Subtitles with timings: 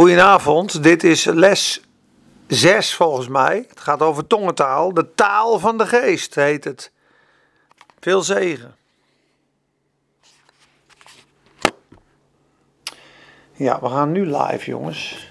[0.00, 1.80] Goedenavond, dit is les
[2.46, 3.64] 6 volgens mij.
[3.68, 4.94] Het gaat over tongentaal.
[4.94, 6.92] De taal van de geest heet het.
[8.00, 8.74] Veel zegen.
[13.52, 15.28] Ja, we gaan nu live, jongens.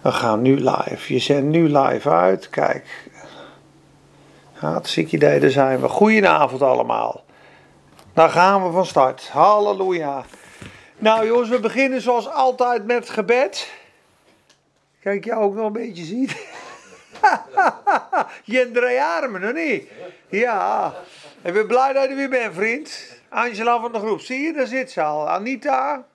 [0.00, 1.12] We gaan nu live.
[1.12, 2.50] Je zendt nu live uit.
[2.50, 3.10] Kijk.
[4.52, 5.88] Hartstikke idee, daar zijn we.
[5.88, 7.24] Goedenavond allemaal.
[8.12, 9.28] Dan gaan we van start.
[9.28, 10.24] Halleluja.
[11.02, 13.72] Nou jongens, we beginnen zoals altijd met gebed.
[15.00, 16.30] Kijk, jou ook nog een beetje ziet.
[18.44, 19.88] je drie armen, nog niet?
[20.28, 20.94] Ja.
[21.42, 23.20] Ik ben blij dat je weer bent, vriend.
[23.28, 24.20] Angela van de groep.
[24.20, 25.28] Zie je, daar zit ze al.
[25.28, 26.06] Anita.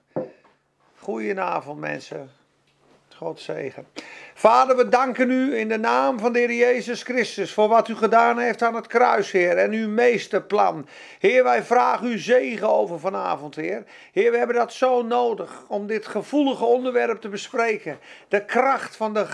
[0.98, 2.30] Goedenavond, mensen.
[3.16, 3.86] God zegen.
[4.38, 7.94] Vader, we danken u in de naam van de Heer Jezus Christus voor wat u
[7.94, 10.88] gedaan heeft aan het kruis, Heer, en uw meesterplan.
[11.18, 13.84] Heer, wij vragen u zegen over vanavond, Heer.
[14.12, 17.98] Heer, we hebben dat zo nodig om dit gevoelige onderwerp te bespreken.
[18.28, 19.26] De kracht van de,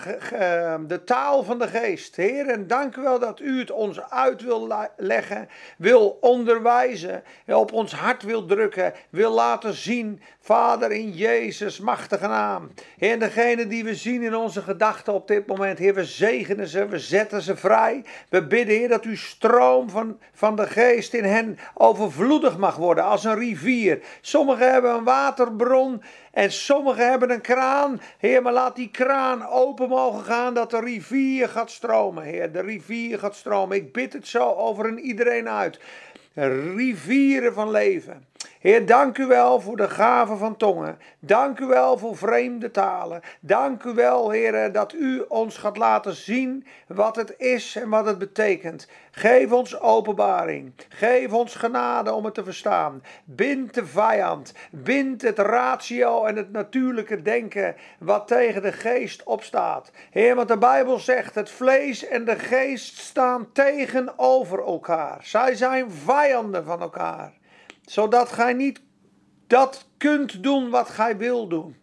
[0.87, 2.17] de taal van de geest.
[2.17, 7.73] Heer, en dank u wel dat u het ons uit wil leggen, wil onderwijzen, op
[7.73, 12.71] ons hart wil drukken, wil laten zien, Vader, in Jezus' machtige naam.
[12.99, 15.79] Heer, degene die we zien in onze gedachten op dit moment.
[15.79, 18.05] Heer, we zegenen ze, we zetten ze vrij.
[18.29, 23.05] We bidden, Heer, dat uw stroom van, van de geest in hen overvloedig mag worden
[23.05, 24.03] als een rivier.
[24.21, 28.01] Sommigen hebben een waterbron en sommigen hebben een kraan.
[28.19, 32.53] Heer, maar laat die kraan open mogen gaan dat de rivier gaat stromen, Heer.
[32.53, 33.77] De rivier gaat stromen.
[33.77, 35.79] Ik bid het zo over een iedereen uit.
[36.75, 38.27] Rivieren van leven.
[38.61, 40.99] Heer, dank u wel voor de gave van tongen.
[41.19, 43.21] Dank u wel voor vreemde talen.
[43.41, 48.07] Dank u wel, Heer, dat u ons gaat laten zien wat het is en wat
[48.07, 48.89] het betekent.
[49.11, 50.73] Geef ons openbaring.
[50.89, 53.03] Geef ons genade om het te verstaan.
[53.25, 54.55] Bind de vijand.
[54.71, 59.91] Bind het ratio en het natuurlijke denken wat tegen de geest opstaat.
[60.11, 65.19] Heer, want de Bijbel zegt: het vlees en de geest staan tegenover elkaar.
[65.23, 67.33] Zij zijn vijanden van elkaar
[67.85, 68.81] zodat gij niet
[69.47, 71.77] dat kunt doen wat gij wil doen.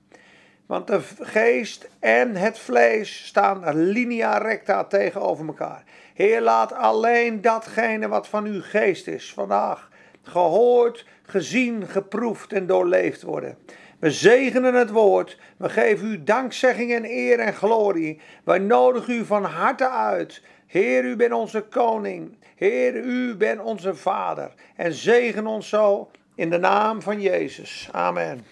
[0.65, 5.83] Want de geest en het vlees staan linea recta tegenover elkaar.
[6.13, 9.89] Heer, laat alleen datgene wat van uw geest is vandaag
[10.23, 13.57] gehoord, gezien, geproefd en doorleefd worden.
[13.99, 15.37] We zegenen het woord.
[15.57, 18.21] We geven u dankzegging en eer en glorie.
[18.43, 20.41] Wij nodigen u van harte uit.
[20.71, 22.37] Heer, u bent onze koning.
[22.55, 24.51] Heer, u bent onze vader.
[24.75, 27.89] En zegen ons zo in de naam van Jezus.
[27.91, 28.45] Amen.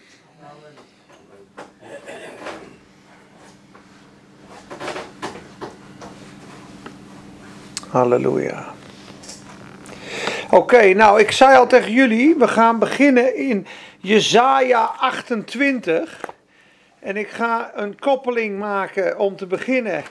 [7.90, 8.74] Halleluja.
[10.50, 13.68] Oké, nou ik zei al tegen jullie, we gaan beginnen in
[14.00, 16.20] Jesaja 28.
[17.00, 20.04] En ik ga een koppeling maken om te beginnen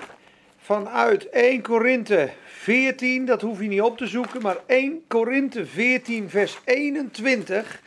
[0.68, 6.30] vanuit 1 Korinthe 14, dat hoef je niet op te zoeken, maar 1 Korinthe 14,
[6.30, 7.82] vers 21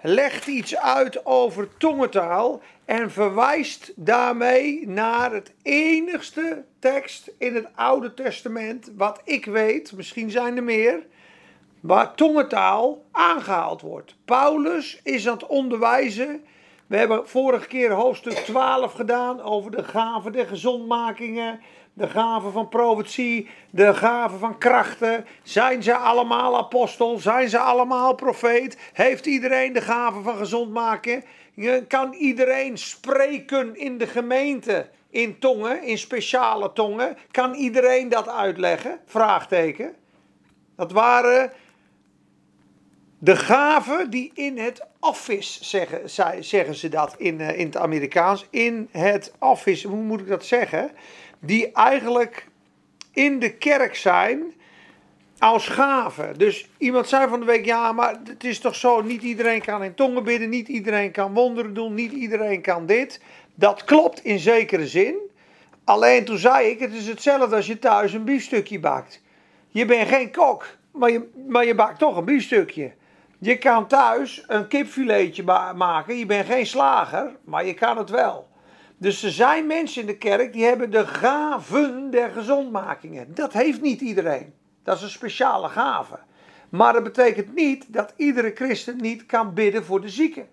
[0.00, 8.14] legt iets uit over tongentaal en verwijst daarmee naar het enigste tekst in het Oude
[8.14, 11.06] Testament, wat ik weet, misschien zijn er meer,
[11.80, 14.14] waar tongentaal aangehaald wordt.
[14.24, 16.44] Paulus is aan het onderwijzen.
[16.86, 21.60] We hebben vorige keer hoofdstuk 12 gedaan over de gaven der gezondmakingen
[21.98, 25.26] de gaven van profetie, de gaven van krachten.
[25.42, 27.18] Zijn ze allemaal apostel?
[27.18, 28.78] Zijn ze allemaal profeet?
[28.92, 31.24] Heeft iedereen de gaven van gezond maken?
[31.88, 37.16] Kan iedereen spreken in de gemeente in tongen, in speciale tongen?
[37.30, 39.00] Kan iedereen dat uitleggen?
[39.06, 39.94] Vraagteken.
[40.76, 41.52] Dat waren
[43.18, 46.10] de gaven die in het office, zeggen,
[46.44, 50.44] zeggen ze dat in, eh, in het Amerikaans, in het office, hoe moet ik dat
[50.44, 50.90] zeggen?
[51.40, 52.46] Die eigenlijk
[53.12, 54.52] in de kerk zijn
[55.38, 56.38] als gaven.
[56.38, 59.84] Dus iemand zei van de week, ja, maar het is toch zo, niet iedereen kan
[59.84, 63.20] in tongen bidden, niet iedereen kan wonderen doen, niet iedereen kan dit.
[63.54, 65.16] Dat klopt in zekere zin.
[65.84, 69.22] Alleen toen zei ik, het is hetzelfde als je thuis een biefstukje bakt.
[69.68, 72.92] Je bent geen kok, maar je, maar je bakt toch een biefstukje.
[73.38, 75.42] Je kan thuis een kipfiletje
[75.76, 78.47] maken, je bent geen slager, maar je kan het wel.
[78.98, 83.34] Dus er zijn mensen in de kerk die hebben de gaven der gezondmakingen.
[83.34, 84.54] Dat heeft niet iedereen.
[84.82, 86.18] Dat is een speciale gave.
[86.68, 90.48] Maar dat betekent niet dat iedere christen niet kan bidden voor de zieken.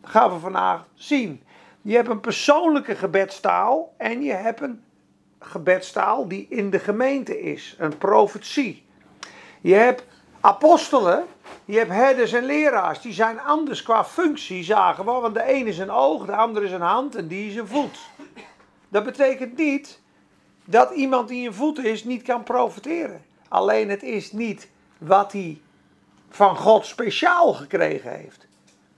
[0.00, 1.42] Dat gaan we vandaag zien.
[1.82, 4.82] Je hebt een persoonlijke gebedstaal en je hebt een
[5.38, 7.76] gebedstaal die in de gemeente is.
[7.78, 8.86] Een profetie.
[9.60, 10.06] Je hebt
[10.40, 11.24] apostelen
[11.64, 15.10] Je hebt herders en leraars, die zijn anders qua functie, zagen we.
[15.10, 17.68] Want de een is een oog, de ander is een hand en die is een
[17.68, 17.98] voet.
[18.88, 20.00] Dat betekent niet
[20.64, 23.24] dat iemand die een voet is niet kan profiteren.
[23.48, 24.68] Alleen het is niet
[24.98, 25.60] wat hij
[26.30, 28.46] van God speciaal gekregen heeft.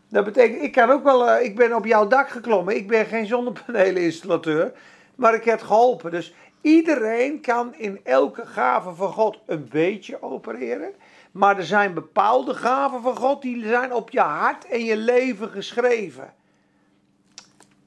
[0.08, 2.76] Dat betekent, ik kan ook wel, eh, ik ben op jouw dak geklommen.
[2.76, 4.72] Ik ben geen zonnepaneleninstallateur,
[5.14, 6.10] maar ik heb geholpen.
[6.10, 10.92] Dus iedereen kan in elke gave van God een beetje opereren.
[11.36, 15.48] Maar er zijn bepaalde gaven van God die zijn op je hart en je leven
[15.48, 16.34] geschreven.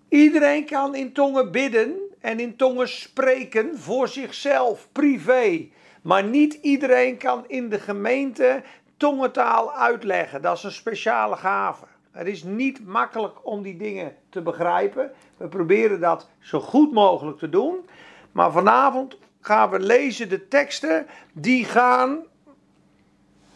[0.10, 5.68] Iedereen kan in tongen bidden en in tongen spreken voor zichzelf, privé.
[6.02, 8.64] Maar niet iedereen kan in de gemeente
[8.98, 10.42] tongentaal uitleggen.
[10.42, 11.86] Dat is een speciale gave.
[12.12, 15.12] Het is niet makkelijk om die dingen te begrijpen.
[15.38, 17.90] We proberen dat zo goed mogelijk te doen.
[18.32, 22.28] Maar vanavond gaan we lezen de teksten die gaan.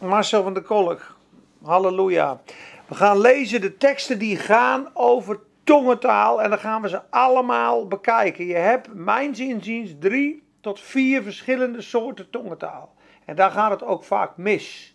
[0.06, 1.16] Marcel van der Kolk,
[1.62, 2.40] halleluja.
[2.88, 7.86] We gaan lezen de teksten die gaan over tongentaal en dan gaan we ze allemaal
[7.86, 8.46] bekijken.
[8.46, 12.94] Je hebt, mijn zinziens, drie tot vier verschillende soorten tongentaal.
[13.24, 14.94] En daar gaat het ook vaak mis.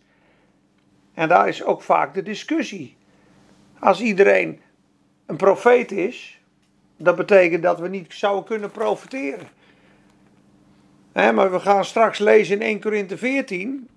[1.14, 2.98] En daar is ook vaak de discussie.
[3.80, 4.62] Als iedereen
[5.26, 6.42] een profeet is,
[6.98, 9.48] dat betekent dat we niet zouden kunnen profiteren.
[11.14, 13.90] maar we gaan straks lezen in 1 Korinthe 14.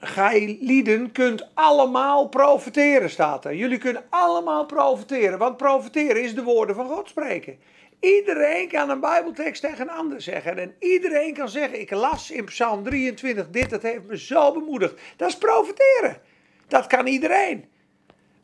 [0.00, 3.54] Gij lieden kunt allemaal profiteren, staat er.
[3.54, 7.58] Jullie kunnen allemaal profiteren, want profiteren is de woorden van God spreken.
[8.00, 10.58] Iedereen kan een Bijbeltekst tegen een ander zeggen.
[10.58, 14.94] En iedereen kan zeggen: Ik las in Psalm 23 dit, dat heeft me zo bemoedigd.
[15.16, 16.20] Dat is profiteren.
[16.68, 17.64] Dat kan iedereen.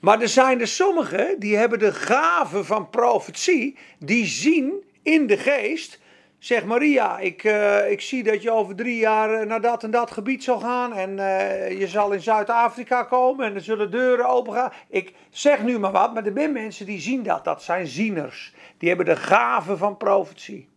[0.01, 5.37] Maar er zijn er sommigen die hebben de gave van profetie, die zien in de
[5.37, 5.99] geest.
[6.39, 9.91] Zeg Maria, ik, uh, ik zie dat je over drie jaar eh, naar dat en
[9.91, 10.95] dat gebied zal gaan.
[10.95, 14.73] En uh, je zal in Zuid-Afrika komen en er zullen deuren open gaan.
[14.89, 17.45] Ik zeg nu maar wat, maar er zijn mensen die zien dat.
[17.45, 18.55] Dat zijn zieners.
[18.79, 20.69] Die hebben de gave van profetie.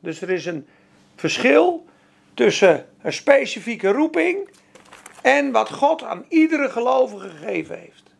[0.00, 0.66] Dus er is een
[1.16, 1.86] verschil
[2.34, 4.48] tussen een specifieke roeping
[5.22, 8.11] en wat God aan iedere gelovige gegeven heeft.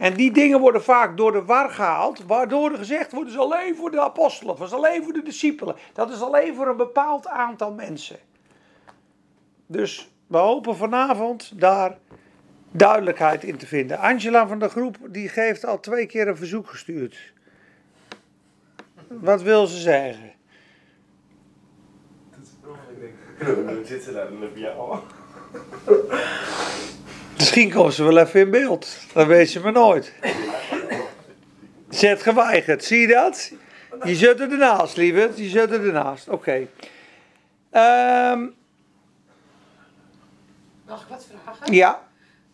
[0.00, 3.76] En die dingen worden vaak door de war gehaald, waardoor er gezegd wordt: is alleen
[3.76, 7.28] voor de apostelen, het is alleen voor de discipelen, dat is alleen voor een bepaald
[7.28, 8.18] aantal mensen.
[9.66, 11.98] Dus we hopen vanavond daar
[12.70, 13.98] duidelijkheid in te vinden.
[13.98, 17.32] Angela van de groep die geeft al twee keer een verzoek gestuurd.
[19.08, 20.32] Wat wil ze zeggen?
[22.30, 23.14] Dat is belangrijk.
[23.78, 24.98] We zitten daar een jou.
[27.40, 28.88] Misschien komen ze wel even in beeld.
[29.12, 30.12] Dat weet je maar nooit.
[31.88, 33.52] Zet geweigerd, zie je dat?
[34.04, 35.38] Je zit er ernaast, lieverd.
[35.38, 36.28] Je zit er ernaast.
[36.28, 36.68] Oké.
[37.70, 38.32] Okay.
[38.32, 38.54] Um,
[40.86, 41.72] Mag ik wat vragen?
[41.72, 42.02] Ja.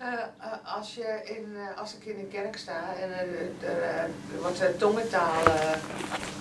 [0.00, 4.10] Uh, uh, als, je in, uh, als ik in een kerk sta en er
[4.40, 5.42] wordt tongentaal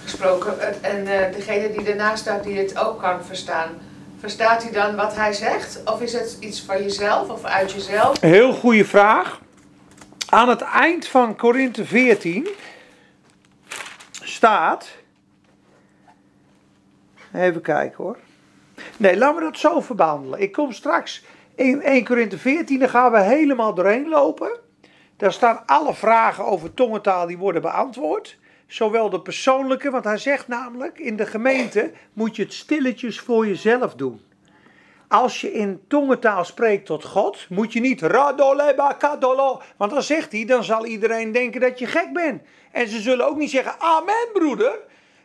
[0.03, 3.79] gesproken en degene die ernaast staat die het ook kan verstaan,
[4.25, 5.81] Verstaat hij dan wat hij zegt?
[5.83, 8.21] Of is het iets van jezelf of uit jezelf?
[8.21, 9.41] Heel goede vraag.
[10.29, 12.47] Aan het eind van Korinthe 14
[14.11, 14.87] staat.
[17.33, 18.17] Even kijken hoor.
[18.97, 20.41] Nee, laten we dat zo verbandelen.
[20.41, 21.23] Ik kom straks
[21.55, 24.59] in 1 Korinthe 14, dan gaan we helemaal doorheen lopen.
[25.17, 28.37] Daar staan alle vragen over tongentaal die worden beantwoord.
[28.67, 33.47] Zowel de persoonlijke, want hij zegt namelijk, in de gemeente moet je het stilletjes voor
[33.47, 34.21] jezelf doen.
[35.07, 40.31] Als je in tongentaal spreekt tot God, moet je niet radoleba kadolo, want dan zegt
[40.31, 42.41] hij, dan zal iedereen denken dat je gek bent.
[42.71, 44.79] En ze zullen ook niet zeggen, amen broeder.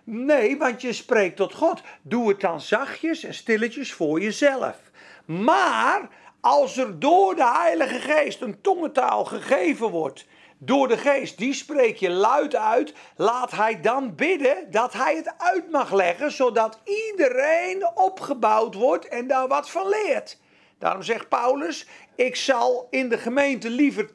[0.05, 1.83] Nee, want je spreekt tot God.
[2.03, 4.77] Doe het dan zachtjes en stilletjes voor jezelf.
[5.25, 6.09] Maar
[6.41, 10.27] als er door de Heilige Geest een tongentaal gegeven wordt,
[10.63, 12.95] door de geest, die spreek je luid uit.
[13.17, 19.27] Laat hij dan bidden dat hij het uit mag leggen, zodat iedereen opgebouwd wordt en
[19.27, 20.39] daar wat van leert.
[20.79, 24.11] Daarom zegt Paulus: Ik zal in de gemeente liever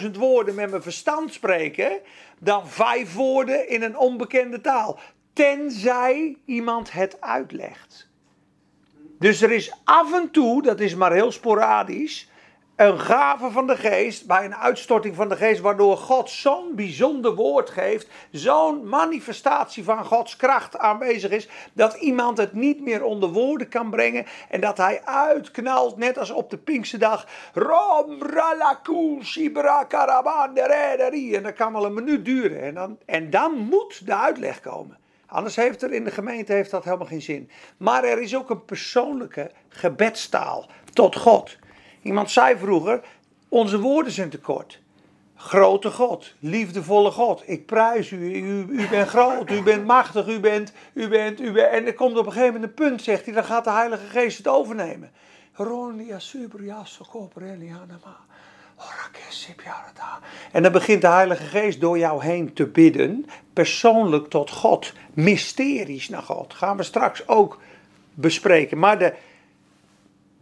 [0.00, 2.00] 10.000 woorden met mijn verstand spreken
[2.38, 4.98] dan vijf woorden in een onbekende taal.
[5.32, 8.08] Tenzij iemand het uitlegt.
[9.18, 12.28] Dus er is af en toe, dat is maar heel sporadisch,
[12.76, 17.34] een gave van de geest, bij een uitstorting van de geest, waardoor God zo'n bijzonder
[17.34, 23.28] woord geeft, zo'n manifestatie van Gods kracht aanwezig is, dat iemand het niet meer onder
[23.28, 27.26] woorden kan brengen en dat hij uitknalt, net als op de Pinkse dag.
[27.52, 28.18] Rom,
[31.34, 34.98] en dat kan wel een minuut duren en dan, en dan moet de uitleg komen.
[35.26, 37.50] Anders heeft er in de gemeente heeft dat helemaal geen zin.
[37.76, 41.56] Maar er is ook een persoonlijke gebedstaal tot God.
[42.04, 43.00] Iemand zei vroeger,
[43.54, 44.80] Onze woorden zijn tekort.
[45.36, 50.40] Grote God, liefdevolle God, ik prijs u, u, u bent groot, u bent machtig, u
[50.40, 51.72] bent, u bent, u bent.
[51.72, 54.06] En er komt op een gegeven moment een punt, zegt hij, dan gaat de Heilige
[54.06, 55.10] Geest het overnemen.
[60.52, 66.08] En dan begint de Heilige Geest door jou heen te bidden, persoonlijk tot God, mysteries
[66.08, 66.54] naar God.
[66.54, 67.60] Gaan we straks ook
[68.14, 68.78] bespreken.
[68.78, 69.14] Maar de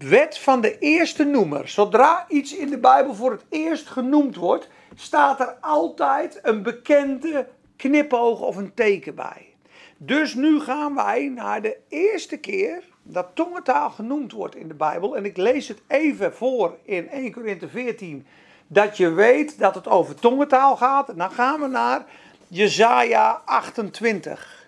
[0.02, 4.68] wet van de eerste noemer, zodra iets in de Bijbel voor het eerst genoemd wordt,
[4.94, 9.54] staat er altijd een bekende knipoog of een teken bij.
[9.97, 15.16] Dus nu gaan wij naar de eerste keer dat tongentaal genoemd wordt in de Bijbel.
[15.16, 18.26] En ik lees het even voor in 1 Korinthe 14.
[18.66, 21.16] Dat je weet dat het over tongentaal gaat.
[21.16, 22.04] dan gaan we naar
[22.49, 24.62] Jezaja 28.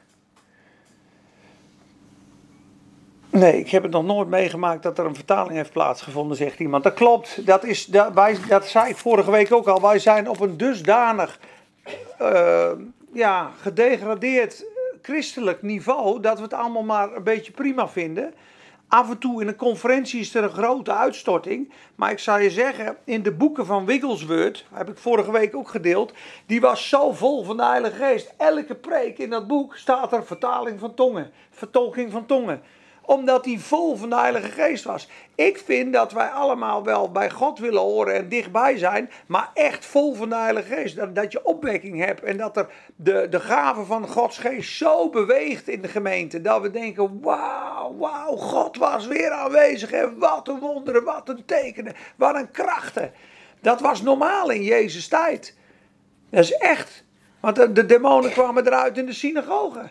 [3.35, 6.83] Nee, ik heb het nog nooit meegemaakt dat er een vertaling heeft plaatsgevonden, zegt iemand.
[6.83, 9.81] Dat klopt, dat, is, wij, dat zei ik vorige week ook al.
[9.81, 11.39] Wij zijn op een dusdanig
[12.21, 12.71] uh,
[13.13, 14.65] ja, gedegradeerd
[15.03, 18.35] christelijk niveau dat we het allemaal maar een beetje prima vinden.
[18.89, 21.73] Af en toe in een conferentie is er een grote uitstorting.
[21.95, 25.69] Maar ik zou je zeggen, in de boeken van Wigglesworth, heb ik vorige week ook
[25.69, 26.13] gedeeld,
[26.47, 28.35] die was zo vol van de Heilige Geest.
[28.37, 32.63] Elke preek in dat boek staat er vertaling van tongen, vertolking van tongen
[33.07, 35.09] omdat hij vol van de Heilige Geest was.
[35.35, 39.87] Ik vind dat wij allemaal wel bij God willen horen en dichtbij zijn, maar echt
[39.87, 40.97] vol van de Heilige Geest.
[40.97, 45.11] Dat, dat je opwekking hebt en dat er de, de gave van Gods Geest zo
[45.11, 46.41] beweegt in de gemeente.
[46.41, 51.45] Dat we denken, wauw, wauw, God was weer aanwezig en wat een wonderen, wat een
[51.45, 53.13] tekenen, wat een krachten.
[53.61, 55.57] Dat was normaal in Jezus' tijd.
[56.31, 57.05] Dat is echt.
[57.41, 59.91] Want de, de demonen kwamen eruit in de synagogen.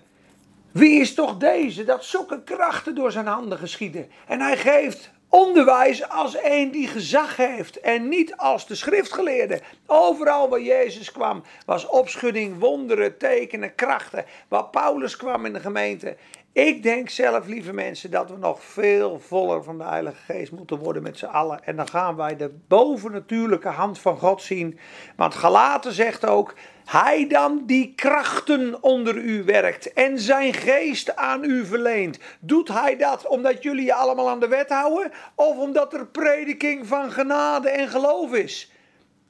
[0.74, 4.10] Wie is toch deze dat zulke krachten door zijn handen geschieden?
[4.28, 9.62] En hij geeft onderwijs als een die gezag heeft en niet als de schriftgeleerde.
[9.86, 14.26] Overal waar Jezus kwam was opschudding, wonderen, tekenen, krachten.
[14.48, 16.16] Waar Paulus kwam in de gemeente.
[16.54, 20.78] Ik denk zelf, lieve mensen, dat we nog veel voller van de Heilige Geest moeten
[20.78, 21.64] worden met z'n allen.
[21.64, 24.80] En dan gaan wij de bovennatuurlijke hand van God zien.
[25.16, 26.54] Want Galaten zegt ook,
[26.86, 32.20] hij dan die krachten onder u werkt en zijn geest aan u verleent.
[32.40, 35.12] Doet hij dat omdat jullie je allemaal aan de wet houden?
[35.36, 38.72] Of omdat er prediking van genade en geloof is?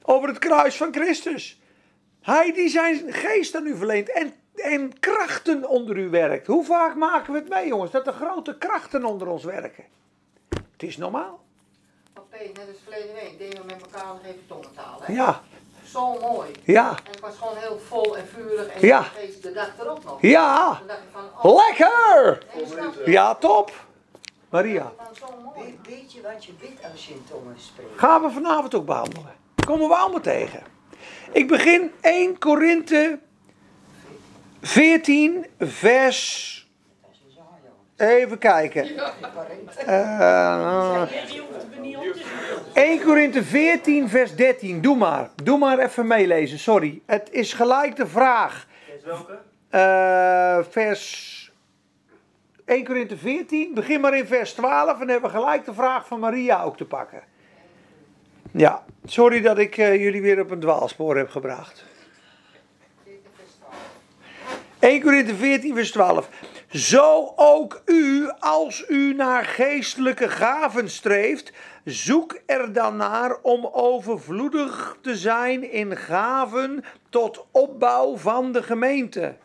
[0.02, 1.62] Over het kruis van Christus.
[2.22, 6.48] Hij die zijn geest aan u verleent en, en krachten onder u werkt.
[6.48, 9.84] Hoe vaak maken we het mee jongens, dat er grote krachten onder ons werken?
[10.50, 11.44] Het is normaal.
[12.20, 15.00] Oké, net als verleden week deden we met elkaar nog even tongentaal.
[15.02, 15.14] Hè?
[15.14, 15.42] Ja
[15.94, 16.52] zo mooi.
[16.64, 16.90] Ja.
[16.90, 18.68] En ik was gewoon heel vol en vurig.
[18.68, 19.06] En ja.
[19.42, 20.22] de dag erop nog.
[20.22, 20.82] Ja.
[21.12, 22.46] Van, oh, Lekker!
[23.06, 23.72] Ja, top.
[24.50, 24.92] Maria.
[25.56, 28.00] Weet, weet je wat je bidt als je in tongen spreekt?
[28.00, 29.36] Gaan we vanavond ook behandelen.
[29.66, 30.64] Komen we allemaal tegen.
[31.32, 33.20] Ik begin 1 Korinthe
[34.64, 36.52] 14 vers...
[37.98, 38.90] Even kijken.
[39.88, 41.02] Uh,
[42.74, 44.82] 1 Korinthe 14, vers 13.
[44.82, 45.30] Doe maar.
[45.44, 46.60] Doe maar even meelezen.
[46.60, 47.02] Sorry.
[47.06, 48.68] Het is gelijk de vraag.
[48.90, 49.40] Vers welke?
[49.72, 51.52] Uh, vers
[52.66, 53.74] 1 Korinthe 14.
[53.74, 56.86] Begin maar in vers 12 en hebben we gelijk de vraag van Maria ook te
[56.86, 57.24] pakken.
[58.52, 61.86] Ja, sorry dat ik uh, jullie weer op een dwaalspoor heb gebracht.
[64.84, 66.30] 1 Korinthe 14, vers 12.
[66.70, 74.98] Zo ook u, als u naar geestelijke gaven streeft, zoek er dan naar om overvloedig
[75.02, 79.38] te zijn in gaven tot opbouw van de gemeente.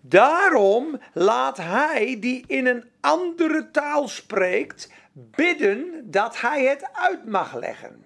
[0.00, 7.54] Daarom laat hij die in een andere taal spreekt, bidden dat hij het uit mag
[7.54, 8.04] leggen.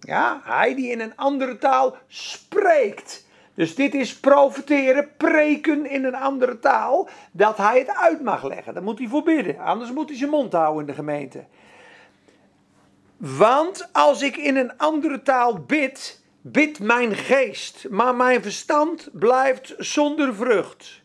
[0.00, 3.26] Ja, hij die in een andere taal spreekt
[3.58, 8.74] dus dit is profiteren, preken in een andere taal, dat hij het uit mag leggen.
[8.74, 11.44] Dan moet hij voor bidden, anders moet hij zijn mond houden in de gemeente.
[13.16, 19.74] Want als ik in een andere taal bid, bidt mijn geest, maar mijn verstand blijft
[19.78, 21.02] zonder vrucht.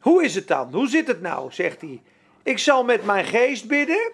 [0.00, 0.72] Hoe is het dan?
[0.72, 1.52] Hoe zit het nou?
[1.52, 2.02] zegt hij.
[2.42, 4.12] Ik zal met mijn geest bidden,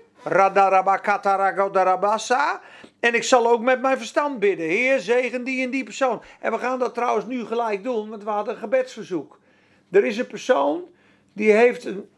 [3.01, 4.67] en ik zal ook met mijn verstand bidden.
[4.67, 6.23] Heer, zegen die en die persoon.
[6.41, 9.39] En we gaan dat trouwens nu gelijk doen, want we hadden een gebedsverzoek.
[9.91, 10.83] Er is een persoon
[11.33, 12.09] die heeft een,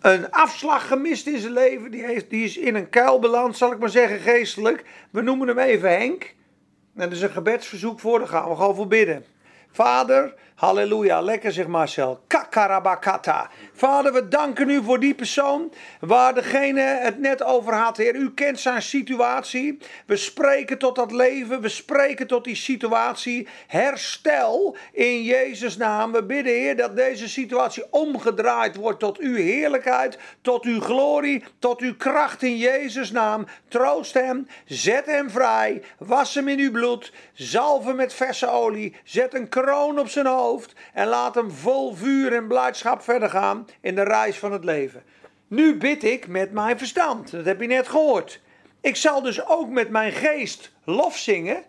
[0.00, 1.90] een afslag gemist in zijn leven.
[1.90, 4.84] Die, heeft, die is in een kuil beland, zal ik maar zeggen, geestelijk.
[5.10, 6.34] We noemen hem even Henk.
[6.94, 9.24] En er is een gebedsverzoek voor, daar gaan we gewoon voor bidden.
[9.70, 12.20] Vader, Halleluja, lekker zeg Marcel.
[12.26, 13.50] Kakarabakata.
[13.72, 17.96] Vader, we danken u voor die persoon waar degene het net over had.
[17.96, 19.78] Heer, u kent zijn situatie.
[20.06, 23.48] We spreken tot dat leven, we spreken tot die situatie.
[23.66, 26.12] Herstel in Jezus' naam.
[26.12, 31.80] We bidden, Heer, dat deze situatie omgedraaid wordt tot uw heerlijkheid, tot uw glorie, tot
[31.80, 33.46] uw kracht in Jezus' naam.
[33.68, 38.96] Troost hem, zet hem vrij, was hem in uw bloed, zalf hem met verse olie,
[39.04, 40.26] zet een kroon op zijn
[40.92, 45.02] en laat hem vol vuur en blijdschap verder gaan in de reis van het leven.
[45.48, 48.40] Nu bid ik met mijn verstand, dat heb je net gehoord.
[48.80, 51.64] Ik zal dus ook met mijn geest lof zingen.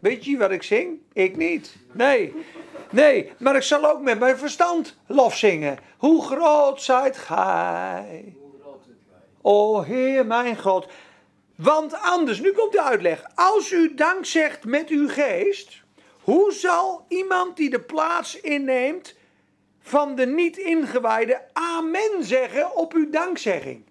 [0.00, 0.98] Weet je wat ik zing?
[1.12, 1.76] Ik niet.
[1.92, 2.34] Nee.
[2.90, 5.78] Nee, maar ik zal ook met mijn verstand lof zingen.
[5.96, 8.34] Hoe groot zijt gij?
[9.42, 10.88] O Heer mijn God.
[11.62, 13.24] Want anders, nu komt de uitleg.
[13.34, 15.82] Als u dank zegt met uw geest,
[16.22, 19.16] hoe zal iemand die de plaats inneemt
[19.80, 23.84] van de niet-ingewijde amen zeggen op uw dankzegging?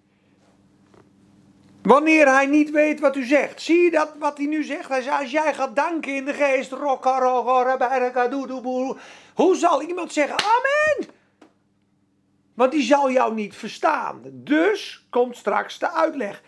[1.81, 3.61] Wanneer hij niet weet wat u zegt.
[3.61, 4.89] Zie je dat wat hij nu zegt?
[4.89, 6.71] Hij zegt, als jij gaat danken in de geest.
[9.33, 11.09] Hoe zal iemand zeggen amen?
[12.53, 14.21] Want die zal jou niet verstaan.
[14.25, 16.41] Dus komt straks de uitleg.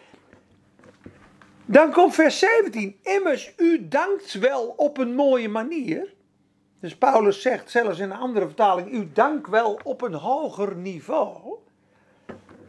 [1.71, 2.99] Dan komt vers 17.
[3.03, 6.13] Immers, u dankt wel op een mooie manier.
[6.79, 11.57] Dus Paulus zegt zelfs in een andere vertaling: U dankt wel op een hoger niveau.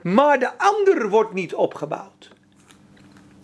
[0.02, 2.30] Maar de ander wordt niet opgebouwd.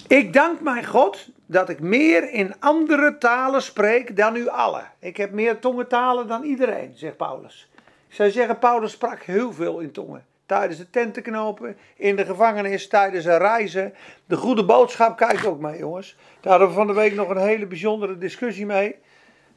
[0.08, 4.92] Ik dank mijn God dat ik meer in andere talen spreek dan u allen.
[4.98, 7.70] Ik heb meer tongentalen dan iedereen, zegt Paulus.
[8.08, 12.88] Ik zou zeggen, Paulus sprak heel veel in tongen tijdens de tentenknopen, in de gevangenis,
[12.88, 13.94] tijdens een reizen.
[14.26, 16.16] De goede boodschap, kijk ook mee jongens.
[16.40, 18.96] Daar hadden we van de week nog een hele bijzondere discussie mee.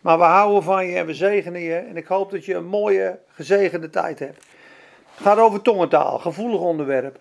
[0.01, 1.75] Maar we houden van je en we zegenen je.
[1.75, 4.45] En ik hoop dat je een mooie, gezegende tijd hebt.
[5.15, 7.19] Gaat over tongentaal, gevoelig onderwerp.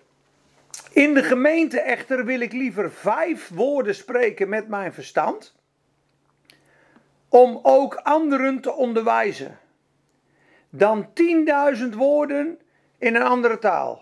[0.91, 5.55] In de gemeente echter wil ik liever vijf woorden spreken met mijn verstand.
[7.29, 9.59] Om ook anderen te onderwijzen.
[10.69, 12.59] Dan tienduizend woorden
[12.99, 14.01] in een andere taal.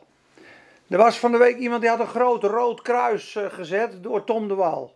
[0.87, 4.23] Er was van de week iemand die had een groot rood kruis eh, gezet door
[4.23, 4.95] Tom de Wal.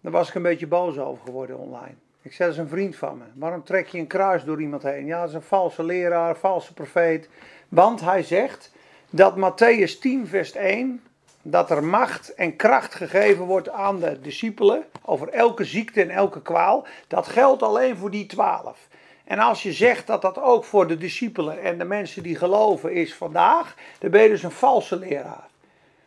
[0.00, 1.94] Daar was ik een beetje boos over geworden online.
[2.22, 3.24] Ik zei, dat is een vriend van me.
[3.34, 5.06] Waarom trek je een kruis door iemand heen?
[5.06, 7.28] Ja, dat is een valse leraar, valse profeet.
[7.68, 8.72] Want hij zegt
[9.10, 11.02] dat Matthäus 10, vers 1,
[11.42, 16.42] dat er macht en kracht gegeven wordt aan de discipelen over elke ziekte en elke
[16.42, 16.86] kwaal.
[17.08, 18.88] Dat geldt alleen voor die twaalf.
[19.24, 22.92] En als je zegt dat dat ook voor de discipelen en de mensen die geloven
[22.92, 25.50] is vandaag, dan ben je dus een valse leraar.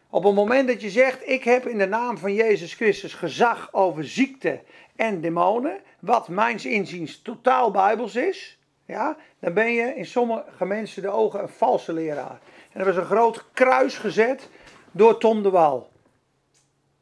[0.10, 3.70] Op het moment dat je zegt, ik heb in de naam van Jezus Christus gezag
[3.72, 4.62] over ziekte
[4.96, 11.02] en demonen, wat mijns inziens totaal bijbels is, ja, dan ben je in sommige mensen
[11.02, 12.40] de ogen een valse leraar.
[12.72, 14.50] En er was een groot kruis gezet
[14.92, 15.90] door Tom de Waal.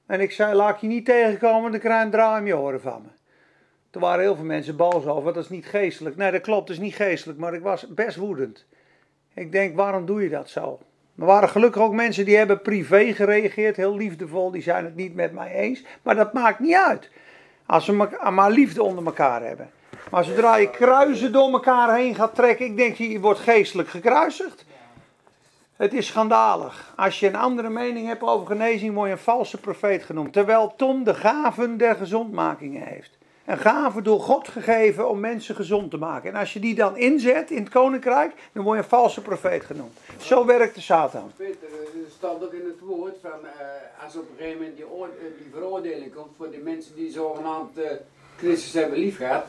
[0.06, 2.82] En ik zei, laat je niet tegenkomen, dan krijg je een draai om je oren
[2.82, 3.23] van me.
[3.94, 6.16] Er waren heel veel mensen boos over, dat is niet geestelijk.
[6.16, 8.66] Nee, dat klopt, dat is niet geestelijk, maar ik was best woedend.
[9.34, 10.80] Ik denk, waarom doe je dat zo?
[11.18, 15.16] Er waren gelukkig ook mensen die hebben privé gereageerd, heel liefdevol, die zijn het niet
[15.16, 15.84] met mij eens.
[16.02, 17.10] Maar dat maakt niet uit,
[17.66, 19.70] als we maar liefde onder elkaar hebben.
[20.12, 24.66] Maar zodra je kruisen door elkaar heen gaat trekken, ik denk, je wordt geestelijk gekruisigd.
[25.76, 26.94] Het is schandalig.
[26.96, 30.34] Als je een andere mening hebt over genezing, word je een valse profeet genoemd.
[30.34, 33.18] Terwijl Tom de gaven der gezondmakingen heeft.
[33.46, 36.30] Een gave door God gegeven om mensen gezond te maken.
[36.34, 39.66] En als je die dan inzet in het koninkrijk, dan word je een valse profeet
[39.66, 39.98] genoemd.
[40.18, 41.32] Zo werkt de Satan.
[41.36, 44.86] Peter, er staat ook in het woord van uh, als op een gegeven moment die,
[44.86, 47.84] uh, die, veroordeling komt voor de mensen die zogenaamd uh,
[48.38, 49.46] Christus hebben liefgehad.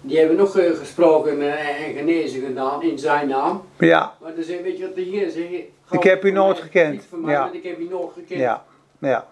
[0.00, 3.62] Die hebben nog gesproken en genezen gedaan in zijn naam.
[3.78, 4.16] Ja.
[4.20, 5.52] Maar dan zeg weet je wat de Heer zegt?
[5.90, 7.04] Ik heb u nooit gekend.
[7.10, 7.50] Mij, ja.
[7.52, 8.40] ik heb u nooit gekend.
[8.40, 8.64] Ja.
[8.98, 9.26] Ja.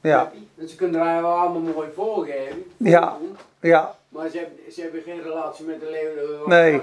[0.00, 0.32] Ja.
[0.54, 2.64] Dus ze kunnen er allemaal mooi voorgeven.
[2.76, 3.16] Ja.
[3.60, 3.94] Ja.
[4.08, 6.48] Maar ze hebben, ze hebben geen relatie met de leeuwen.
[6.48, 6.80] Nee.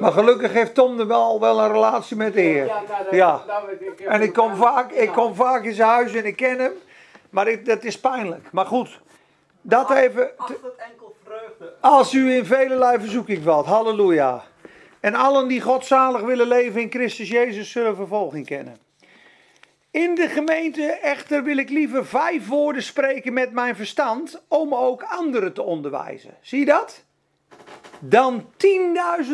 [0.00, 2.66] Maar gelukkig heeft Tom er wel, wel een relatie met de Heer.
[2.66, 3.42] Ja, dat, Ja.
[3.46, 4.00] dat weet ik.
[4.00, 6.72] En ik kom vaak, ik kom vaak in zijn huis en ik ken hem.
[7.30, 8.48] Maar ik, dat is pijnlijk.
[8.52, 9.00] Maar goed,
[9.60, 10.30] dat even.
[10.46, 11.72] te- enkel vreugde.
[11.80, 14.42] Als u in velelei verzoeking valt, halleluja.
[15.00, 18.76] En allen die godzalig willen leven in Christus Jezus zullen vervolging kennen.
[19.92, 25.02] In de gemeente echter wil ik liever vijf woorden spreken met mijn verstand om ook
[25.02, 26.36] anderen te onderwijzen.
[26.40, 27.04] Zie je dat?
[27.98, 28.44] Dan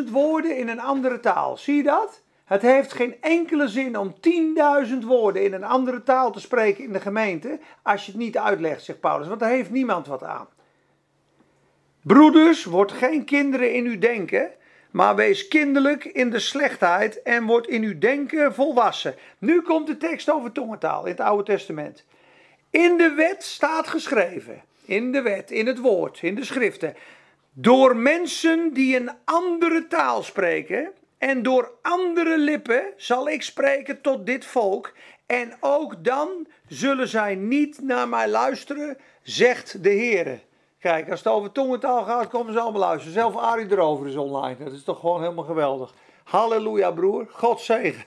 [0.06, 1.56] 10.000 woorden in een andere taal.
[1.56, 2.22] Zie je dat?
[2.44, 4.14] Het heeft geen enkele zin om
[4.88, 8.38] 10.000 woorden in een andere taal te spreken in de gemeente als je het niet
[8.38, 10.48] uitlegt, zegt Paulus, want daar heeft niemand wat aan.
[12.02, 14.50] Broeders, word geen kinderen in uw denken,
[14.90, 19.14] maar wees kinderlijk in de slechtheid en word in uw denken volwassen.
[19.38, 22.04] Nu komt de tekst over tongentaal in het Oude Testament.
[22.70, 26.96] In de wet staat geschreven, in de wet, in het woord, in de schriften,
[27.52, 34.26] door mensen die een andere taal spreken en door andere lippen zal ik spreken tot
[34.26, 34.92] dit volk
[35.26, 40.40] en ook dan zullen zij niet naar mij luisteren, zegt de Heer.
[40.78, 43.12] Kijk, als het over tongentaal gaat, komen ze allemaal luisteren.
[43.12, 44.56] Zelf Arie erover is online.
[44.64, 45.94] Dat is toch gewoon helemaal geweldig.
[46.24, 47.26] Halleluja, broer.
[47.30, 48.04] God zegen.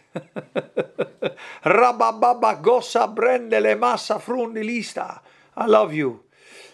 [1.62, 5.22] Rabababa gossa brendele massa frundilista.
[5.58, 6.20] I love you.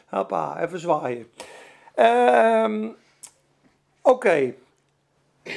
[0.05, 1.31] Hoppa, even zwaaien.
[1.95, 2.88] Ehm,
[4.07, 4.53] Oké.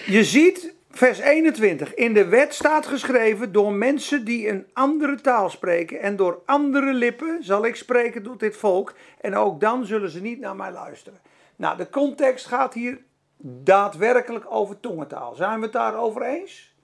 [0.06, 1.94] Je ziet, vers 21.
[1.94, 6.00] In de wet staat geschreven door mensen die een andere taal spreken.
[6.00, 8.94] En door andere lippen zal ik spreken tot dit volk.
[9.20, 11.20] En ook dan zullen ze niet naar mij luisteren.
[11.56, 12.98] Nou, de context gaat hier
[13.42, 15.34] daadwerkelijk over tongentaal.
[15.34, 16.74] Zijn we het daarover eens?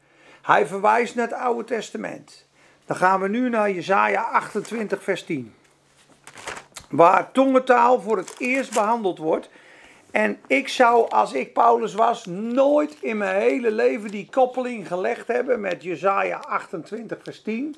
[0.42, 2.49] Hij verwijst naar het Oude Testament.
[2.87, 5.55] Dan gaan we nu naar Jesaja 28, vers 10.
[6.90, 9.49] Waar tongentaal voor het eerst behandeld wordt.
[10.11, 15.27] En ik zou, als ik Paulus was, nooit in mijn hele leven die koppeling gelegd
[15.27, 17.77] hebben met Jesaja 28, vers 10.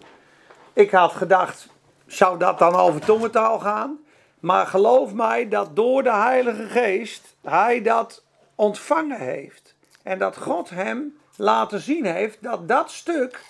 [0.72, 1.68] Ik had gedacht,
[2.06, 3.98] zou dat dan over tongentaal gaan?
[4.40, 9.74] Maar geloof mij dat door de Heilige Geest hij dat ontvangen heeft.
[10.02, 13.40] En dat God hem laten zien heeft dat dat stuk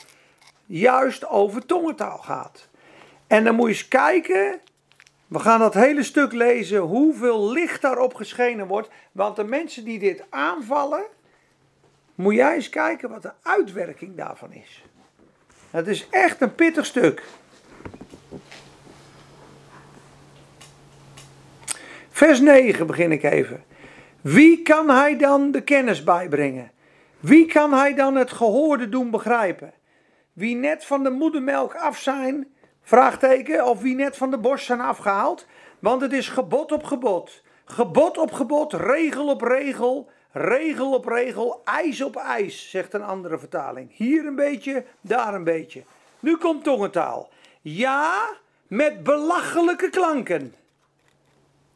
[0.66, 2.68] juist over tongentaal gaat.
[3.26, 4.60] En dan moet je eens kijken,
[5.28, 8.88] we gaan dat hele stuk lezen, hoeveel licht daarop geschenen wordt.
[9.12, 11.04] Want de mensen die dit aanvallen,
[12.14, 14.84] moet jij eens kijken wat de uitwerking daarvan is.
[15.70, 17.22] Het is echt een pittig stuk.
[22.08, 23.64] Vers 9 begin ik even.
[24.20, 26.70] Wie kan hij dan de kennis bijbrengen?
[27.20, 29.72] Wie kan hij dan het gehoorde doen begrijpen?
[30.32, 32.48] Wie net van de moedermelk af zijn,
[32.88, 35.46] vraagteken, of wie net van de borst zijn afgehaald?
[35.78, 41.60] Want het is gebod op gebod, gebod op gebod, regel op regel, regel op regel,
[41.64, 43.96] ijs op ijs, zegt een andere vertaling.
[43.96, 45.82] Hier een beetje, daar een beetje.
[46.20, 47.28] Nu komt tongentaal.
[47.60, 48.28] Ja,
[48.66, 50.54] met belachelijke klanken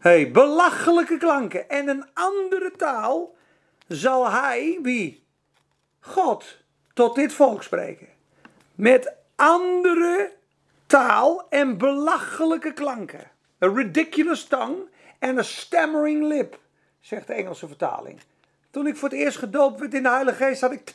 [0.02, 1.68] hey, belachelijke klanken.
[1.68, 3.34] En een andere taal
[3.88, 5.24] zal hij, wie?
[6.00, 6.58] God,
[6.94, 8.08] tot dit volk spreken.
[8.74, 10.32] Met andere
[10.92, 13.30] taal en belachelijke klanken.
[13.64, 14.88] A ridiculous tongue
[15.20, 16.58] and a stammering lip,
[17.00, 18.20] zegt de Engelse vertaling.
[18.70, 20.94] Toen ik voor het eerst gedoopt werd in de Heilige Geest, had ik.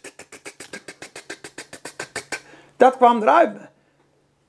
[2.77, 3.57] Dat kwam eruit.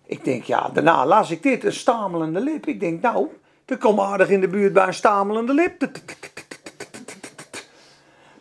[0.06, 2.66] Ik denk, ja, daarna las ik dit, een stamelende lip.
[2.66, 3.28] Ik denk, nou,
[3.66, 5.90] ik kom aardig in de buurt bij een stamelende lip.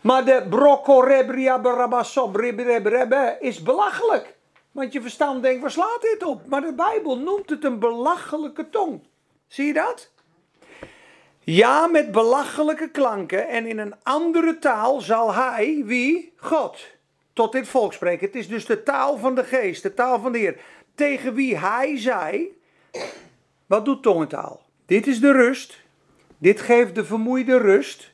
[0.01, 4.36] Maar de broccorebria barabasobribrebe is belachelijk.
[4.77, 6.47] Want je verstand denkt, waar slaat dit op?
[6.47, 9.01] Maar de Bijbel noemt het een belachelijke tong.
[9.47, 10.11] Zie je dat?
[11.39, 16.33] Ja, met belachelijke klanken en in een andere taal zal hij, wie?
[16.35, 16.87] God,
[17.33, 18.25] tot dit volk spreken.
[18.25, 20.59] Het is dus de taal van de geest, de taal van de Heer.
[20.95, 22.57] Tegen wie hij zei,
[23.65, 24.61] wat doet tongentaal?
[24.85, 25.79] Dit is de rust.
[26.37, 28.11] Dit geeft de vermoeide rust.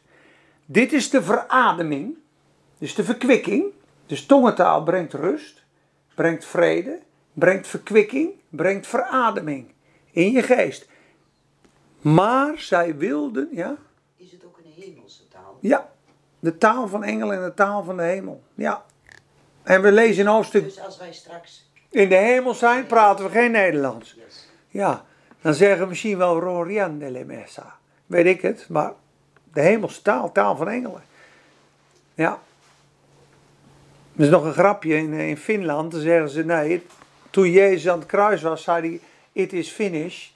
[0.65, 2.17] Dit is de verademing.
[2.78, 3.65] Dus de verkwikking.
[4.06, 5.62] Dus tongentaal brengt rust,
[6.15, 6.99] brengt vrede,
[7.34, 9.73] brengt verkwikking, brengt verademing
[10.12, 10.88] in je geest.
[12.02, 13.76] Maar zij wilden, ja?
[14.17, 15.58] Is het ook een hemelse taal?
[15.60, 15.89] Ja,
[16.39, 18.43] de taal van engelen en de taal van de hemel.
[18.54, 18.86] Ja.
[19.63, 21.71] En we lezen in hoofdstuk, Dus als wij straks...
[21.89, 24.15] in de hemel zijn, praten we geen Nederlands.
[24.17, 24.49] Yes.
[24.67, 25.06] Ja,
[25.41, 27.78] dan zeggen we misschien wel Rorian de Messa.
[28.06, 28.93] Weet ik het, maar
[29.54, 31.04] de hemelse taal, taal van engelen.
[32.13, 32.39] Ja.
[34.15, 36.86] Er is nog een grapje in, in Finland, dan zeggen ze nee,
[37.30, 38.99] toen Jezus aan het kruis was, zei hij,
[39.32, 40.28] it is finish.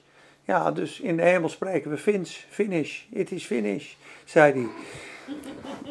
[0.44, 4.66] Ja, dus in de hemel spreken we Fins, finish, it is finish, zei hij.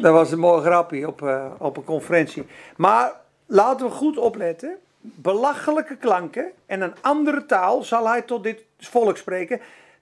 [0.02, 2.46] Dat was een mooi grapje op, eh, op een conferentie.
[2.78, 3.14] Maar
[3.46, 4.78] laten we goed opletten.
[5.00, 9.60] Belachelijke klanken en een andere taal zal hij tot dit volk spreken.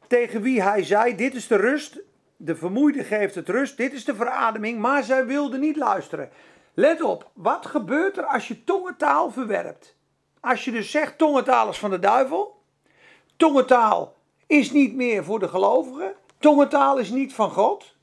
[0.07, 1.99] Tegen wie hij zei: Dit is de rust.
[2.37, 3.77] De vermoeide geeft het rust.
[3.77, 4.79] Dit is de verademing.
[4.79, 6.29] Maar zij wilden niet luisteren.
[6.75, 9.95] Let op, wat gebeurt er als je tongentaal verwerpt?
[10.39, 12.61] Als je dus zegt: tongentaal is van de duivel.
[13.37, 14.13] Tongentaal
[14.47, 16.13] is niet meer voor de gelovigen.
[16.39, 17.95] Tongentaal is niet van God.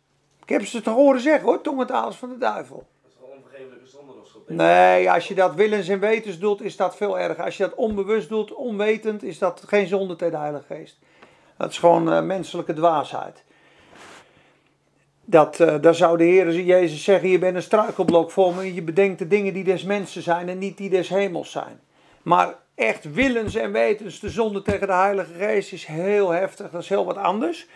[0.43, 2.87] Ik heb ze te horen zeggen hoor: tongentaal is van de duivel.
[3.03, 4.43] Dat is gewoon onvergeeflijke zonde of zo.
[4.47, 7.45] Nee, als je dat willens en wetens doet, is dat veel erger.
[7.45, 10.99] Als je dat onbewust doet, onwetend, is dat geen zonde tegen de Heilige Geest.
[11.57, 13.45] Dat is gewoon eh, menselijke dwaasheid.
[15.25, 18.75] Dat, eh, daar zou de Heer Jezus zeggen, je bent een struikelblok voor me.
[18.75, 21.81] Je bedenkt de dingen die des mensen zijn en niet die des hemels zijn.
[22.23, 26.71] Maar echt willens en wetens de zonde tegen de Heilige Geest is heel heftig.
[26.71, 27.67] Dat is heel wat anders.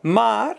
[0.00, 0.56] Maar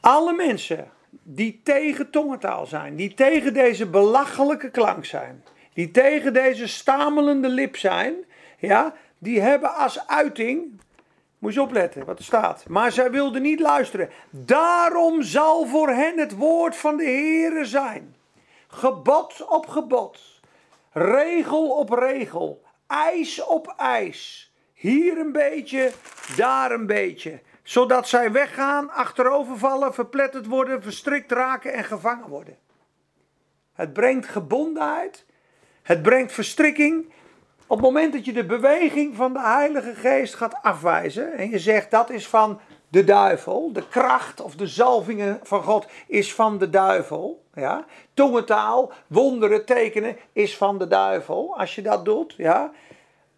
[0.00, 0.90] alle mensen
[1.22, 7.76] die tegen tongentaal zijn, die tegen deze belachelijke klank zijn, die tegen deze stamelende lip
[7.76, 8.14] zijn,
[8.58, 10.80] ja, die hebben als uiting,
[11.40, 14.10] moet je opletten wat er staat, maar zij wilden niet luisteren.
[14.30, 18.16] Daarom zal voor hen het woord van de Heere zijn.
[18.68, 20.40] Gebod op gebod,
[20.92, 24.52] regel op regel, ijs op ijs.
[24.72, 25.90] Hier een beetje,
[26.36, 32.58] daar een beetje zodat zij weggaan, achterovervallen, verpletterd worden, verstrikt raken en gevangen worden.
[33.72, 35.26] Het brengt gebondenheid,
[35.82, 37.12] het brengt verstrikking.
[37.70, 41.58] Op het moment dat je de beweging van de Heilige Geest gaat afwijzen en je
[41.58, 46.58] zegt dat is van de duivel, de kracht of de zalvingen van God is van
[46.58, 47.44] de duivel.
[47.54, 47.84] Ja?
[48.14, 51.58] Tongentaal, wonderen, tekenen is van de duivel.
[51.58, 52.72] Als je dat doet, ja,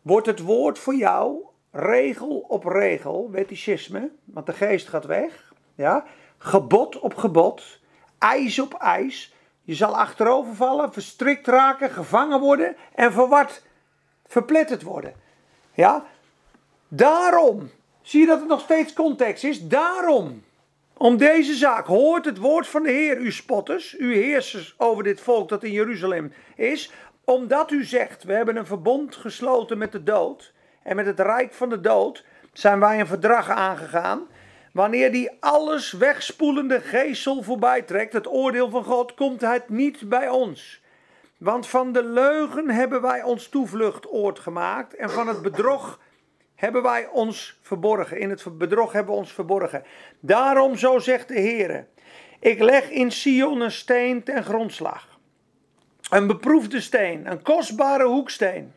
[0.02, 5.52] wordt het woord voor jou regel op regel, wetticisme, want de geest gaat weg.
[5.74, 6.04] Ja?
[6.38, 7.80] Gebod op gebod,
[8.18, 9.34] ijs op ijs.
[9.62, 13.62] Je zal achterovervallen, verstrikt raken, gevangen worden en verward,
[14.32, 15.14] verpletterd worden.
[15.74, 16.06] Ja?
[16.88, 17.70] Daarom,
[18.02, 19.68] zie je dat het nog steeds context is?
[19.68, 20.42] Daarom,
[20.96, 25.20] om deze zaak hoort het woord van de Heer, u spotters, u heersers over dit
[25.20, 26.92] volk dat in Jeruzalem is,
[27.24, 31.52] omdat u zegt, we hebben een verbond gesloten met de dood en met het rijk
[31.52, 34.20] van de dood zijn wij een verdrag aangegaan.
[34.72, 40.28] Wanneer die alles wegspoelende geestel voorbij trekt, het oordeel van God, komt het niet bij
[40.28, 40.81] ons.
[41.42, 46.00] Want van de leugen hebben wij ons toevluchtoord gemaakt en van het bedrog
[46.54, 48.18] hebben wij ons verborgen.
[48.18, 49.84] In het bedrog hebben we ons verborgen.
[50.20, 51.86] Daarom, zo zegt de Heer,
[52.40, 55.18] ik leg in Sion een steen ten grondslag.
[56.10, 58.72] Een beproefde steen, een kostbare hoeksteen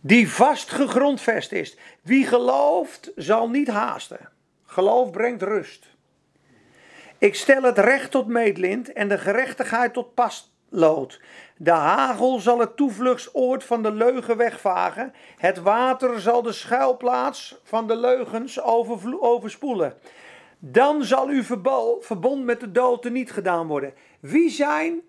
[0.00, 1.76] die vast gegrondvest is.
[2.02, 4.28] Wie gelooft, zal niet haasten.
[4.64, 5.86] Geloof brengt rust.
[7.18, 10.14] Ik stel het recht tot meetlint en de gerechtigheid tot
[10.74, 11.20] paslood.
[11.56, 15.12] De hagel zal het toevluchtsoord van de leugen wegvagen.
[15.36, 18.62] Het water zal de schuilplaats van de leugens
[19.20, 19.94] overspoelen.
[20.58, 21.42] Dan zal uw
[22.00, 23.94] verbond met de dood niet gedaan worden.
[24.20, 25.00] Wie zijn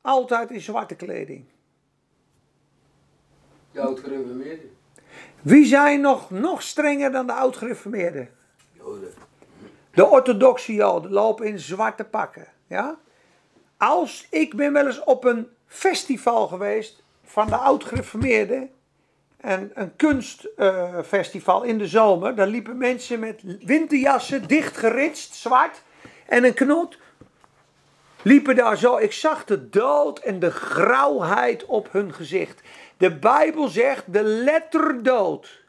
[0.00, 1.44] altijd in zwarte kleding?
[3.72, 4.70] De oud-gereformeerden.
[5.42, 8.28] Wie zijn nog, nog strenger dan de oud-gereformeerden?
[8.72, 9.12] Joden.
[9.94, 12.46] De orthodoxe Joden lopen in zwarte pakken.
[12.66, 12.98] Ja?
[13.78, 18.70] Als ik ben wel eens op een festival geweest van de oud-gereformeerden.
[19.36, 22.34] En een kunstfestival in de zomer.
[22.34, 25.82] Daar liepen mensen met winterjassen, dicht geritst, zwart.
[26.26, 26.98] En een knot.
[28.22, 28.96] Liepen daar zo.
[28.96, 32.60] Ik zag de dood en de grauwheid op hun gezicht.
[32.96, 35.64] De Bijbel zegt de letter dood.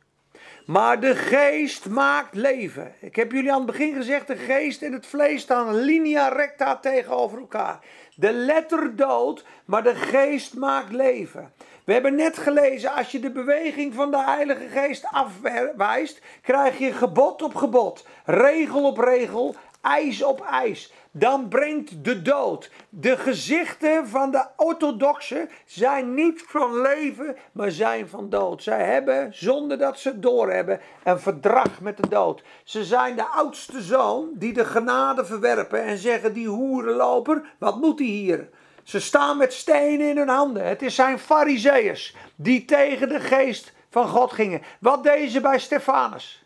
[0.68, 2.94] Maar de geest maakt leven.
[3.00, 6.78] Ik heb jullie aan het begin gezegd, de geest en het vlees staan linea recta
[6.78, 7.80] tegenover elkaar.
[8.16, 11.54] De letter dood, maar de geest maakt leven.
[11.84, 16.94] We hebben net gelezen, als je de beweging van de Heilige Geest afwijst, krijg je
[16.94, 22.72] gebod op gebod, regel op regel, ijs op ijs dan brengt de dood.
[22.90, 28.64] De gezichten van de orthodoxen zijn niet van leven, maar zijn van dood.
[28.64, 32.44] Zij hebben, zonder dat ze het doorhebben, een verdrag met de dood.
[32.64, 38.00] Ze zijn de oudste zoon die de genade verwerpen en zeggen: Die hoerenloper, wat moet
[38.00, 38.50] hij hier?
[38.84, 40.68] Ze staan met stenen in hun handen.
[40.68, 44.62] Het is zijn fariseeërs die tegen de geest van God gingen.
[44.80, 46.46] Wat deden ze bij Stefanus?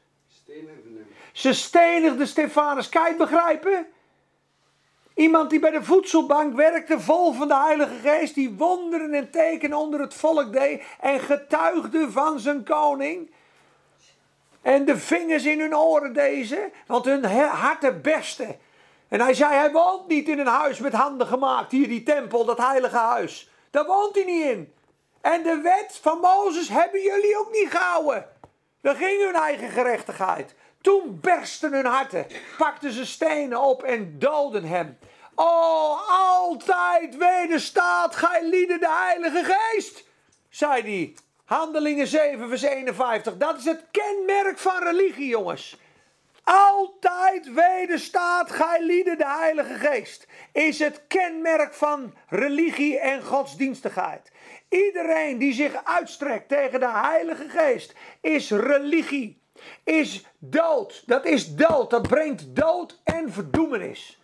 [1.31, 2.89] Ze stenigden Stefanus.
[2.89, 3.87] Kan je het begrijpen?
[5.21, 9.77] Iemand die bij de voedselbank werkte, vol van de Heilige Geest, die wonderen en tekenen
[9.77, 13.31] onder het volk deed en getuigde van zijn koning.
[14.61, 18.59] En de vingers in hun oren deze, want hun harten besten.
[19.07, 22.45] En hij zei, hij woont niet in een huis met handen gemaakt, hier die tempel,
[22.45, 23.49] dat heilige huis.
[23.71, 24.73] Daar woont hij niet in.
[25.21, 28.27] En de wet van Mozes hebben jullie ook niet gehouden.
[28.81, 30.55] Dan ging hun eigen gerechtigheid.
[30.81, 32.25] Toen bersten hun harten,
[32.57, 34.97] pakten ze stenen op en doden hem.
[35.35, 40.03] Oh, altijd wederstaat gij lieden de Heilige Geest,
[40.49, 41.15] zei hij.
[41.45, 43.37] Handelingen 7, vers 51.
[43.37, 45.77] Dat is het kenmerk van religie, jongens.
[46.43, 50.27] Altijd wederstaat gij lieden de Heilige Geest.
[50.51, 54.31] Is het kenmerk van religie en godsdienstigheid.
[54.69, 59.41] Iedereen die zich uitstrekt tegen de Heilige Geest is religie.
[59.83, 61.03] is dood.
[61.05, 61.89] Dat is dood.
[61.89, 64.20] Dat brengt dood en verdoemenis.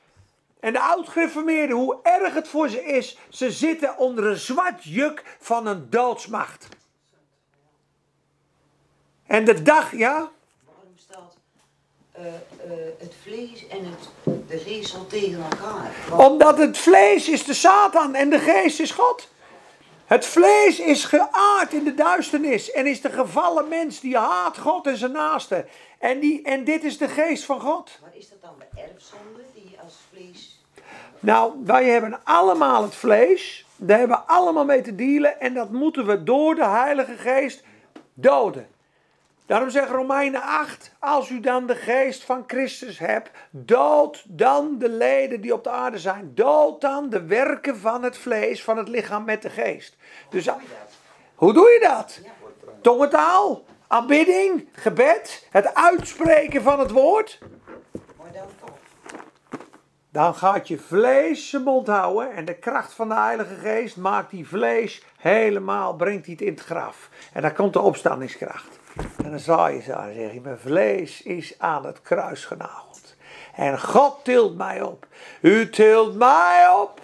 [0.59, 5.37] En de oud-gereformeerden, hoe erg het voor ze is, ze zitten onder een zwart juk
[5.39, 6.67] van een doodsmacht.
[9.25, 10.31] En de dag, ja,
[10.65, 11.35] Waarom staat
[12.11, 12.33] eh, eh,
[12.99, 14.09] het vlees en het,
[14.47, 15.91] de geest al tegen elkaar?
[16.17, 19.27] Omdat het vlees is de Satan en de geest is God.
[20.05, 24.87] Het vlees is geaard in de duisternis en is de gevallen mens die haat God
[24.87, 25.65] en zijn naaste.
[25.99, 27.97] En, die, en dit is de geest van God.
[28.01, 29.43] Maar is dat dan de erfzonde
[30.17, 30.61] vlees...
[31.19, 33.65] Nou, wij hebben allemaal het vlees.
[33.75, 35.39] Daar hebben we allemaal mee te dealen.
[35.39, 37.63] En dat moeten we door de Heilige Geest
[38.13, 38.67] doden.
[39.45, 44.89] Daarom zegt Romeinen 8, als u dan de geest van Christus hebt, dood dan de
[44.89, 46.31] leden die op de aarde zijn.
[46.35, 49.95] Dood dan de werken van het vlees, van het lichaam met de geest.
[50.29, 50.49] Dus
[51.35, 52.19] hoe doe je dat?
[52.81, 57.39] Tongentaal, aanbidding, gebed, het uitspreken van het woord.
[60.17, 64.31] Dan gaat je vlees zijn mond houden en de kracht van de Heilige Geest maakt
[64.31, 67.09] die vlees helemaal, brengt die het in het graf.
[67.33, 68.79] En dan komt de opstandingskracht.
[69.23, 73.15] En dan zal je zo dan zeg je, mijn vlees is aan het kruis genageld.
[73.55, 75.07] En God tilt mij op.
[75.41, 77.01] U tilt mij op.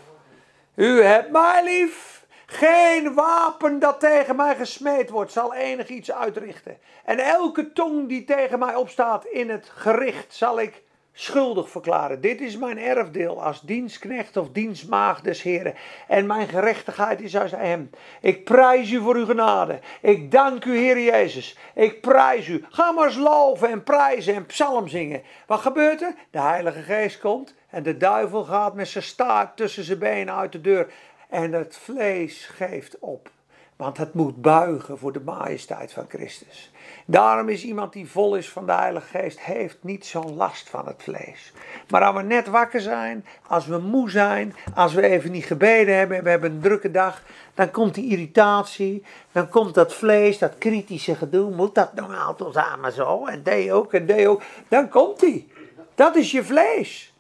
[0.75, 2.25] U hebt mij lief.
[2.45, 6.77] Geen wapen dat tegen mij gesmeed wordt zal enig iets uitrichten.
[7.05, 10.81] En elke tong die tegen mij opstaat in het gericht zal ik
[11.13, 12.21] schuldig verklaren.
[12.21, 15.73] Dit is mijn erfdeel als dienstknecht of dienstmaagd des Heren.
[16.07, 17.89] En mijn gerechtigheid is uit hem.
[18.21, 19.79] Ik prijs u voor uw genade.
[20.01, 21.57] Ik dank u, Heer Jezus.
[21.75, 22.65] Ik prijs u.
[22.69, 25.21] Ga maar eens loven en prijzen en psalm zingen.
[25.47, 26.13] Wat gebeurt er?
[26.31, 30.51] De Heilige Geest komt en de duivel gaat met zijn staart tussen zijn benen uit
[30.51, 30.93] de deur.
[31.29, 33.29] En het vlees geeft op.
[33.75, 36.71] Want het moet buigen voor de majesteit van Christus.
[37.05, 40.85] Daarom is iemand die vol is van de Heilige Geest, heeft niet zo'n last van
[40.85, 41.53] het vlees.
[41.89, 45.97] Maar als we net wakker zijn, als we moe zijn, als we even niet gebeden
[45.97, 47.21] hebben en we hebben een drukke dag,
[47.53, 52.53] dan komt die irritatie, dan komt dat vlees, dat kritische gedoe, moet dat nou altijd
[52.53, 54.41] samen zo, en die ook, en die ook.
[54.67, 55.51] Dan komt die.
[55.95, 57.13] Dat is je vlees.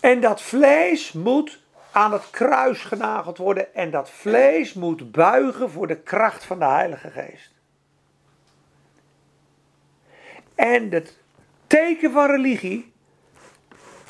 [0.00, 1.58] En dat vlees moet
[1.92, 6.64] aan het kruis genageld worden en dat vlees moet buigen voor de kracht van de
[6.64, 7.57] Heilige Geest.
[10.58, 11.16] En het
[11.66, 12.92] teken van religie,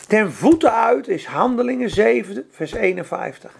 [0.07, 3.59] ten voeten uit, is Handelingen 7, vers 51.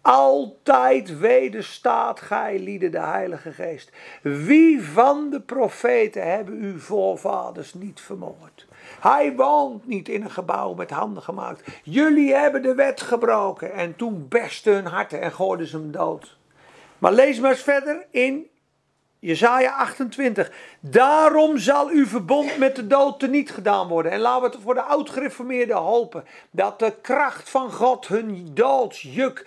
[0.00, 3.90] Altijd wederstaat gij, lieden, de Heilige Geest.
[4.22, 8.66] Wie van de profeten hebben uw voorvaders niet vermoord?
[9.00, 11.80] Hij woont niet in een gebouw met handen gemaakt.
[11.82, 13.72] Jullie hebben de wet gebroken.
[13.72, 16.36] En toen besten hun harten en gooiden ze hem dood.
[16.98, 18.46] Maar lees maar eens verder in
[19.24, 20.50] Jezaja 28.
[20.80, 24.12] Daarom zal uw verbond met de dood teniet gedaan worden.
[24.12, 26.24] En laten we het voor de oud-gereformeerden hopen.
[26.50, 29.46] Dat de kracht van God hun doodsjuk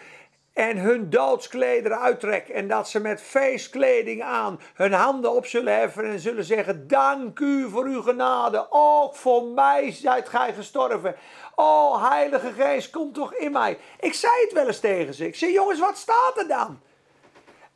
[0.54, 2.50] en hun doodsklederen uittrekt.
[2.50, 7.40] En dat ze met feestkleding aan hun handen op zullen heffen en zullen zeggen: Dank
[7.40, 8.68] u voor uw genade.
[8.70, 11.16] Ook voor mij zijt gij gestorven.
[11.56, 13.78] O Heilige Geest, kom toch in mij.
[14.00, 15.28] Ik zei het wel eens tegen ze.
[15.28, 16.80] Ik zei: Jongens, wat staat er dan?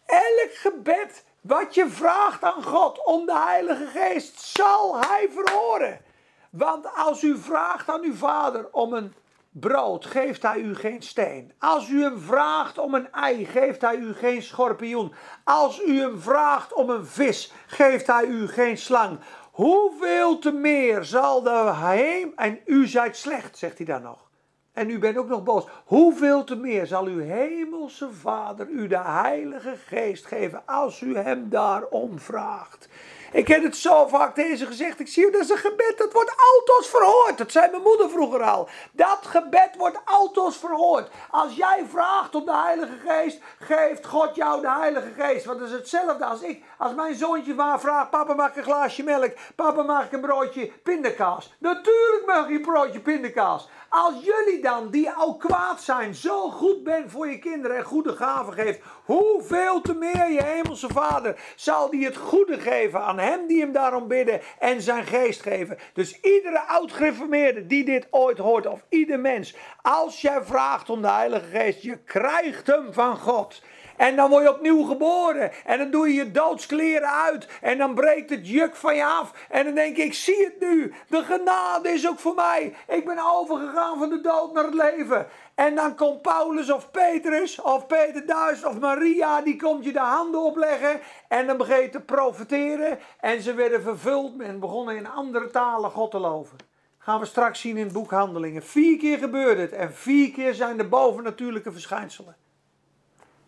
[0.06, 6.02] Elk gebed wat je vraagt aan God om de Heilige Geest, zal Hij verhoren.
[6.50, 9.14] Want als u vraagt aan uw vader om een
[9.52, 11.54] brood, geeft hij u geen steen.
[11.60, 15.14] Als u hem vraagt om een ei, geeft hij u geen schorpioen.
[15.44, 19.20] Als u hem vraagt om een vis, geeft hij u geen slang.
[19.52, 22.34] Hoeveel te meer zal de heem...
[22.36, 24.31] En u zijt slecht, zegt hij dan nog.
[24.74, 25.66] En u bent ook nog boos.
[25.86, 31.50] Hoeveel te meer zal uw hemelse Vader u de Heilige Geest geven als u hem
[31.50, 32.88] daarom vraagt.
[33.32, 35.00] Ik heb het zo vaak deze gezegd.
[35.00, 37.38] Ik zie dat is een gebed, dat wordt altoos verhoord.
[37.38, 38.70] Dat zei mijn moeder vroeger al.
[38.92, 41.10] Dat gebed wordt altoos verhoord.
[41.30, 45.46] Als jij vraagt om de Heilige Geest, geeft God jou de Heilige Geest.
[45.46, 46.64] Want dat is hetzelfde als ik.
[46.78, 49.34] Als mijn zoontje waar vraagt, papa mag ik een glaasje melk.
[49.56, 51.54] Papa mag ik een broodje pindakaas.
[51.60, 53.70] Natuurlijk mag je een broodje pindakaas.
[53.94, 58.16] Als jullie dan, die al kwaad zijn, zo goed bent voor je kinderen en goede
[58.16, 63.48] gaven geeft, hoeveel te meer je hemelse vader zal die het goede geven aan hem
[63.48, 65.78] die hem daarom bidden en zijn geest geven.
[65.94, 71.10] Dus iedere oud-gereformeerde die dit ooit hoort, of ieder mens, als jij vraagt om de
[71.10, 73.62] Heilige Geest, je krijgt hem van God.
[74.02, 75.52] En dan word je opnieuw geboren.
[75.66, 77.48] En dan doe je je doodskleren uit.
[77.62, 79.32] En dan breekt het juk van je af.
[79.50, 80.94] En dan denk ik, ik zie het nu.
[81.08, 82.76] De genade is ook voor mij.
[82.88, 85.28] Ik ben overgegaan van de dood naar het leven.
[85.56, 90.00] En dan komt Paulus of Petrus of Peter Duis of Maria, die komt je de
[90.00, 91.00] handen opleggen.
[91.28, 93.00] En dan begin je te profiteren.
[93.20, 96.58] En ze werden vervuld en begonnen in andere talen God te loven.
[96.98, 98.64] Gaan we straks zien in het boek Handelingen.
[98.64, 102.36] Vier keer gebeurde het en vier keer zijn er bovennatuurlijke verschijnselen.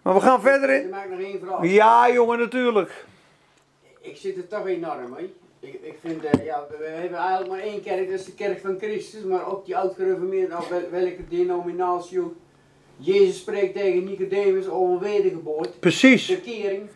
[0.04, 0.90] Maar we gaan verder in.
[0.90, 1.64] maak nog één vraag.
[1.68, 3.06] Ja, jongen, natuurlijk.
[4.02, 5.34] Ik zit er toch enorm mee.
[5.60, 8.60] Ik, ik vind, eh, ja, we, hebben eigenlijk maar één kerk, dat is de kerk
[8.60, 9.24] van Christus.
[9.24, 12.34] Maar ook die oud-gereformeerden, of wel- welke denominatie ook.
[12.98, 16.26] Jezus spreekt tegen Nicodemus over een wedergeboorte, Precies.
[16.28, 16.90] bekering.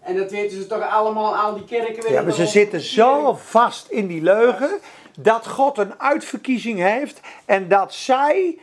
[0.00, 3.88] En dat weten ze toch allemaal, al die kerken Ja, maar ze zitten zo vast
[3.90, 4.70] in die leugen
[5.18, 8.58] dat God een uitverkiezing heeft en dat zij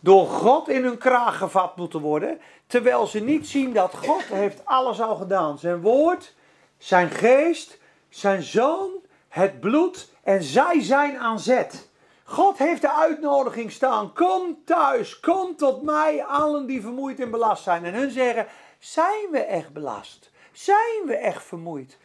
[0.00, 4.60] door God in hun kraag gevat moeten worden, terwijl ze niet zien dat God heeft
[4.64, 5.58] alles al gedaan.
[5.58, 6.34] Zijn woord,
[6.78, 8.90] zijn geest, zijn zoon,
[9.28, 11.88] het bloed en zij zijn aan zet.
[12.24, 14.12] God heeft de uitnodiging staan.
[14.12, 17.84] Kom thuis, kom tot mij, allen die vermoeid en belast zijn.
[17.84, 18.46] En hun zeggen,
[18.78, 20.30] zijn we echt belast?
[20.52, 21.98] Zijn we echt vermoeid?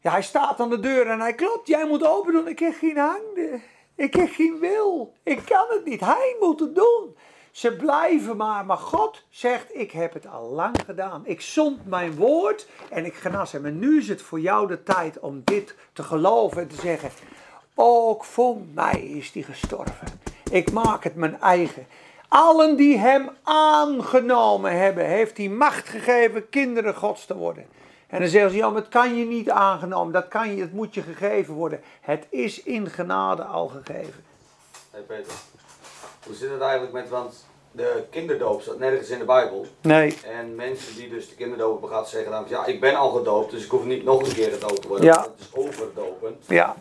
[0.00, 1.68] Ja, hij staat aan de deur en hij klopt.
[1.68, 2.48] Jij moet open doen.
[2.48, 3.62] Ik heb geen handen.
[3.94, 5.14] Ik heb geen wil.
[5.22, 6.00] Ik kan het niet.
[6.00, 7.16] Hij moet het doen.
[7.54, 8.66] Ze blijven maar.
[8.66, 11.22] Maar God zegt, ik heb het al lang gedaan.
[11.24, 13.64] Ik zond mijn woord en ik genas hem.
[13.64, 17.10] En nu is het voor jou de tijd om dit te geloven en te zeggen.
[17.74, 20.20] Ook voor mij is die gestorven.
[20.50, 21.86] Ik maak het mijn eigen.
[22.28, 27.66] Allen die hem aangenomen hebben, heeft hij macht gegeven kinderen gods te worden.
[28.06, 30.94] En dan zeggen ze, ja, maar kan je niet aangenomen, dat kan je, het moet
[30.94, 31.80] je gegeven worden.
[32.00, 34.24] Het is in genade al gegeven.
[34.90, 35.32] Hey Peter,
[36.26, 39.66] hoe zit het eigenlijk met, want de kinderdoop staat nergens in de Bijbel.
[39.80, 43.10] Nee, En mensen die dus de kinderdoop hebben gehad zeggen dan, ja ik ben al
[43.10, 45.06] gedoopt, dus ik hoef niet nog een keer gedoopt te worden.
[45.06, 45.16] Ja.
[45.16, 46.36] Dat is overdopen.
[46.46, 46.76] ja.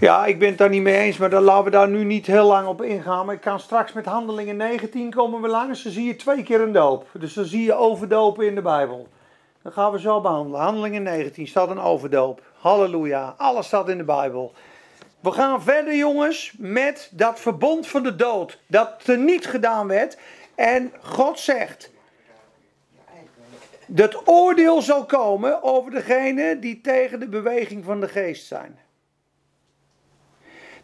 [0.00, 2.26] Ja, ik ben het daar niet mee eens, maar dan laten we daar nu niet
[2.26, 3.26] heel lang op ingaan.
[3.26, 5.82] Maar ik kan straks met handelingen 19 komen we langs.
[5.82, 7.06] Dan zie je twee keer een doop.
[7.12, 9.08] Dus dan zie je overdopen in de Bijbel.
[9.62, 10.60] Dat gaan we zo behandelen.
[10.60, 12.42] Handelingen 19 staat een overdoop.
[12.60, 13.34] Halleluja.
[13.36, 14.52] Alles staat in de Bijbel.
[15.20, 18.58] We gaan verder, jongens, met dat verbond van de dood.
[18.66, 20.16] Dat er niet gedaan werd.
[20.54, 21.90] En God zegt.
[23.86, 28.78] Dat oordeel zal komen over degenen die tegen de beweging van de geest zijn.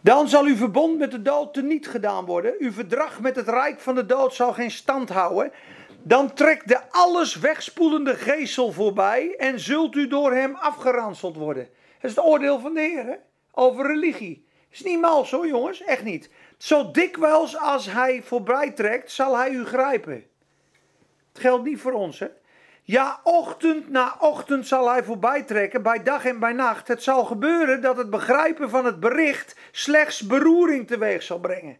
[0.00, 2.54] Dan zal uw verbond met de dood teniet gedaan worden.
[2.58, 5.52] Uw verdrag met het rijk van de dood zal geen stand houden.
[6.02, 11.68] Dan trekt de alles wegspoelende geestel voorbij en zult u door hem afgeranseld worden.
[12.00, 13.18] Dat is het oordeel van de Heer?
[13.58, 14.46] Over religie.
[14.70, 16.30] is niet mals hoor jongens, echt niet.
[16.58, 20.24] Zo dikwijls als hij voorbij trekt, zal hij u grijpen.
[21.32, 22.28] Het geldt niet voor ons hè.
[22.82, 26.88] Ja, ochtend na ochtend zal hij voorbij trekken, bij dag en bij nacht.
[26.88, 31.76] Het zal gebeuren dat het begrijpen van het bericht slechts beroering teweeg zal brengen.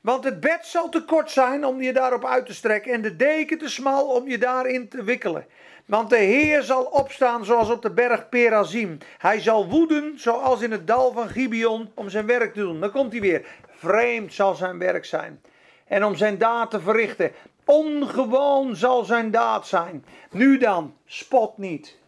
[0.00, 3.16] Want het bed zal te kort zijn om je daarop uit te strekken en de
[3.16, 5.46] deken te smal om je daarin te wikkelen.
[5.84, 8.98] Want de Heer zal opstaan zoals op de berg Perazim.
[9.18, 12.80] Hij zal woeden zoals in het dal van Gibeon om zijn werk te doen.
[12.80, 13.46] Dan komt hij weer.
[13.68, 15.40] Vreemd zal zijn werk zijn.
[15.86, 17.32] En om zijn daad te verrichten.
[17.64, 20.04] Ongewoon zal zijn daad zijn.
[20.30, 21.98] Nu dan, spot niet.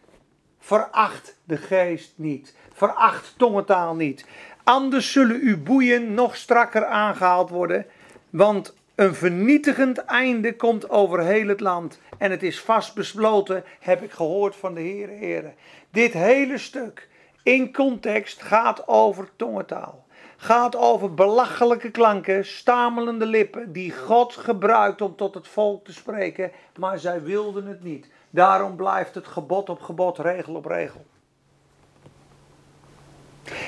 [0.59, 2.55] Veracht de geest niet.
[2.73, 4.25] Veracht tongentaal niet.
[4.63, 7.85] Anders zullen uw boeien nog strakker aangehaald worden.
[8.29, 11.99] Want een vernietigend einde komt over heel het land.
[12.17, 15.55] En het is vast besloten, heb ik gehoord van de Heere Heren.
[15.89, 17.09] Dit hele stuk
[17.43, 20.05] in context gaat over tongentaal.
[20.37, 26.51] Gaat over belachelijke klanken, stamelende lippen die God gebruikt om tot het volk te spreken.
[26.79, 28.09] Maar zij wilden het niet.
[28.29, 31.05] Daarom blijft het gebod op gebod, regel op regel.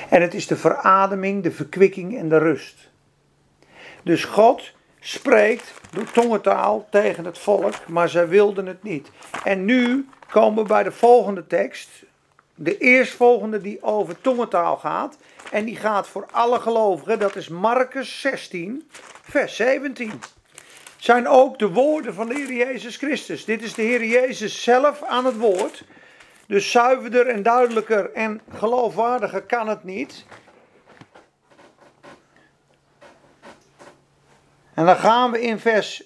[0.08, 2.90] En het is de verademing, de verkwikking en de rust.
[4.02, 9.10] Dus God spreekt door tongentaal tegen het volk, maar zij wilden het niet.
[9.44, 11.88] En nu komen we bij de volgende tekst.
[12.54, 15.16] De eerstvolgende die over tongentaal gaat.
[15.50, 17.18] En die gaat voor alle gelovigen.
[17.18, 18.88] Dat is Marcus 16,
[19.22, 20.12] vers 17.
[20.96, 23.44] Zijn ook de woorden van de Heer Jezus Christus.
[23.44, 25.84] Dit is de Heer Jezus zelf aan het woord.
[26.46, 30.24] Dus zuiverder en duidelijker en geloofwaardiger kan het niet.
[34.74, 36.02] En dan gaan we in vers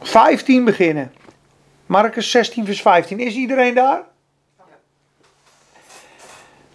[0.00, 1.12] 15 beginnen.
[1.86, 3.18] Marcus 16, vers 15.
[3.18, 4.04] Is iedereen daar?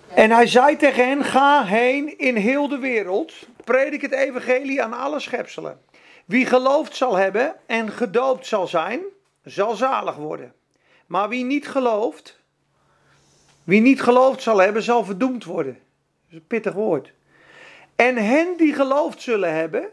[0.08, 3.34] En hij zei tegen hen: Ga heen in heel de wereld,
[3.64, 5.82] predik het evangelie aan alle schepselen.
[6.26, 9.02] Wie geloofd zal hebben en gedoopt zal zijn,
[9.44, 10.54] zal zalig worden.
[11.08, 12.40] Maar wie niet gelooft,
[13.64, 15.74] wie niet geloofd zal hebben, zal verdoemd worden.
[15.74, 17.14] Dat is een pittig woord.
[18.00, 19.90] En hen die geloofd zullen hebben,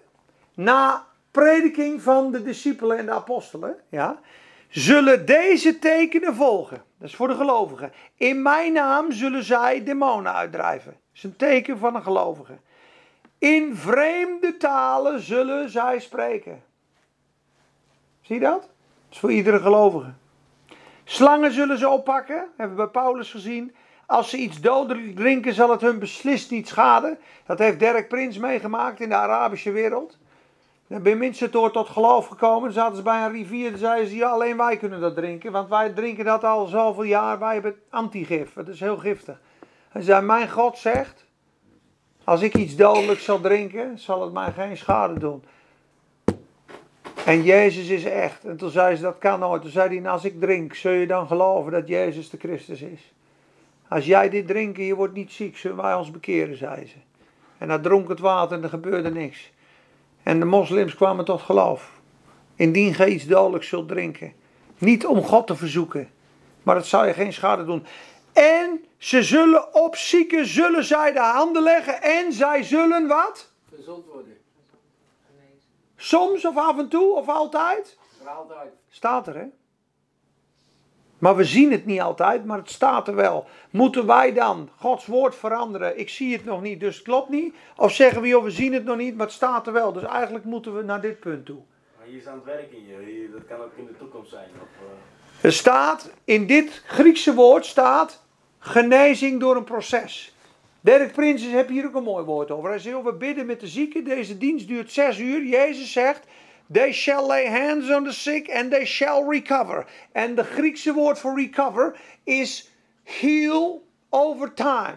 [0.54, 4.20] na prediking van de discipelen en de apostelen, ja,
[4.68, 6.82] zullen deze tekenen volgen.
[6.98, 7.92] Dat is voor de gelovigen.
[8.16, 10.90] In mijn naam zullen zij demonen uitdrijven.
[10.90, 12.58] Dat is een teken van een gelovige.
[13.38, 16.62] In vreemde talen zullen zij spreken.
[18.20, 18.60] Zie je dat?
[18.60, 18.70] Dat
[19.10, 20.12] is voor iedere gelovige.
[21.04, 23.74] Slangen zullen ze oppakken, hebben we bij Paulus gezien.
[24.06, 27.18] Als ze iets dodelijk drinken, zal het hun beslist niet schaden.
[27.46, 30.18] Dat heeft Dirk Prins meegemaakt in de Arabische wereld.
[30.86, 32.62] Dan ben mensen door tot geloof gekomen.
[32.62, 35.52] Dan zaten ze bij een rivier en zeiden ze: alleen wij kunnen dat drinken.
[35.52, 37.38] Want wij drinken dat al zoveel jaar.
[37.38, 38.52] Wij hebben antigif.
[38.52, 39.40] Dat is heel giftig.
[39.88, 41.24] Hij zei: Mijn God zegt:
[42.24, 45.44] Als ik iets dodelijks zal drinken, zal het mij geen schade doen.
[47.24, 48.44] En Jezus is echt.
[48.44, 49.62] En toen zei ze: Dat kan nooit.
[49.62, 53.14] Toen zei hij: Als ik drink, zul je dan geloven dat Jezus de Christus is?
[53.88, 56.96] Als jij dit drinkt en je wordt niet ziek, zullen wij ons bekeren, zei ze.
[57.58, 59.52] En hij dronk het water en er gebeurde niks.
[60.22, 62.00] En de moslims kwamen tot geloof.
[62.54, 64.32] Indien gij iets dodelijks zult drinken.
[64.78, 66.10] Niet om God te verzoeken,
[66.62, 67.86] maar het zal je geen schade doen.
[68.32, 73.52] En ze zullen op zieken, zullen zij de handen leggen en zij zullen wat?
[73.76, 74.36] Gezond worden.
[75.96, 77.98] Soms of af en toe of altijd?
[78.24, 78.72] Altijd.
[78.88, 79.44] Staat er hè?
[81.18, 83.46] Maar we zien het niet altijd, maar het staat er wel.
[83.70, 85.98] Moeten wij dan Gods woord veranderen?
[85.98, 87.54] Ik zie het nog niet, dus het klopt niet.
[87.76, 89.92] Of zeggen we, joh, we zien het nog niet, maar het staat er wel.
[89.92, 91.58] Dus eigenlijk moeten we naar dit punt toe.
[91.98, 92.98] Maar hier is aan het werken hier.
[92.98, 94.48] Hier- Dat kan ook in de toekomst zijn.
[94.62, 94.68] Of,
[95.40, 98.24] eh, Er staat, in dit Griekse woord staat,
[98.58, 100.34] genezing door een proces.
[100.80, 102.68] Dirk Prinses heb hier ook een mooi woord over.
[102.70, 104.04] Hij zegt, we bidden met de zieken.
[104.04, 105.44] Deze dienst duurt zes uur.
[105.44, 106.26] Jezus zegt,
[106.72, 109.86] they shall lay hands on the sick and they shall recover.
[110.12, 112.70] En de Griekse woord voor recover is
[113.02, 114.96] heal over time.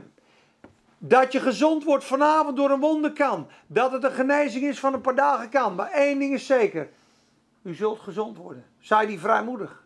[0.97, 3.47] Dat je gezond wordt vanavond door een wonder kan.
[3.67, 5.76] Dat het een genezing is van een paar dagen kan.
[5.76, 6.89] Maar één ding is zeker.
[7.61, 8.65] U zult gezond worden.
[8.80, 9.84] Zij die vrijmoedig.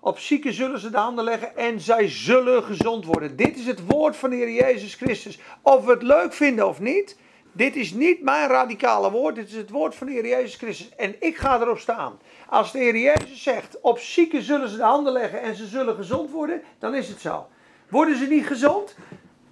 [0.00, 3.36] Op zieken zullen ze de handen leggen en zij zullen gezond worden.
[3.36, 5.38] Dit is het woord van de Heer Jezus Christus.
[5.62, 7.16] Of we het leuk vinden of niet.
[7.56, 9.34] Dit is niet mijn radicale woord.
[9.34, 10.94] Dit is het woord van de Heer Jezus Christus.
[10.96, 12.18] En ik ga erop staan.
[12.48, 15.96] Als de Heer Jezus zegt, op zieken zullen ze de handen leggen en ze zullen
[15.96, 16.62] gezond worden.
[16.78, 17.46] Dan is het zo.
[17.88, 18.94] Worden ze niet gezond?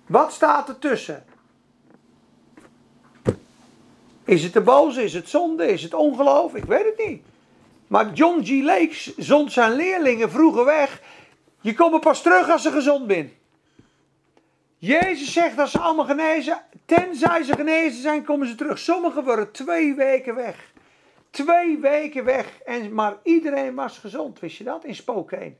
[0.06, 1.24] Wat staat er tussen?
[4.24, 5.04] Is het de boze?
[5.04, 5.66] Is het zonde?
[5.66, 6.54] Is het ongeloof?
[6.54, 7.22] Ik weet het niet.
[7.86, 8.62] Maar John G.
[8.62, 11.00] Lake zond zijn leerlingen vroeger weg.
[11.60, 13.32] Je komt pas terug als ze gezond bent.
[14.84, 16.62] Jezus zegt dat ze allemaal genezen.
[16.84, 18.78] Tenzij ze genezen zijn, komen ze terug.
[18.78, 20.72] Sommigen worden twee weken weg.
[21.30, 22.60] Twee weken weg.
[22.64, 24.40] En, maar iedereen was gezond.
[24.40, 24.84] Wist je dat?
[24.84, 25.52] In Spokane.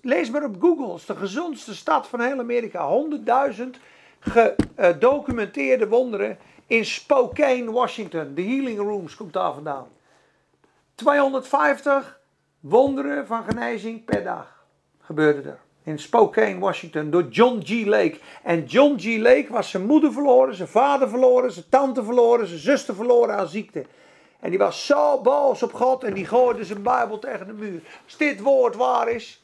[0.00, 0.92] Lees maar op Google.
[0.92, 3.04] Het is de gezondste stad van heel Amerika.
[3.54, 3.62] 100.000
[4.20, 8.34] gedocumenteerde wonderen in Spokane, Washington.
[8.34, 9.88] De Healing Rooms komt daar vandaan.
[10.94, 12.20] 250
[12.60, 14.64] wonderen van genezing per dag
[15.00, 15.63] gebeurde er.
[15.84, 17.84] In Spokane, Washington, door John G.
[17.86, 18.18] Lake.
[18.42, 19.16] En John G.
[19.18, 23.48] Lake was zijn moeder verloren, zijn vader verloren, zijn tante verloren, zijn zuster verloren aan
[23.48, 23.86] ziekte.
[24.40, 27.80] En die was zo boos op God en die gooide zijn Bijbel tegen de muur.
[28.04, 29.42] Als dit woord waar is,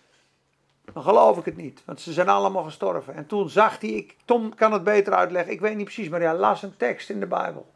[0.93, 1.83] dan geloof ik het niet.
[1.85, 3.15] Want ze zijn allemaal gestorven.
[3.15, 6.21] En toen zag hij, ik, Tom kan het beter uitleggen, ik weet niet precies, maar
[6.21, 7.67] hij las een tekst in de Bijbel.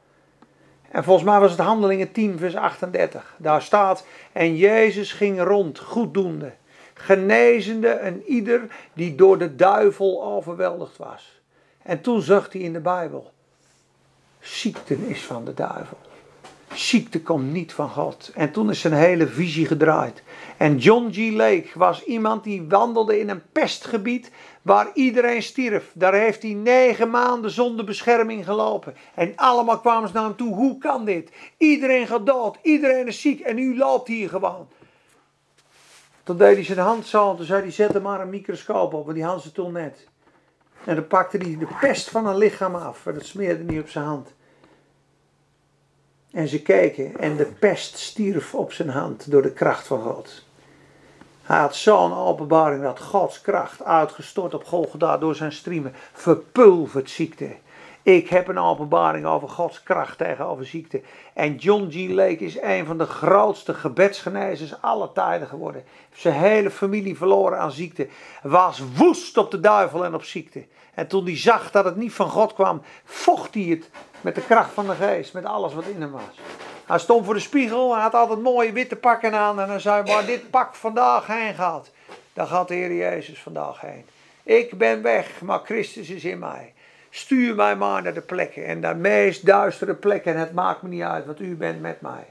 [0.91, 3.35] En volgens mij was het Handelingen 10, vers 38.
[3.39, 6.53] Daar staat, en Jezus ging rond, goeddoende,
[7.05, 8.61] genezende en ieder
[8.93, 11.41] die door de duivel overweldigd was.
[11.83, 13.33] En toen zag hij in de Bijbel,
[14.41, 15.99] ziekte is van de duivel.
[16.73, 18.31] Ziekte komt niet van God.
[18.35, 20.23] En toen is zijn hele visie gedraaid.
[20.57, 21.33] En John G.
[21.33, 24.31] Lake was iemand die wandelde in een pestgebied
[24.63, 25.91] waar iedereen stierf.
[25.95, 28.95] Daar heeft hij negen maanden zonder bescherming gelopen.
[29.15, 30.55] En allemaal kwamen ze naar hem toe.
[30.55, 31.31] Hoe kan dit?
[31.57, 32.59] Iedereen gaat dood.
[32.63, 33.41] Iedereen is ziek.
[33.41, 34.69] En u loopt hier gewoon.
[36.25, 37.31] Toen deed hij zijn hand zo.
[37.31, 39.05] En toen zei hij, zet maar een microscoop op.
[39.05, 40.09] Want die had ze toen net.
[40.85, 43.07] En dan pakte hij de pest van een lichaam af.
[43.07, 44.35] En dat smeerde hij op zijn hand.
[46.31, 50.45] En ze keken en de pest stierf op zijn hand door de kracht van God.
[51.43, 57.57] Hij had zo'n openbaring dat Gods kracht uitgestort op Golgotha door zijn striemen verpulvert ziekte.
[58.05, 61.03] Ik heb een openbaring over Gods kracht tegenover ziekte.
[61.33, 62.09] En John G.
[62.09, 65.85] Lake is een van de grootste gebedsgenezers aller tijden geworden.
[66.13, 68.09] Zijn hele familie verloren aan ziekte.
[68.43, 70.67] Was woest op de duivel en op ziekte.
[70.95, 73.91] En toen hij zag dat het niet van God kwam, vocht hij het
[74.21, 76.41] met de kracht van de geest, met alles wat in hem was.
[76.87, 79.61] Hij stond voor de spiegel, hij had altijd mooie witte pakken aan.
[79.61, 81.91] En dan zei hij, waar dit pak vandaag heen gaat,
[82.33, 84.07] daar gaat de Heer Jezus vandaag heen.
[84.43, 86.74] Ik ben weg, maar Christus is in mij.
[87.17, 88.67] Stuur mij maar naar de plekken.
[88.67, 90.35] En de meest duistere plekken.
[90.35, 92.27] En het maakt me niet uit, want u bent met mij.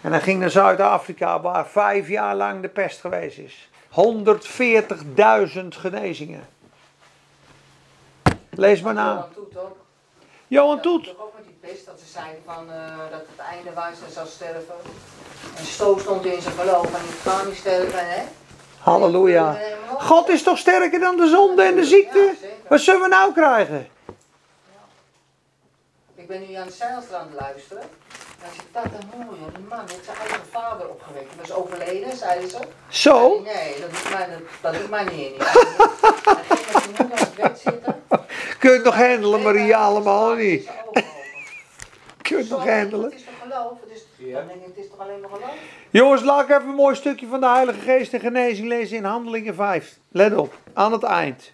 [0.00, 3.70] En hij ging naar Zuid-Afrika, waar vijf jaar lang de pest geweest is.
[3.88, 6.46] 140.000 genezingen.
[8.50, 9.12] Lees maar na.
[9.12, 9.76] Johan Toet ook.
[10.46, 11.04] Johan Toet.
[11.04, 14.12] Toch ook met die pest, dat ze zeiden van, eh, dat het einde was en
[14.12, 14.74] zou sterven.
[15.56, 18.22] En Sto stond in zijn geloof en ik ga niet sterven, hè.
[18.86, 19.58] Halleluja.
[19.98, 22.34] God is toch sterker dan de zonde en de ziekte?
[22.68, 23.88] Wat zullen we nou krijgen?
[26.14, 27.82] Ik ben nu aan de aan het luisteren.
[27.82, 31.30] En als ik dat dan hoor, joh, die man heeft zijn eigen vader opgewekt.
[31.30, 32.58] Die was overleden, zeiden ze.
[32.88, 33.40] Zo?
[33.40, 35.34] Nee, dat doet mij, dat, dat doet mij niet in.
[35.38, 38.04] Hij ging met zijn moeder aan het bed zitten.
[38.58, 40.70] Kun je het nog handelen, Maria, allemaal niet?
[42.22, 43.10] Kun je het nog handelen?
[43.10, 43.72] Het is toch geloof?
[43.80, 45.54] Het is, dan denk ik, het is toch alleen maar geloof?
[45.90, 49.04] Jongens, laat ik even een mooi stukje van de Heilige Geest en genezing lezen in
[49.04, 49.98] Handelingen 5.
[50.08, 51.52] Let op, aan het eind.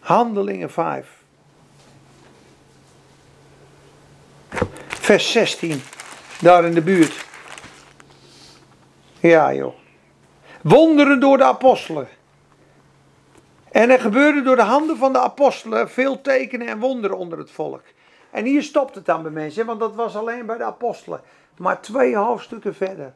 [0.00, 1.22] Handelingen 5.
[4.88, 5.82] Vers 16.
[6.40, 7.24] Daar in de buurt.
[9.20, 9.74] Ja, joh.
[10.62, 12.08] Wonderen door de apostelen.
[13.70, 17.50] En er gebeurde door de handen van de apostelen veel tekenen en wonderen onder het
[17.50, 17.82] volk.
[18.34, 21.20] En hier stopt het dan bij mensen, want dat was alleen bij de apostelen.
[21.56, 23.14] Maar twee hoofdstukken verder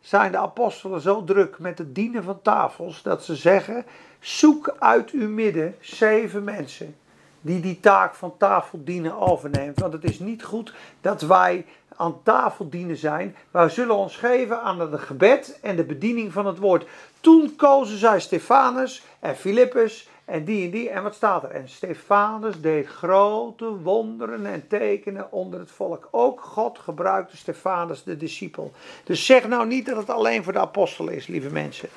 [0.00, 3.84] zijn de apostelen zo druk met het dienen van tafels dat ze zeggen:
[4.20, 6.96] zoek uit uw midden zeven mensen
[7.40, 9.80] die die taak van tafeldienen overneemt.
[9.80, 11.66] Want het is niet goed dat wij
[11.96, 13.36] aan tafeldienen zijn.
[13.50, 16.86] Wij zullen ons geven aan het gebed en de bediening van het woord.
[17.20, 20.90] Toen kozen zij Stefanus en Filippus en die en die.
[20.90, 21.50] En wat staat er?
[21.50, 26.08] En Stefanus deed grote wonderen en tekenen onder het volk.
[26.10, 28.72] Ook God gebruikte Stefanus de discipel.
[29.04, 31.88] Dus zeg nou niet dat het alleen voor de apostelen is, lieve mensen.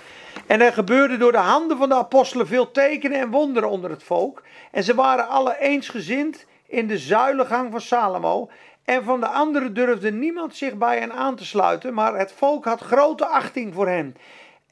[0.47, 4.03] En er gebeurde door de handen van de apostelen veel tekenen en wonderen onder het
[4.03, 4.43] volk.
[4.71, 8.49] En ze waren alle eensgezind in de zuilengang van Salomo.
[8.85, 12.65] En van de anderen durfde niemand zich bij hen aan te sluiten, maar het volk
[12.65, 14.15] had grote achting voor hen.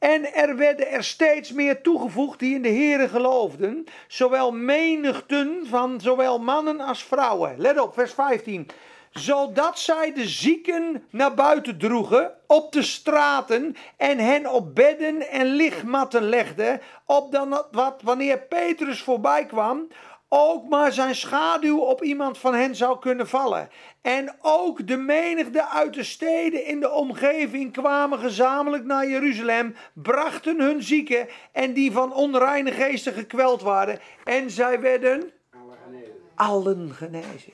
[0.00, 6.00] En er werden er steeds meer toegevoegd die in de Here geloofden, zowel menigten van
[6.00, 7.54] zowel mannen als vrouwen.
[7.58, 8.68] Let op, vers 15.
[9.10, 15.46] Zodat zij de zieken naar buiten droegen op de straten en hen op bedden en
[15.46, 19.88] lichtmatten legden, opdat wat wanneer Petrus voorbij kwam,
[20.32, 23.68] ook maar zijn schaduw op iemand van hen zou kunnen vallen.
[24.02, 30.60] En ook de menigte uit de steden in de omgeving kwamen gezamenlijk naar Jeruzalem, brachten
[30.60, 33.98] hun zieken en die van onreine geesten gekweld waren.
[34.24, 36.14] En zij werden Alle genezen.
[36.34, 37.52] allen genezen.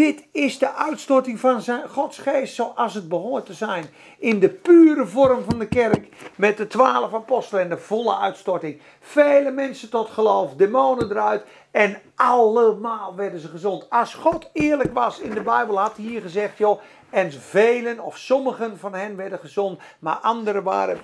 [0.00, 3.84] Dit is de uitstorting van zijn Gods geest zoals het behoort te zijn.
[4.18, 6.08] In de pure vorm van de kerk.
[6.36, 8.80] Met de twaalf apostelen en de volle uitstorting.
[9.00, 11.44] Vele mensen tot geloof, demonen eruit.
[11.70, 13.90] En allemaal werden ze gezond.
[13.90, 16.80] Als God eerlijk was in de Bijbel had hij hier gezegd, joh.
[17.10, 19.80] En velen of sommigen van hen werden gezond.
[19.98, 20.98] Maar anderen waren.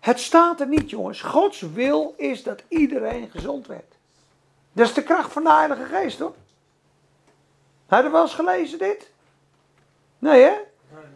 [0.00, 1.20] Het staat er niet, jongens.
[1.20, 3.94] Gods wil is dat iedereen gezond werd.
[4.72, 6.34] Dat is de kracht van de Heilige Geest, hoor.
[7.90, 9.10] Had je wel eens gelezen dit?
[10.18, 10.52] Nee, hè?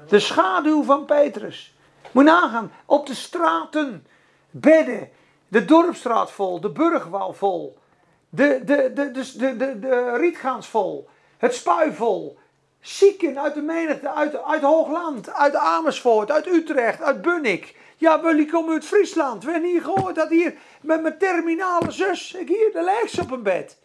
[0.08, 1.74] De schaduw van Petrus.
[2.12, 4.06] Moet nagaan, op de straten,
[4.50, 5.10] bedden,
[5.48, 7.78] de dorpstraat vol, de burgwal vol,
[8.28, 12.38] de, de, de, de, de, de, de rietgaans vol, het spui vol.
[12.80, 17.76] Zieken uit de menigte, uit, uit Hoogland, uit Amersfoort, uit Utrecht, uit Bunnik.
[17.96, 19.44] Ja, jullie komen uit Friesland.
[19.44, 23.30] We hebben hier gehoord dat hier met mijn terminale zus, ik hier, de leeg op
[23.30, 23.82] een bed.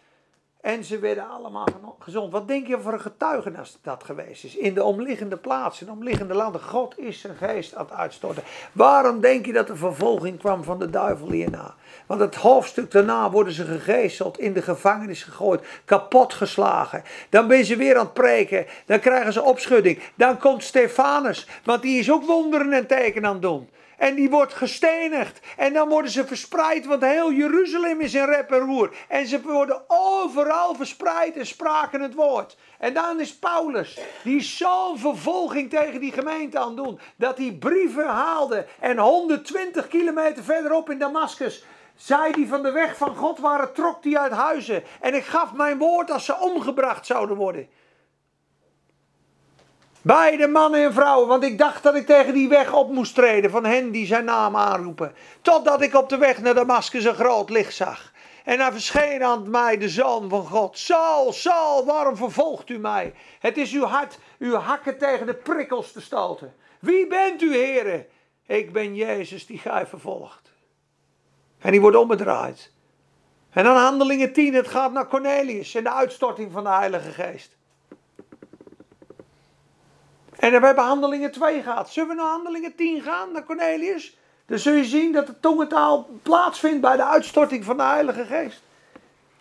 [0.61, 1.67] En ze werden allemaal
[1.99, 2.31] gezond.
[2.31, 4.55] Wat denk je voor een getuigenis dat geweest is?
[4.55, 6.61] In de omliggende plaatsen, in de omliggende landen.
[6.61, 8.43] God is zijn geest aan het uitstorten.
[8.71, 11.75] Waarom denk je dat de vervolging kwam van de duivel hierna?
[12.05, 17.03] Want het hoofdstuk daarna worden ze gegezeld, in de gevangenis gegooid, kapot geslagen.
[17.29, 19.99] Dan ben ze weer aan het preken, dan krijgen ze opschudding.
[20.15, 23.69] Dan komt Stefanus, want die is ook wonderen en tekenen aan het doen.
[23.99, 25.39] En die wordt gestenigd.
[25.57, 28.95] En dan worden ze verspreid, want heel Jeruzalem is in rep en roer.
[29.07, 32.57] En ze worden overal verspreid en spraken het woord.
[32.77, 36.99] En dan is Paulus, die zo'n vervolging tegen die gemeente aan doen.
[37.15, 38.65] Dat hij brieven haalde.
[38.79, 41.63] En 120 kilometer verderop in Damascus.
[41.95, 44.83] Zij die van de weg van God waren, trok die uit huizen.
[45.01, 47.69] En ik gaf mijn woord als ze omgebracht zouden worden.
[50.01, 53.51] Beide mannen en vrouwen, want ik dacht dat ik tegen die weg op moest treden
[53.51, 55.13] van hen die zijn naam aanroepen.
[55.41, 58.11] Totdat ik op de weg naar Damascus een groot licht zag.
[58.43, 60.77] En hij verscheen aan mij, de Zoon van God.
[60.77, 63.13] Saul, Saul, waarom vervolgt u mij?
[63.39, 66.55] Het is uw hart, uw hakken tegen de prikkels te stoten.
[66.79, 68.05] Wie bent u, heren?
[68.45, 70.51] Ik ben Jezus die gij vervolgt.
[71.59, 72.73] En die wordt omgedraaid.
[73.49, 77.57] En dan handelingen 10, het gaat naar Cornelius en de uitstorting van de Heilige Geest.
[80.39, 81.89] En we hebben handelingen 2 gehad.
[81.89, 84.17] Zullen we naar handelingen 10 gaan, naar Cornelius?
[84.45, 88.61] Dan zul je zien dat de tongentaal plaatsvindt bij de uitstorting van de Heilige Geest.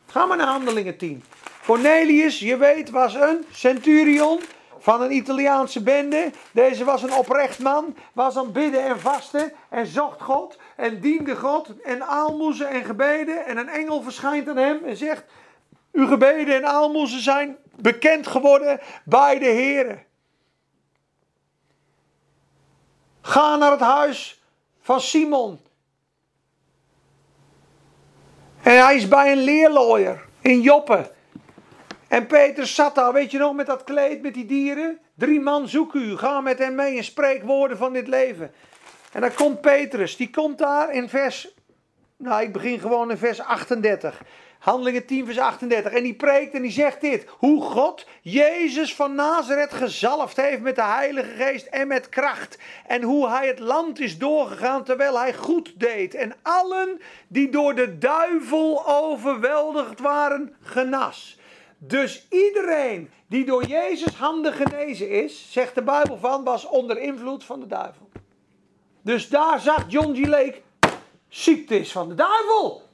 [0.07, 1.25] Ga maar naar handelingen 10.
[1.67, 4.41] Cornelius, je weet, was een centurion
[4.79, 6.31] van een Italiaanse bende.
[6.51, 11.37] Deze was een oprecht man, was aan bidden en vasten en zocht God en diende
[11.37, 13.47] God en aalmoezen en gebeden.
[13.47, 15.25] En een engel verschijnt aan hem en zegt,
[15.93, 20.07] uw gebeden en aalmoezen zijn bekend geworden bij de Heer.
[23.29, 24.43] Ga naar het huis
[24.81, 25.61] van Simon.
[28.63, 31.11] En hij is bij een leerlooier in Joppe.
[32.09, 34.99] En Peter zat daar, weet je nog, met dat kleed, met die dieren.
[35.15, 38.53] Drie man zoek u, ga met hem mee en spreek woorden van dit leven.
[39.13, 41.49] En dan komt Petrus, die komt daar in vers,
[42.17, 44.23] nou ik begin gewoon in vers 38.
[44.59, 45.93] Handelingen 10 vers 38.
[45.93, 47.27] En die preekt en die zegt dit.
[47.29, 52.59] Hoe God Jezus van Nazareth gezalfd heeft met de Heilige Geest en met kracht.
[52.87, 56.15] En hoe hij het land is doorgegaan terwijl hij goed deed.
[56.15, 61.39] En allen die door de duivel overweldigd waren, genas.
[61.79, 67.45] Dus iedereen die door Jezus handen genezen is, zegt de Bijbel van, was onder invloed
[67.45, 68.09] van de duivel.
[69.03, 70.27] Dus daar zag John G.
[70.27, 70.61] Lake,
[71.29, 72.88] ziekte is van de duivel.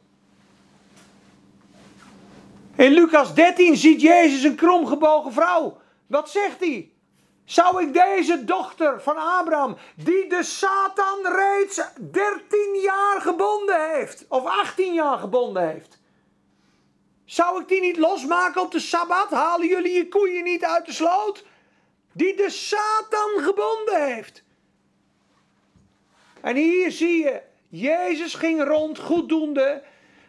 [2.76, 5.80] In Lucas 13 ziet Jezus een kromgebogen vrouw.
[6.06, 6.92] Wat zegt hij?
[7.44, 14.44] Zou ik deze dochter van Abraham, die de Satan reeds 13 jaar gebonden heeft, of
[14.44, 15.98] 18 jaar gebonden heeft,
[17.24, 19.30] zou ik die niet losmaken op de Sabbat?
[19.30, 21.44] Halen jullie je koeien niet uit de sloot?
[22.12, 24.42] Die de Satan gebonden heeft.
[26.40, 29.82] En hier zie je, Jezus ging rond goeddoende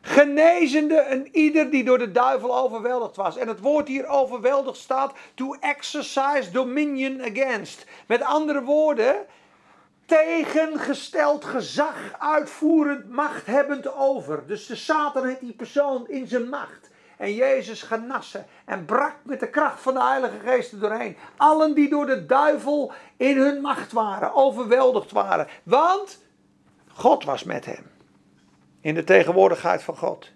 [0.05, 3.37] genezende een ieder die door de duivel overweldigd was.
[3.37, 7.85] En het woord hier overweldigd staat to exercise dominion against.
[8.07, 9.15] Met andere woorden,
[10.05, 14.43] tegengesteld gezag uitvoerend machthebbend over.
[14.47, 16.89] Dus de Satan heeft die persoon in zijn macht.
[17.17, 21.17] En Jezus genassen en brak met de kracht van de Heilige Geest er doorheen.
[21.37, 25.47] Allen die door de duivel in hun macht waren, overweldigd waren.
[25.63, 26.19] Want
[26.93, 27.94] God was met hem.
[28.85, 30.31] In de tegenwoordigheid van God.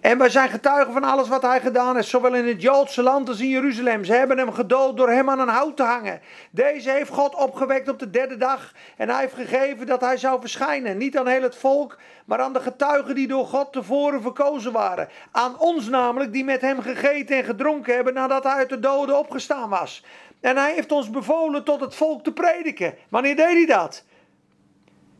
[0.00, 3.28] En wij zijn getuigen van alles wat hij gedaan heeft, zowel in het Joodse land
[3.28, 4.04] als in Jeruzalem.
[4.04, 6.20] Ze hebben hem gedood door hem aan een hout te hangen.
[6.50, 8.72] Deze heeft God opgewekt op de derde dag.
[8.96, 10.96] En hij heeft gegeven dat hij zou verschijnen.
[10.96, 15.08] Niet aan heel het volk, maar aan de getuigen die door God tevoren verkozen waren.
[15.32, 19.18] Aan ons namelijk, die met hem gegeten en gedronken hebben nadat hij uit de doden
[19.18, 20.04] opgestaan was.
[20.40, 22.94] En hij heeft ons bevolen tot het volk te prediken.
[23.08, 24.04] Wanneer deed hij dat?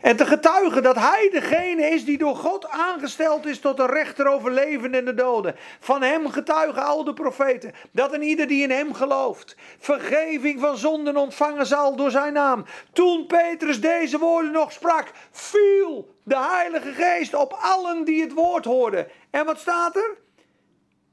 [0.01, 4.27] En te getuigen dat hij degene is die door God aangesteld is tot een rechter
[4.27, 5.57] over levenden en de doden.
[5.81, 7.73] Van hem getuigen al de profeten.
[7.93, 12.65] Dat een ieder die in hem gelooft, vergeving van zonden ontvangen zal door zijn naam.
[12.93, 18.65] Toen Petrus deze woorden nog sprak, viel de Heilige Geest op allen die het woord
[18.65, 19.07] hoorden.
[19.31, 20.17] En wat staat er?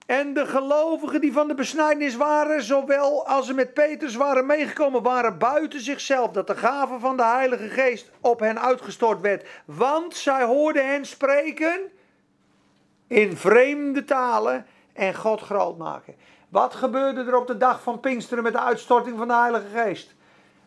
[0.06, 5.02] En de gelovigen die van de besnijdenis waren, zowel als ze met Petrus waren meegekomen,
[5.02, 6.32] waren buiten zichzelf.
[6.32, 9.48] Dat de gave van de Heilige Geest op hen uitgestort werd.
[9.66, 11.80] Want zij hoorden hen spreken
[13.08, 16.16] in vreemde talen en God groot maken.
[16.50, 20.16] Wat gebeurde er op de dag van Pinksteren met de uitstorting van de Heilige Geest?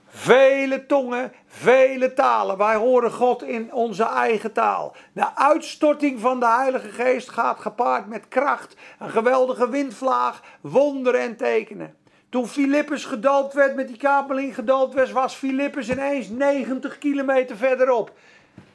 [0.08, 2.58] Vele tongen, vele talen.
[2.58, 4.96] Wij horen God in onze eigen taal.
[5.12, 11.36] De uitstorting van de Heilige Geest gaat gepaard met kracht, een geweldige windvlaag, wonderen en
[11.36, 11.96] tekenen.
[12.28, 18.12] Toen Filippus gedoopt werd, met die kapeling gedoopt werd, was Filippus ineens 90 kilometer verderop.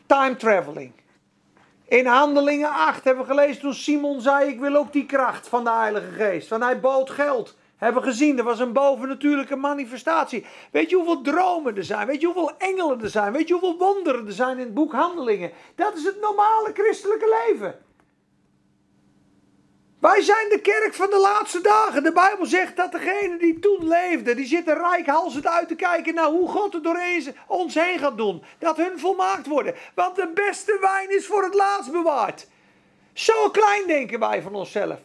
[0.05, 0.91] Time traveling.
[1.87, 5.63] In Handelingen 8 hebben we gelezen toen Simon zei: Ik wil ook die kracht van
[5.63, 6.49] de Heilige Geest.
[6.49, 7.55] Want hij bood geld.
[7.83, 10.45] Hebben gezien, er was een bovennatuurlijke manifestatie.
[10.71, 12.07] Weet je hoeveel dromen er zijn?
[12.07, 13.33] Weet je hoeveel engelen er zijn?
[13.33, 15.51] Weet je hoeveel wonderen er zijn in het boek Handelingen?
[15.75, 17.79] Dat is het normale christelijke leven.
[19.99, 22.03] Wij zijn de kerk van de laatste dagen.
[22.03, 26.29] De Bijbel zegt dat degene die toen leefden, die zitten rijkhalsend uit te kijken naar
[26.29, 26.99] hoe God het door
[27.47, 28.43] ons heen gaat doen.
[28.59, 29.75] Dat hun volmaakt worden.
[29.95, 32.47] Want de beste wijn is voor het laatst bewaard.
[33.13, 34.99] Zo klein denken wij van onszelf.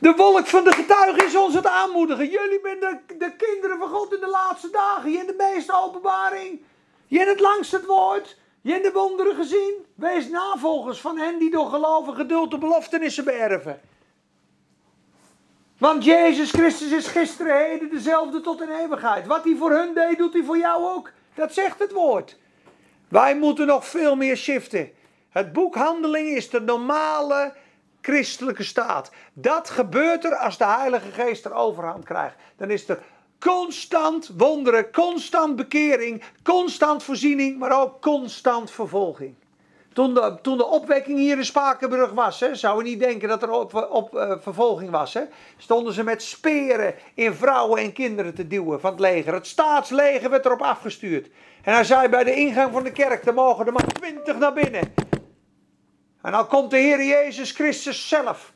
[0.00, 2.30] De wolk van de getuigen is ons het aanmoedigen.
[2.30, 5.10] Jullie bent de, de kinderen van God in de laatste dagen.
[5.10, 6.60] Je in de meeste openbaring.
[7.06, 8.36] Je in het langste het woord.
[8.60, 9.74] Je hebt de wonderen gezien?
[9.94, 13.80] Wees navolgers van hen die door geloven geduld de beloftenissen beërven.
[15.78, 19.26] Want Jezus Christus is gisteren, heden dezelfde tot in eeuwigheid.
[19.26, 21.10] Wat hij voor hun deed, doet hij voor jou ook.
[21.34, 22.36] Dat zegt het woord.
[23.08, 24.90] Wij moeten nog veel meer shiften.
[25.30, 27.54] Het boek Handelingen is de normale
[28.00, 29.10] christelijke staat.
[29.32, 32.36] Dat gebeurt er als de Heilige Geest er overhand krijgt.
[32.56, 32.98] Dan is er
[33.38, 39.34] constant wonderen, constant bekering, constant voorziening, maar ook constant vervolging.
[39.92, 43.42] Toen de, toen de opwekking hier in Spakenburg was, hè, zou je niet denken dat
[43.42, 45.14] er op, op uh, vervolging was.
[45.14, 45.22] Hè,
[45.56, 49.34] stonden ze met speren in vrouwen en kinderen te duwen van het leger.
[49.34, 51.28] Het staatsleger werd erop afgestuurd.
[51.62, 54.52] En hij zei bij de ingang van de kerk, er mogen er maar twintig naar
[54.52, 55.09] binnen.
[56.22, 58.52] En dan komt de Heer Jezus Christus zelf.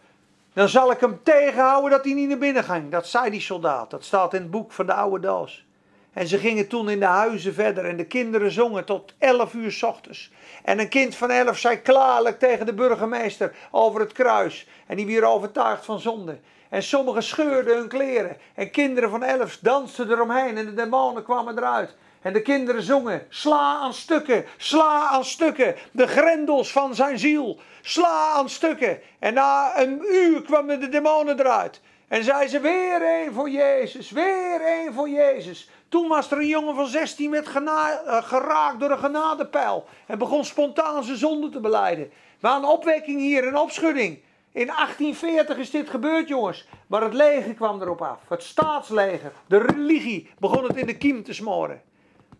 [0.52, 2.90] Dan zal ik hem tegenhouden dat hij niet naar binnen ging.
[2.90, 3.90] Dat zei die soldaat.
[3.90, 5.64] Dat staat in het boek van de oude doos.
[6.12, 9.72] En ze gingen toen in de huizen verder en de kinderen zongen tot elf uur
[9.72, 10.32] s ochtends.
[10.64, 14.68] En een kind van elf zei klaarlijk tegen de burgemeester over het kruis.
[14.86, 16.38] En die weer overtuigd van zonde.
[16.68, 18.36] En sommigen scheurden hun kleren.
[18.54, 21.94] En kinderen van elf dansten eromheen en de demonen kwamen eruit.
[22.24, 27.58] En de kinderen zongen: Sla aan stukken, sla aan stukken, de grendels van zijn ziel.
[27.82, 29.00] Sla aan stukken.
[29.18, 31.80] En na een uur kwamen de demonen eruit.
[32.08, 35.70] En zei ze: Weer één voor Jezus, weer één voor Jezus.
[35.88, 39.86] Toen was er een jongen van 16 met gena- uh, geraakt door een genadepijl.
[40.06, 42.10] En begon spontaan zijn zonde te beleiden.
[42.40, 44.18] Hadden een opwekking hier, een opschudding.
[44.52, 46.68] In 1840 is dit gebeurd, jongens.
[46.86, 48.18] Maar het leger kwam erop af.
[48.28, 51.82] Het staatsleger, de religie, begon het in de kiem te smoren.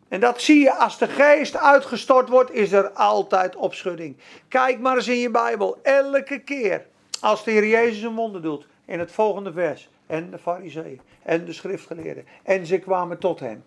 [0.08, 4.16] En dat zie je als de geest uitgestort wordt, is er altijd opschudding.
[4.48, 5.78] Kijk maar eens in je Bijbel.
[5.82, 6.86] Elke keer
[7.20, 8.66] als de Heer Jezus een wonder doet.
[8.84, 9.88] In het volgende vers.
[10.06, 11.00] En de fariseeën.
[11.22, 12.26] En de schriftgeleerden.
[12.42, 13.64] En ze kwamen tot hem.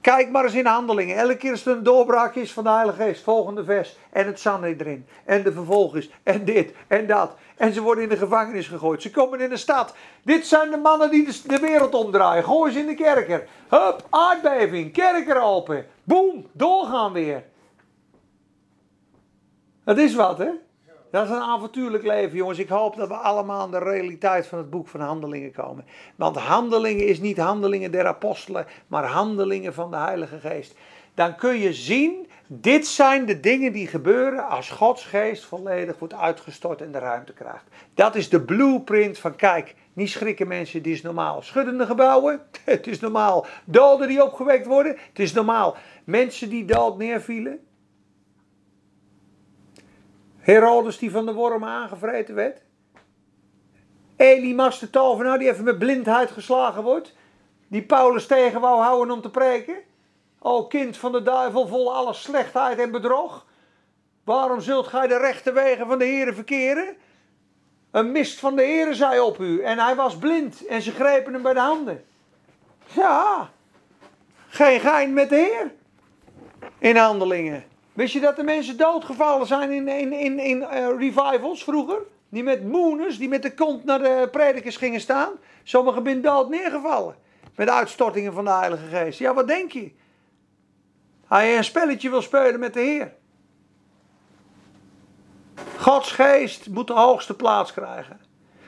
[0.00, 1.16] Kijk maar eens in handelingen.
[1.16, 3.22] Elke keer als er een doorbraak is van de Heilige Geest.
[3.22, 3.96] Volgende vers.
[4.10, 5.06] En het Sanhedrin.
[5.24, 6.10] En de vervolging.
[6.22, 6.72] En dit.
[6.86, 7.34] En dat.
[7.56, 9.02] En ze worden in de gevangenis gegooid.
[9.02, 9.94] Ze komen in de stad.
[10.22, 12.44] Dit zijn de mannen die de, de wereld omdraaien.
[12.44, 13.48] Gooi ze in de kerker.
[13.68, 14.92] Hup, aardbeving.
[14.92, 15.86] Kerker open.
[16.04, 17.44] Boom, doorgaan weer.
[19.84, 20.50] Dat is wat, hè?
[21.10, 22.58] Dat is een avontuurlijk leven, jongens.
[22.58, 25.84] Ik hoop dat we allemaal aan de realiteit van het boek van Handelingen komen.
[26.16, 30.74] Want Handelingen is niet Handelingen der Apostelen, maar Handelingen van de Heilige Geest.
[31.14, 36.14] Dan kun je zien, dit zijn de dingen die gebeuren als Gods geest volledig wordt
[36.14, 37.64] uitgestort en de ruimte krijgt.
[37.94, 41.42] Dat is de blueprint van, kijk, niet schrikken mensen, dit is normaal.
[41.42, 43.46] Schuddende gebouwen, het is normaal.
[43.64, 45.76] Doden die opgewekt worden, het is normaal.
[46.04, 47.58] Mensen die dood neervielen,
[50.50, 52.62] Herodes die van de worm aangevreten werd.
[54.16, 57.14] Elimas de tovenaar die even met blindheid geslagen wordt.
[57.68, 59.76] Die Paulus tegen wou houden om te preken.
[60.38, 63.46] O kind van de duivel vol alle slechtheid en bedrog.
[64.24, 66.96] Waarom zult gij de rechte wegen van de Heeren verkeren?
[67.90, 71.32] Een mist van de Heeren zei op u en hij was blind en ze grepen
[71.32, 72.04] hem bij de handen.
[72.92, 73.50] Ja,
[74.48, 75.72] geen gein met de Heer
[76.78, 77.69] in handelingen.
[77.92, 82.02] Wist je dat de mensen doodgevallen zijn in, in, in, in uh, revivals vroeger?
[82.28, 85.32] Die met moeners, die met de kont naar de predikers gingen staan.
[85.62, 87.14] Sommigen zijn dood neergevallen.
[87.56, 89.18] Met uitstortingen van de Heilige Geest.
[89.18, 89.92] Ja, wat denk je?
[91.26, 93.12] Hij een spelletje wil spelen met de Heer.
[95.76, 98.20] Gods geest moet de hoogste plaats krijgen.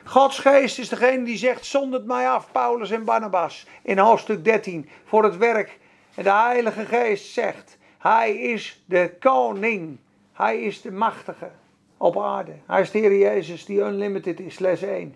[0.05, 3.67] Gods geest is degene die zegt: zondert mij af, Paulus en Barnabas.
[3.83, 5.79] In hoofdstuk 13 voor het werk.
[6.15, 9.99] En de Heilige Geest zegt: Hij is de koning.
[10.33, 11.51] Hij is de machtige
[11.97, 12.53] op aarde.
[12.67, 15.15] Hij is de Heer Jezus die unlimited is, les 1.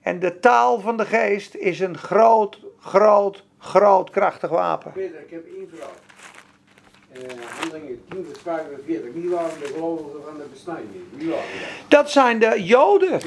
[0.00, 4.92] En de taal van de geest is een groot, groot, groot krachtig wapen.
[4.92, 5.94] Peter, ik heb één vraag.
[7.12, 9.12] Uh, handelingen 10 vers 45.
[9.12, 10.90] Wie waren de gelovigen van de besnijding?
[11.10, 11.90] Wie waren dat?
[11.90, 13.20] Dat zijn de Joden.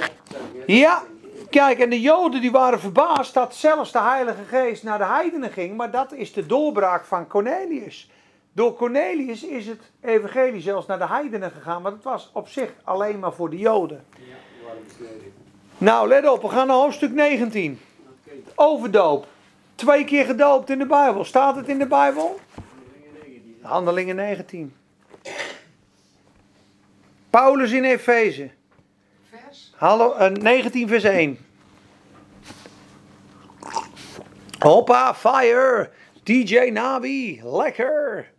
[0.66, 1.04] Ja,
[1.50, 5.52] kijk, en de Joden die waren verbaasd dat zelfs de Heilige Geest naar de heidenen
[5.52, 5.78] ging.
[5.78, 8.10] Maar dat is de doorbraak van Cornelius.
[8.56, 11.82] Door Cornelius is het evangelie zelfs naar de heidenen gegaan.
[11.82, 14.06] Maar het was op zich alleen maar voor de Joden.
[14.12, 15.34] Ja, die waren besneden.
[15.78, 17.80] Nou, let op, we gaan naar hoofdstuk 19.
[18.26, 19.28] Oké, Overdoop.
[19.76, 21.24] Twee keer gedoopt in de Bijbel.
[21.24, 22.40] Staat het in de Bijbel?
[22.52, 23.58] handelingen 19.
[23.62, 24.76] Handelingen 19.
[27.30, 28.50] Paulus in Efeze.
[29.30, 29.74] Vers?
[29.76, 31.38] Hallo, eh, 19 vers 1.
[34.60, 35.92] Hoppa, fire.
[36.24, 38.34] DJ Nabi, lekker.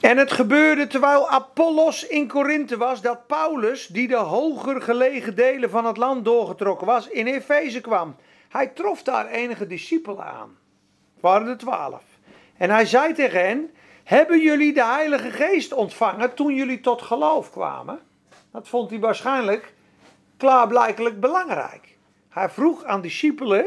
[0.00, 5.70] En het gebeurde terwijl Apollos in Korinthe was, dat Paulus, die de hoger gelegen delen
[5.70, 8.16] van het land doorgetrokken was, in Efeze kwam.
[8.48, 10.58] Hij trof daar enige discipelen aan.
[11.12, 12.02] Het waren er twaalf.
[12.56, 13.70] En hij zei tegen hen:
[14.04, 18.00] Hebben jullie de Heilige Geest ontvangen toen jullie tot geloof kwamen?
[18.52, 19.74] Dat vond hij waarschijnlijk
[20.36, 21.96] klaarblijkelijk belangrijk.
[22.28, 23.64] Hij vroeg aan discipelen: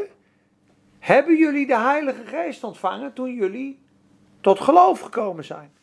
[0.98, 3.82] Hebben jullie de Heilige Geest ontvangen toen jullie
[4.40, 5.73] tot geloof gekomen zijn?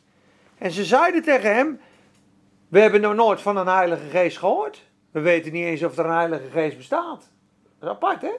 [0.62, 1.80] En ze zeiden tegen hem:
[2.68, 4.90] We hebben nog nooit van een Heilige Geest gehoord.
[5.12, 7.32] We weten niet eens of er een Heilige Geest bestaat.
[7.80, 8.32] Dat is apart, hè?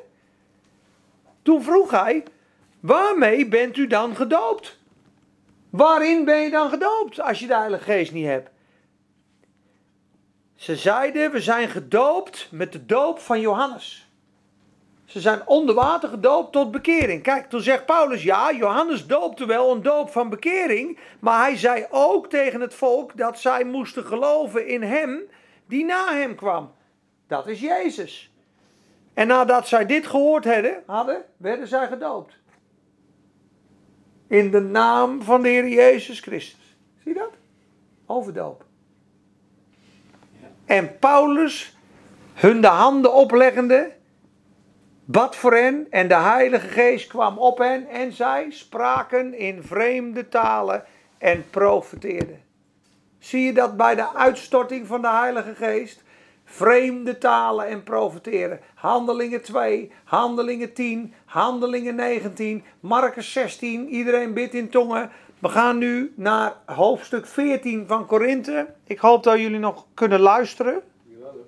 [1.42, 2.24] Toen vroeg hij:
[2.80, 4.78] Waarmee bent u dan gedoopt?
[5.70, 8.50] Waarin ben je dan gedoopt als je de Heilige Geest niet hebt?
[10.54, 14.01] Ze zeiden: We zijn gedoopt met de doop van Johannes.
[15.12, 17.22] Ze zijn onder water gedoopt tot bekering.
[17.22, 20.98] Kijk, toen zegt Paulus: Ja, Johannes doopte wel een doop van bekering.
[21.20, 25.20] Maar hij zei ook tegen het volk dat zij moesten geloven in hem
[25.66, 26.72] die na hem kwam.
[27.26, 28.32] Dat is Jezus.
[29.14, 32.34] En nadat zij dit gehoord hadden, hadden werden zij gedoopt.
[34.26, 36.76] In de naam van de Heer Jezus Christus.
[37.02, 37.32] Zie je dat?
[38.06, 38.64] Overdoop.
[40.64, 41.76] En Paulus,
[42.34, 44.00] hun de handen opleggende,
[45.04, 50.28] bad voor hen en de Heilige Geest kwam op hen en zij spraken in vreemde
[50.28, 50.84] talen
[51.18, 52.42] en profeteerden.
[53.18, 56.02] Zie je dat bij de uitstorting van de Heilige Geest?
[56.44, 58.60] Vreemde talen en profeteren.
[58.74, 63.88] Handelingen 2, Handelingen 10, Handelingen 19, Marcus 16.
[63.88, 65.10] Iedereen bidt in tongen.
[65.38, 68.74] We gaan nu naar hoofdstuk 14 van Korinthe.
[68.86, 70.82] Ik hoop dat jullie nog kunnen luisteren.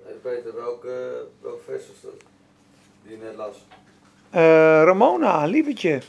[0.03, 0.91] Hey Peter, welk, eh,
[1.41, 2.24] welk vers was dat?
[3.07, 3.65] Die je net las.
[4.29, 4.41] Eh,
[4.83, 6.01] Ramona, lievertje.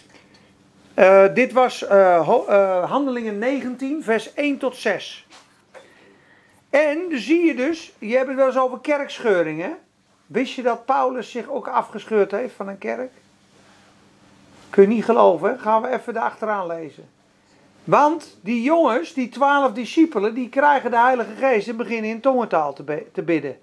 [0.94, 5.26] Eh, dit was eh, Handelingen 19, vers 1 tot 6.
[6.70, 9.78] En zie je dus, je hebt het wel eens over kerkscheuringen.
[10.26, 13.12] Wist je dat Paulus zich ook afgescheurd heeft van een kerk?
[14.70, 17.08] Kun je niet geloven, gaan we even erachteraan lezen.
[17.84, 22.72] Want die jongens, die twaalf discipelen, die krijgen de Heilige Geest en beginnen in tongentaal
[22.72, 23.58] te, te bidden.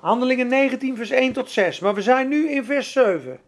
[0.00, 1.78] Handelingen 19, vers 1 tot 6.
[1.78, 3.40] Maar we zijn nu in vers 7.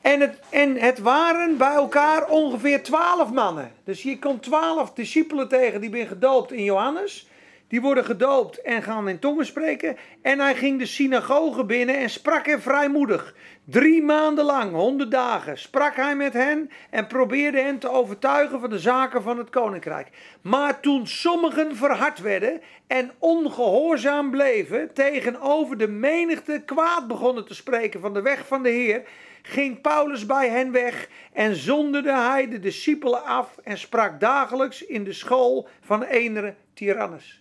[0.00, 3.72] En het, en het waren bij elkaar ongeveer twaalf mannen.
[3.84, 7.28] Dus je komt twaalf discipelen tegen die zijn gedoopt in Johannes.
[7.70, 9.96] Die worden gedoopt en gaan in tongen spreken.
[10.22, 13.34] En hij ging de synagoge binnen en sprak er vrijmoedig.
[13.64, 18.70] Drie maanden lang, honderd dagen, sprak hij met hen en probeerde hen te overtuigen van
[18.70, 20.08] de zaken van het koninkrijk.
[20.40, 28.00] Maar toen sommigen verhard werden en ongehoorzaam bleven, tegenover de menigte kwaad begonnen te spreken
[28.00, 29.02] van de weg van de Heer,
[29.42, 35.04] ging Paulus bij hen weg en zonderde hij de discipelen af en sprak dagelijks in
[35.04, 37.39] de school van enere Tyrannus.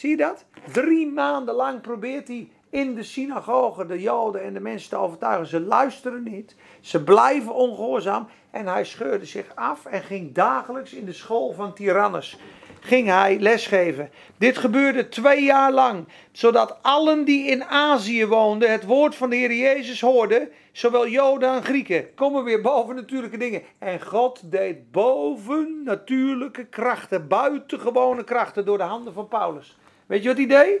[0.00, 0.44] Zie je dat?
[0.72, 5.46] Drie maanden lang probeert hij in de synagoge de Joden en de mensen te overtuigen.
[5.46, 11.04] Ze luisteren niet, ze blijven ongehoorzaam en hij scheurde zich af en ging dagelijks in
[11.04, 12.38] de school van Tyrannus.
[12.80, 14.10] Ging hij lesgeven.
[14.38, 19.36] Dit gebeurde twee jaar lang, zodat allen die in Azië woonden het woord van de
[19.36, 22.14] Heer Jezus hoorden, zowel Joden en Grieken.
[22.14, 23.62] Komen weer boven natuurlijke dingen.
[23.78, 29.78] En God deed boven natuurlijke krachten, buitengewone krachten door de handen van Paulus.
[30.10, 30.80] Weet je wat hij deed?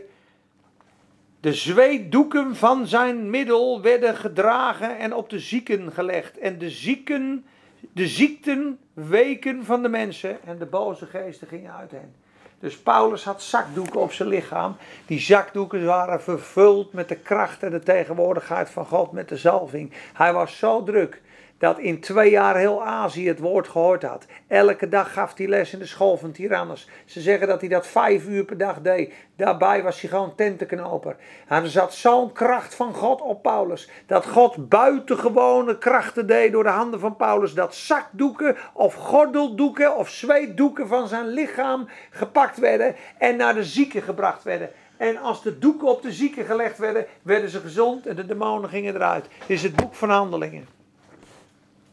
[1.40, 6.38] De zweetdoeken van zijn middel werden gedragen en op de zieken gelegd.
[6.38, 7.44] En de zieken,
[7.92, 12.14] de ziekten weken van de mensen en de boze geesten gingen uit hen.
[12.58, 14.76] Dus Paulus had zakdoeken op zijn lichaam.
[15.06, 19.92] Die zakdoeken waren vervuld met de kracht en de tegenwoordigheid van God, met de zalving.
[20.12, 21.20] Hij was zo druk
[21.60, 24.26] dat in twee jaar heel Azië het woord gehoord had.
[24.46, 26.88] Elke dag gaf hij les in de school van Tyrannus.
[27.04, 29.12] Ze zeggen dat hij dat vijf uur per dag deed.
[29.36, 31.16] Daarbij was hij gewoon tentenknoper.
[31.48, 33.88] En er zat zo'n kracht van God op Paulus.
[34.06, 37.54] Dat God buitengewone krachten deed door de handen van Paulus.
[37.54, 44.02] Dat zakdoeken of gordeldoeken of zweetdoeken van zijn lichaam gepakt werden en naar de zieken
[44.02, 44.70] gebracht werden.
[44.96, 48.70] En als de doeken op de zieken gelegd werden, werden ze gezond en de demonen
[48.70, 49.28] gingen eruit.
[49.38, 50.79] Dit is het boek van handelingen.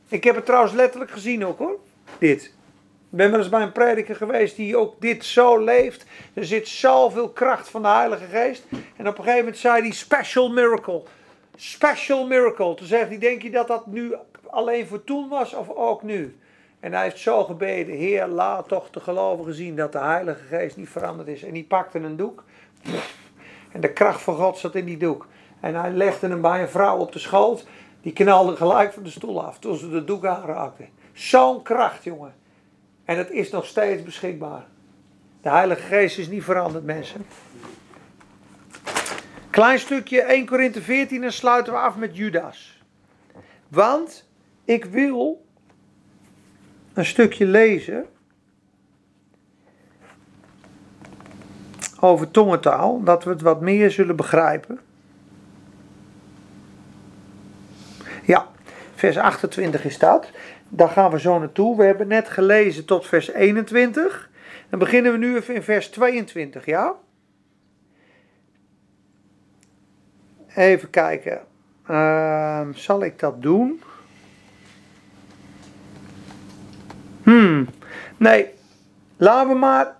[0.09, 1.79] Ik heb het trouwens letterlijk gezien ook hoor.
[2.19, 2.43] Dit.
[3.11, 6.05] Ik ben wel eens bij een prediker geweest die ook dit zo leeft.
[6.33, 8.65] Er zit zoveel kracht van de Heilige Geest.
[8.95, 11.03] En op een gegeven moment zei hij special miracle.
[11.55, 12.75] Special miracle.
[12.75, 14.15] Toen zegt hij, denk je dat dat nu
[14.49, 16.37] alleen voor toen was of ook nu?
[16.79, 20.77] En hij heeft zo gebeden, Heer, laat toch de gelovigen zien dat de Heilige Geest
[20.77, 21.43] niet veranderd is.
[21.43, 22.43] En die pakte een doek.
[23.71, 25.27] En de kracht van God zat in die doek.
[25.59, 27.65] En hij legde hem bij een vrouw op de schoot.
[28.01, 30.89] Die knalde gelijk van de stoel af toen ze de doek aanraakten.
[31.13, 32.33] Zo'n kracht, jongen.
[33.05, 34.65] En het is nog steeds beschikbaar.
[35.41, 37.25] De Heilige Geest is niet veranderd, mensen.
[39.49, 42.81] Klein stukje 1 Korinthe 14 en sluiten we af met Judas.
[43.67, 44.29] Want
[44.65, 45.45] ik wil
[46.93, 48.05] een stukje lezen
[51.99, 54.79] over tongentaal, dat we het wat meer zullen begrijpen.
[58.97, 60.31] Vers 28 is dat.
[60.69, 61.77] Daar gaan we zo naartoe.
[61.77, 64.29] We hebben net gelezen tot vers 21.
[64.69, 66.93] Dan beginnen we nu even in vers 22, ja?
[70.55, 71.41] Even kijken.
[71.87, 73.81] Ehm, zal ik dat doen?
[77.23, 77.67] Hmm.
[78.17, 78.49] Nee.
[79.17, 79.95] Laten we maar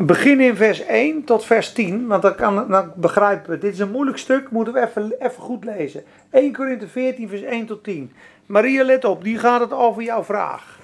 [0.00, 2.06] beginnen in vers 1 tot vers 10.
[2.06, 3.58] Want dan, kan, dan begrijpen we.
[3.58, 4.50] Dit is een moeilijk stuk.
[4.50, 6.04] Moeten we even, even goed lezen.
[6.32, 8.12] 1 Korinthe 14 vers 1 tot 10.
[8.46, 9.24] Maria, let op.
[9.24, 10.78] Die gaat het over jouw vraag.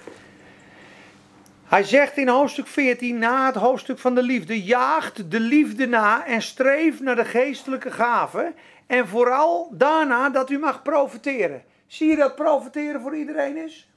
[1.64, 6.26] Hij zegt in hoofdstuk 14, na het hoofdstuk van de liefde, jaagt de liefde na
[6.26, 8.54] en streef naar de geestelijke gaven.
[8.86, 11.62] En vooral daarna dat u mag profiteren.
[11.86, 13.88] Zie je dat profiteren voor iedereen is?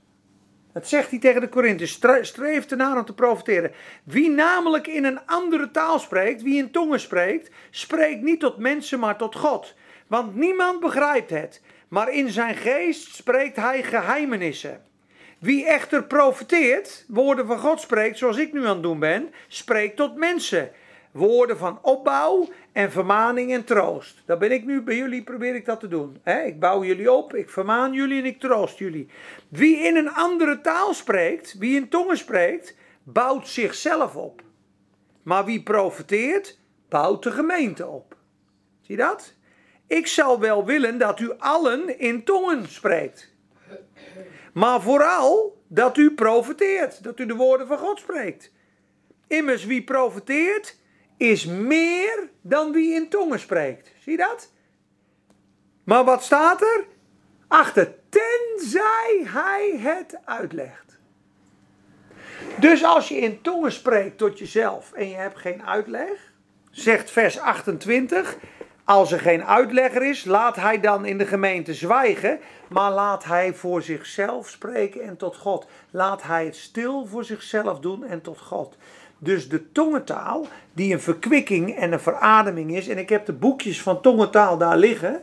[0.73, 1.99] Dat zegt hij tegen de Korinthes.
[2.21, 3.71] Streef ernaar om te profiteren.
[4.03, 8.99] Wie namelijk in een andere taal spreekt, wie in tongen spreekt, spreekt niet tot mensen,
[8.99, 9.75] maar tot God.
[10.11, 11.61] Want niemand begrijpt het.
[11.87, 14.81] Maar in zijn geest spreekt hij geheimenissen.
[15.39, 19.95] Wie echter profiteert, woorden van God spreekt, zoals ik nu aan het doen ben, spreekt
[19.95, 20.71] tot mensen.
[21.11, 24.21] Woorden van opbouw en vermaning en troost.
[24.25, 26.17] Dat ben ik nu bij jullie, probeer ik dat te doen.
[26.45, 29.07] Ik bouw jullie op, ik vermaan jullie en ik troost jullie.
[29.49, 34.41] Wie in een andere taal spreekt, wie in tongen spreekt, bouwt zichzelf op.
[35.23, 36.59] Maar wie profiteert,
[36.89, 38.15] bouwt de gemeente op.
[38.81, 39.39] Zie je dat?
[39.91, 43.33] Ik zou wel willen dat u allen in tongen spreekt.
[44.53, 48.51] Maar vooral dat u profiteert, dat u de woorden van God spreekt.
[49.27, 50.77] Immers, wie profiteert,
[51.17, 53.91] is meer dan wie in tongen spreekt.
[53.99, 54.51] Zie dat?
[55.83, 56.85] Maar wat staat er?
[57.47, 60.99] Achter, tenzij hij het uitlegt.
[62.59, 66.33] Dus als je in tongen spreekt tot jezelf en je hebt geen uitleg,
[66.69, 68.37] zegt vers 28,
[68.91, 72.39] als er geen uitlegger is, laat hij dan in de gemeente zwijgen,
[72.69, 75.67] maar laat hij voor zichzelf spreken en tot God.
[75.91, 78.77] Laat hij het stil voor zichzelf doen en tot God.
[79.17, 83.81] Dus de tongentaal, die een verkwikking en een verademing is, en ik heb de boekjes
[83.81, 85.21] van tongentaal daar liggen.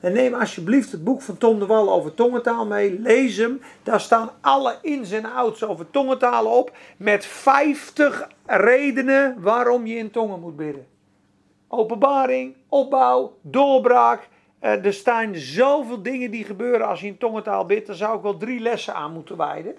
[0.00, 3.00] En neem alsjeblieft het boek van Tom de Wal over tongentaal mee.
[3.00, 3.60] Lees hem.
[3.82, 6.76] Daar staan alle ins en outs over tongentaal op.
[6.96, 10.91] Met 50 redenen waarom je in tongen moet bidden
[11.74, 14.28] openbaring, opbouw, doorbraak.
[14.60, 17.86] Uh, er staan zoveel dingen die gebeuren als je in tongentaal bidt.
[17.86, 19.76] Daar zou ik wel drie lessen aan moeten wijden.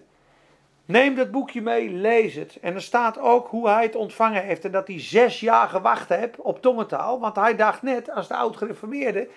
[0.86, 2.58] Neem dat boekje mee, lees het.
[2.62, 4.66] En er staat ook hoe hij het ontvangen heeft.
[4.66, 7.20] En dat hij zes jaar gewacht heeft op tongentaal.
[7.20, 9.28] Want hij dacht net, als de oud-gereformeerde...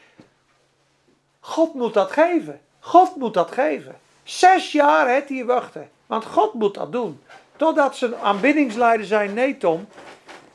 [1.41, 2.61] God moet dat geven.
[2.79, 3.97] God moet dat geven.
[4.23, 5.91] Zes jaar heeft hij wachten.
[6.07, 7.21] Want God moet dat doen.
[7.57, 9.87] Totdat zijn aanbiddingsleider zei, nee Tom,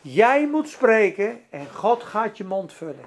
[0.01, 3.05] Jij moet spreken en God gaat je mond vullen.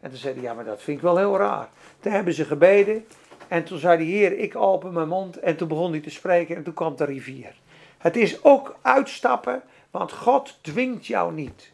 [0.00, 1.68] En toen zei hij, ja, maar dat vind ik wel heel raar.
[2.00, 3.06] Toen hebben ze gebeden
[3.48, 5.36] en toen zei de Heer, ik open mijn mond.
[5.38, 7.54] En toen begon hij te spreken en toen kwam de rivier.
[7.98, 11.70] Het is ook uitstappen, want God dwingt jou niet.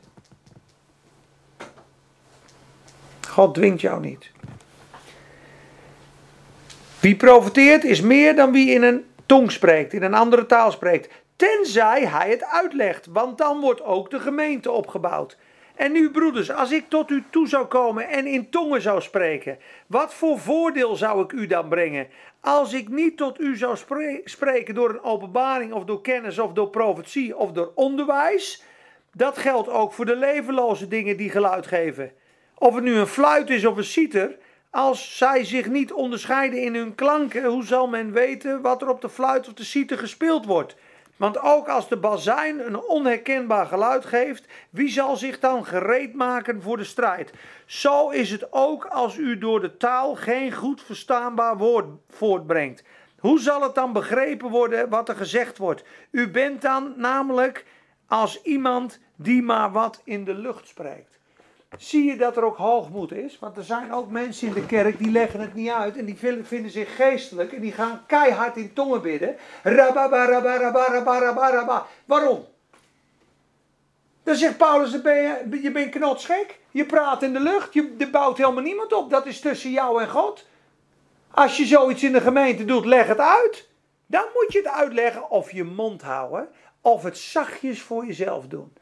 [3.29, 4.31] God dwingt jou niet.
[7.01, 11.13] Wie profiteert is meer dan wie in een tong spreekt, in een andere taal spreekt.
[11.37, 15.37] Tenzij hij het uitlegt, want dan wordt ook de gemeente opgebouwd.
[15.75, 19.59] En nu, broeders, als ik tot u toe zou komen en in tongen zou spreken,
[19.87, 22.09] wat voor voordeel zou ik u dan brengen?
[22.41, 23.77] Als ik niet tot u zou
[24.25, 28.63] spreken door een openbaring of door kennis of door profetie of door onderwijs,
[29.13, 32.13] dat geldt ook voor de levenloze dingen die geluid geven.
[32.55, 34.39] Of het nu een fluit is of een citer,
[34.71, 39.01] als zij zich niet onderscheiden in hun klanken, hoe zal men weten wat er op
[39.01, 40.77] de fluit of de citer gespeeld wordt?
[41.23, 46.63] Want ook als de bazuin een onherkenbaar geluid geeft, wie zal zich dan gereed maken
[46.63, 47.33] voor de strijd?
[47.67, 52.85] Zo is het ook als u door de taal geen goed verstaanbaar woord voortbrengt.
[53.19, 55.85] Hoe zal het dan begrepen worden wat er gezegd wordt?
[56.11, 57.65] U bent dan namelijk
[58.07, 61.12] als iemand die maar wat in de lucht spreekt
[61.79, 63.39] zie je dat er ook hoogmoed is.
[63.39, 66.17] Want er zijn ook mensen in de kerk die leggen het niet uit en die
[66.43, 69.37] vinden zich geestelijk en die gaan keihard in tongen bidden.
[72.05, 72.45] Waarom?
[74.23, 74.91] Dan zegt Paulus,
[75.63, 76.59] je, bent knotsgek.
[76.71, 79.11] Je praat in de lucht, je, bouwt helemaal niemand op.
[79.11, 80.47] Dat is tussen jou en God.
[81.31, 83.69] Als je zoiets in de gemeente doet, leg het uit.
[84.07, 86.49] Dan moet je het uitleggen of je mond houden
[86.81, 88.73] of het zachtjes voor jezelf doen.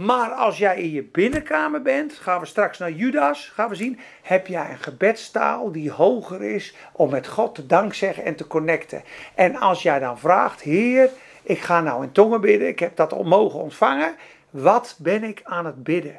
[0.00, 3.98] Maar als jij in je binnenkamer bent, gaan we straks naar Judas, gaan we zien,
[4.22, 9.02] heb jij een gebedstaal die hoger is om met God te dankzeggen en te connecten.
[9.34, 11.10] En als jij dan vraagt, Heer,
[11.42, 14.14] ik ga nou in tongen bidden, ik heb dat mogen ontvangen,
[14.50, 16.18] Wat ben ik aan het bidden?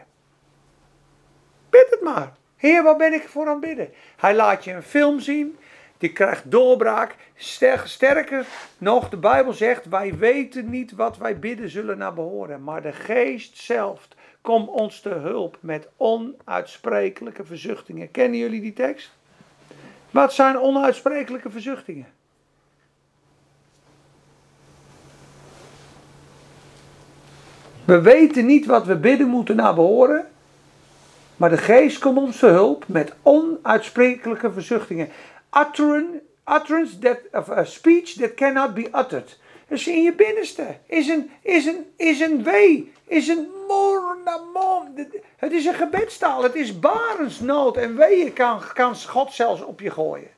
[1.70, 2.34] Bid het maar.
[2.58, 3.90] Heer, wat ben ik voor aan het bidden?
[4.18, 5.58] Hij laat je een film zien.
[6.02, 7.16] Die krijgt doorbraak.
[7.36, 8.46] Ster- Sterker
[8.78, 12.64] nog, de Bijbel zegt: Wij weten niet wat wij bidden zullen naar behoren.
[12.64, 14.08] Maar de geest zelf
[14.42, 18.12] komt ons te hulp met onuitsprekelijke verzuchtingen.
[18.12, 19.12] Kennen jullie die tekst?
[20.12, 22.08] Wat zijn onuitsprekelijke verzuchtingen?
[27.86, 30.26] We weten niet wat we bidden moeten naar behoren.
[31.38, 35.10] Maar de geest komt ons te hulp met onuitsprekelijke verzuchtingen.
[35.58, 39.38] Utteren, utterance that, of a speech that cannot be uttered.
[39.68, 45.08] Dus in je binnenste is een, is een, is een wee, is een mornamon.
[45.38, 49.92] Het is een gebedstaal, het is barensnood en weeën kan, kan God zelfs op je
[49.92, 50.30] gooien.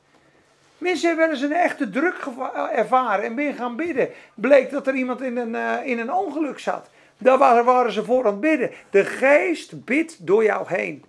[0.78, 4.10] Mensen hebben wel eens een echte druk geva- ervaren en ben gaan bidden.
[4.34, 6.90] Bleek dat er iemand in een, eh, in een ongeluk zat.
[7.18, 8.72] Daar waren, waren ze voor aan het bidden.
[8.90, 11.04] De geest bidt door jou heen.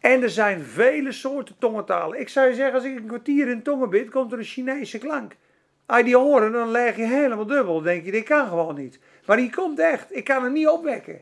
[0.00, 2.20] En er zijn vele soorten tongentalen.
[2.20, 4.98] Ik zou je zeggen, als ik een kwartier in tongen bid, komt er een Chinese
[4.98, 5.32] klank.
[5.86, 7.74] Als je die horen, dan leg je helemaal dubbel.
[7.74, 8.98] Dan denk je, dit kan gewoon niet.
[9.26, 10.16] Maar die komt echt.
[10.16, 11.20] Ik kan het niet opwekken.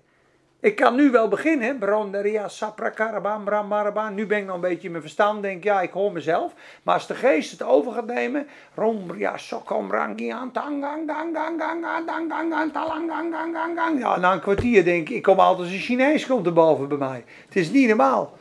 [0.61, 1.79] Ik kan nu wel beginnen.
[1.79, 4.15] Bronderia, sapra, karabam, bram, marabam.
[4.15, 5.43] Nu ben ik nog een beetje in mijn verstand.
[5.43, 6.55] Denk, ja, ik hoor mezelf.
[6.83, 8.47] Maar als de geest het over gaat nemen.
[8.75, 12.33] Rombria, sokom, rangian, tangang, gang, gang, gang, gang, gang,
[12.73, 14.21] gang, gang, gang, gang, gang.
[14.21, 17.25] Na een kwartier denk ik, ik kom altijd een Chinees komt boven bij mij.
[17.47, 18.39] Het is niet normaal.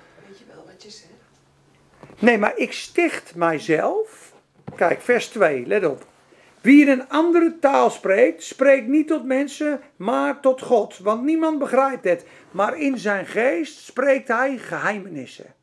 [2.26, 4.34] Nee, maar ik sticht mijzelf.
[4.76, 6.06] Kijk, vers 2, let op.
[6.62, 10.98] Wie in een andere taal spreekt, spreekt niet tot mensen, maar tot God.
[10.98, 12.26] Want niemand begrijpt het.
[12.52, 15.54] Maar in zijn geest spreekt hij geheimenissen.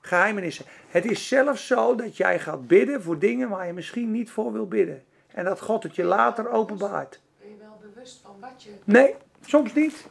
[0.00, 0.64] Geheimenissen.
[0.88, 4.52] Het is zelfs zo dat jij gaat bidden voor dingen waar je misschien niet voor
[4.52, 5.04] wil bidden.
[5.26, 7.20] En dat God het je later openbaart.
[7.40, 8.70] Ben je wel bewust van wat je...
[8.84, 9.14] Nee,
[9.46, 10.06] soms niet.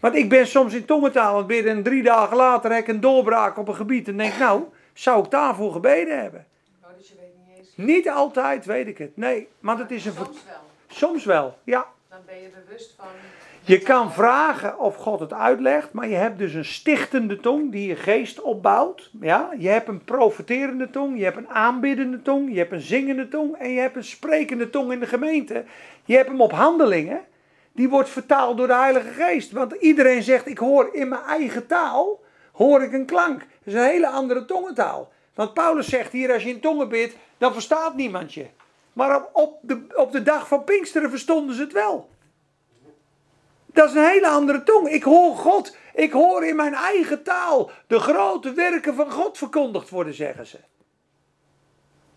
[0.00, 2.88] Want ik ben soms in tongentaal aan het bidden en drie dagen later heb ik
[2.88, 4.62] een doorbraak op een gebied en denk, nou,
[4.98, 6.46] zou ik daarvoor gebeden hebben?
[6.82, 7.72] Oh, dus je weet niet eens...
[7.76, 9.16] Niet altijd weet ik het.
[9.16, 10.12] Nee, maar het is een.
[10.12, 10.54] Soms wel.
[10.86, 11.86] Soms wel, ja.
[12.08, 13.06] Dan ben je bewust van...
[13.60, 17.88] Je kan vragen of God het uitlegt, maar je hebt dus een stichtende tong die
[17.88, 19.10] je geest opbouwt.
[19.20, 19.50] Ja?
[19.58, 23.56] Je hebt een profeterende tong, je hebt een aanbiddende tong, je hebt een zingende tong
[23.56, 25.64] en je hebt een sprekende tong in de gemeente.
[26.04, 27.20] Je hebt hem op handelingen,
[27.72, 29.52] die wordt vertaald door de Heilige Geest.
[29.52, 32.20] Want iedereen zegt, ik hoor in mijn eigen taal,
[32.52, 33.46] hoor ik een klank.
[33.66, 35.12] Dat is een hele andere tongentaal.
[35.34, 38.46] Want Paulus zegt hier, als je in tongen bidt, dan verstaat niemand je.
[38.92, 42.08] Maar op, de, op de dag van Pinksteren verstonden ze het wel.
[43.66, 44.88] Dat is een hele andere tong.
[44.88, 45.76] Ik hoor God.
[45.94, 50.58] Ik hoor in mijn eigen taal de grote werken van God verkondigd worden, zeggen ze.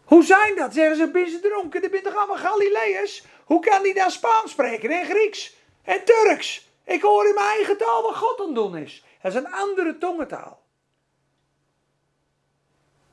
[0.04, 0.74] Hoe zijn dat?
[0.74, 1.82] Zeggen ze, ben ze dronken?
[1.82, 3.24] Dit bent toch allemaal Galileërs?
[3.46, 6.70] Hoe kan die dan Spaans spreken en Grieks en Turks?
[6.84, 9.04] Ik hoor in mijn eigen taal wat God aan doen is.
[9.22, 10.68] Dat is een andere tongentaal.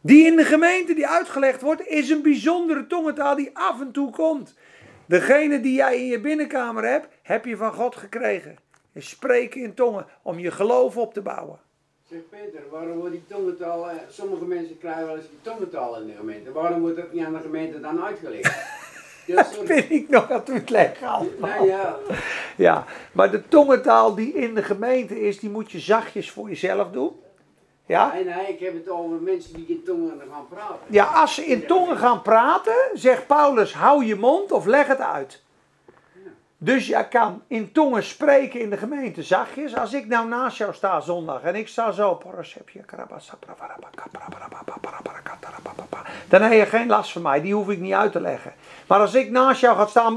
[0.07, 4.11] Die in de gemeente die uitgelegd wordt, is een bijzondere tongentaal die af en toe
[4.11, 4.55] komt.
[5.07, 8.57] Degene die jij in je binnenkamer hebt, heb je van God gekregen.
[8.93, 11.59] Je spreken in tongen om je geloof op te bouwen.
[12.11, 16.07] Zeg Peter, waarom wordt die tongentaal, eh, sommige mensen krijgen wel eens die tongentaal in
[16.07, 16.53] de gemeente.
[16.53, 18.55] Waarom wordt dat niet aan de gemeente dan uitgelegd?
[19.27, 21.51] Ja, Dat vind ik nog uitleggen allemaal.
[21.51, 21.97] Nou ja,
[22.57, 26.91] Ja, maar de tongentaal die in de gemeente is, die moet je zachtjes voor jezelf
[26.91, 27.25] doen.
[27.87, 28.13] Ja?
[28.13, 30.77] nee, nee, ik heb het over mensen die in tongen gaan praten.
[30.87, 35.01] Ja, als ze in tongen gaan praten, zegt Paulus, hou je mond of leg het
[35.01, 35.45] uit.
[36.59, 39.77] Dus jij kan in tongen spreken in de gemeente zachtjes.
[39.77, 42.21] Als ik nou naast jou sta zondag en ik sta zo.
[46.29, 48.53] Dan heb je geen last van mij, die hoef ik niet uit te leggen.
[48.87, 50.15] Maar als ik naast jou ga staan.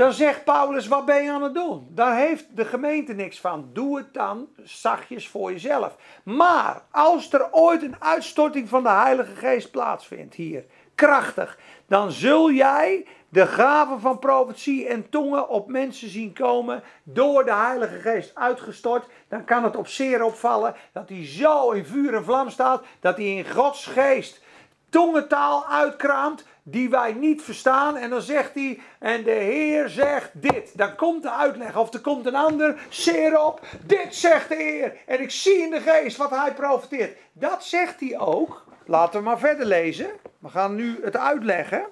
[0.00, 1.86] Dan zegt Paulus, wat ben je aan het doen?
[1.90, 3.70] Daar heeft de gemeente niks van.
[3.72, 5.96] Doe het dan zachtjes voor jezelf.
[6.22, 10.64] Maar als er ooit een uitstorting van de Heilige Geest plaatsvindt hier,
[10.94, 17.44] krachtig, dan zul jij de gave van profetie en tongen op mensen zien komen door
[17.44, 19.06] de Heilige Geest uitgestort.
[19.28, 23.16] Dan kan het op zeer opvallen dat hij zo in vuur en vlam staat, dat
[23.16, 24.42] hij in Gods geest
[24.90, 27.96] tongentaal uitkraamt die wij niet verstaan.
[27.96, 30.78] En dan zegt hij, en de Heer zegt dit.
[30.78, 34.96] Dan komt de uitleg, of er komt een ander, zeer op, dit zegt de Heer.
[35.06, 37.16] En ik zie in de geest wat hij profeteert.
[37.32, 38.64] Dat zegt hij ook.
[38.84, 40.10] Laten we maar verder lezen.
[40.38, 41.84] We gaan nu het uitleggen.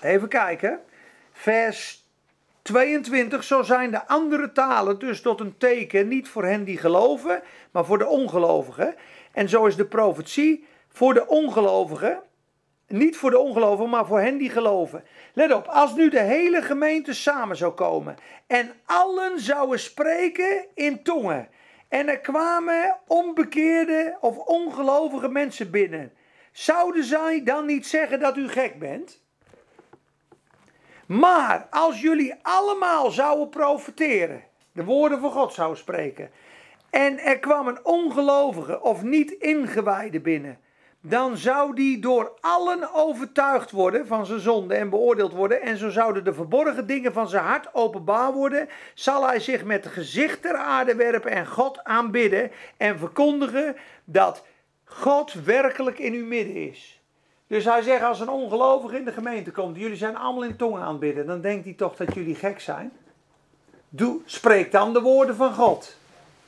[0.00, 0.80] Even kijken.
[1.32, 2.04] Vers
[2.62, 3.44] 22.
[3.44, 7.84] Zo zijn de andere talen dus tot een teken niet voor hen die geloven, maar
[7.84, 8.94] voor de ongelovigen.
[9.32, 12.22] En zo is de profetie voor de ongelovigen
[12.90, 15.04] niet voor de ongelovigen, maar voor hen die geloven.
[15.32, 21.02] Let op, als nu de hele gemeente samen zou komen en allen zouden spreken in
[21.02, 21.48] tongen.
[21.88, 26.12] En er kwamen onbekeerde of ongelovige mensen binnen.
[26.52, 29.22] Zouden zij dan niet zeggen dat u gek bent?
[31.06, 34.42] Maar als jullie allemaal zouden profiteren,
[34.72, 36.30] de woorden van God zouden spreken,
[36.90, 40.58] en er kwam een ongelovige of niet ingewijde binnen,
[41.00, 45.62] dan zou die door allen overtuigd worden van zijn zonde en beoordeeld worden.
[45.62, 48.68] En zo zouden de verborgen dingen van zijn hart openbaar worden.
[48.94, 54.44] Zal hij zich met gezicht ter aarde werpen en God aanbidden en verkondigen dat
[54.84, 57.00] God werkelijk in uw midden is.
[57.46, 60.82] Dus hij zegt als een ongelovige in de gemeente komt, jullie zijn allemaal in tongen
[60.82, 62.92] aan het bidden, dan denkt hij toch dat jullie gek zijn.
[63.88, 65.96] Doe, spreek dan de woorden van God.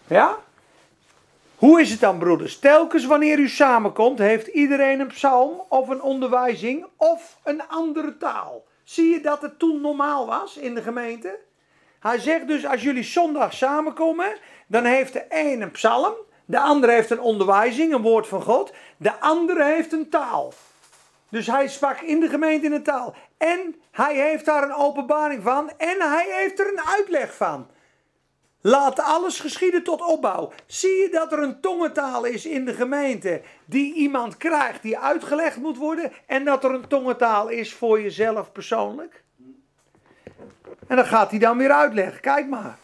[0.07, 0.39] Ja?
[1.63, 2.59] Hoe is het dan, broeders?
[2.59, 8.65] Telkens wanneer u samenkomt, heeft iedereen een psalm of een onderwijzing of een andere taal.
[8.85, 11.39] Zie je dat het toen normaal was in de gemeente?
[12.01, 14.37] Hij zegt dus, als jullie zondag samenkomen,
[14.67, 16.15] dan heeft de een een psalm,
[16.45, 20.53] de andere heeft een onderwijzing, een woord van God, de andere heeft een taal.
[21.29, 23.15] Dus hij sprak in de gemeente in een taal.
[23.39, 27.67] En hij heeft daar een openbaring van en hij heeft er een uitleg van.
[28.65, 30.53] Laat alles geschieden tot opbouw.
[30.67, 35.57] Zie je dat er een tongentaal is in de gemeente die iemand krijgt die uitgelegd
[35.57, 39.23] moet worden en dat er een tongentaal is voor jezelf persoonlijk?
[40.87, 42.21] En dan gaat hij dan weer uitleggen.
[42.21, 42.79] Kijk maar.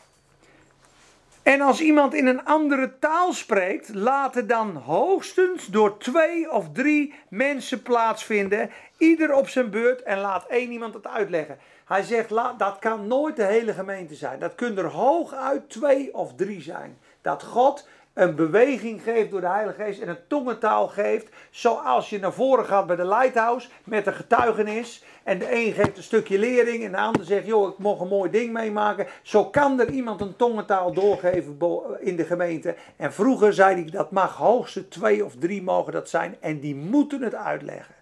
[1.42, 6.72] En als iemand in een andere taal spreekt, laat het dan hoogstens door twee of
[6.72, 11.59] drie mensen plaatsvinden, ieder op zijn beurt, en laat één iemand het uitleggen.
[11.89, 12.28] Hij zegt,
[12.59, 14.39] dat kan nooit de hele gemeente zijn.
[14.39, 16.98] Dat kunnen er hooguit twee of drie zijn.
[17.23, 21.28] Dat God een beweging geeft door de Heilige Geest en een tongentaal geeft.
[21.51, 25.05] Zoals je naar voren gaat bij de Lighthouse met een getuigenis.
[25.23, 28.09] En de een geeft een stukje lering en de ander zegt, joh, ik mocht een
[28.09, 29.06] mooi ding meemaken.
[29.23, 31.59] Zo kan er iemand een tongentaal doorgeven
[32.01, 32.77] in de gemeente.
[32.97, 36.36] En vroeger zei hij, dat mag hoogste twee of drie mogen dat zijn.
[36.40, 37.98] En die moeten het uitleggen.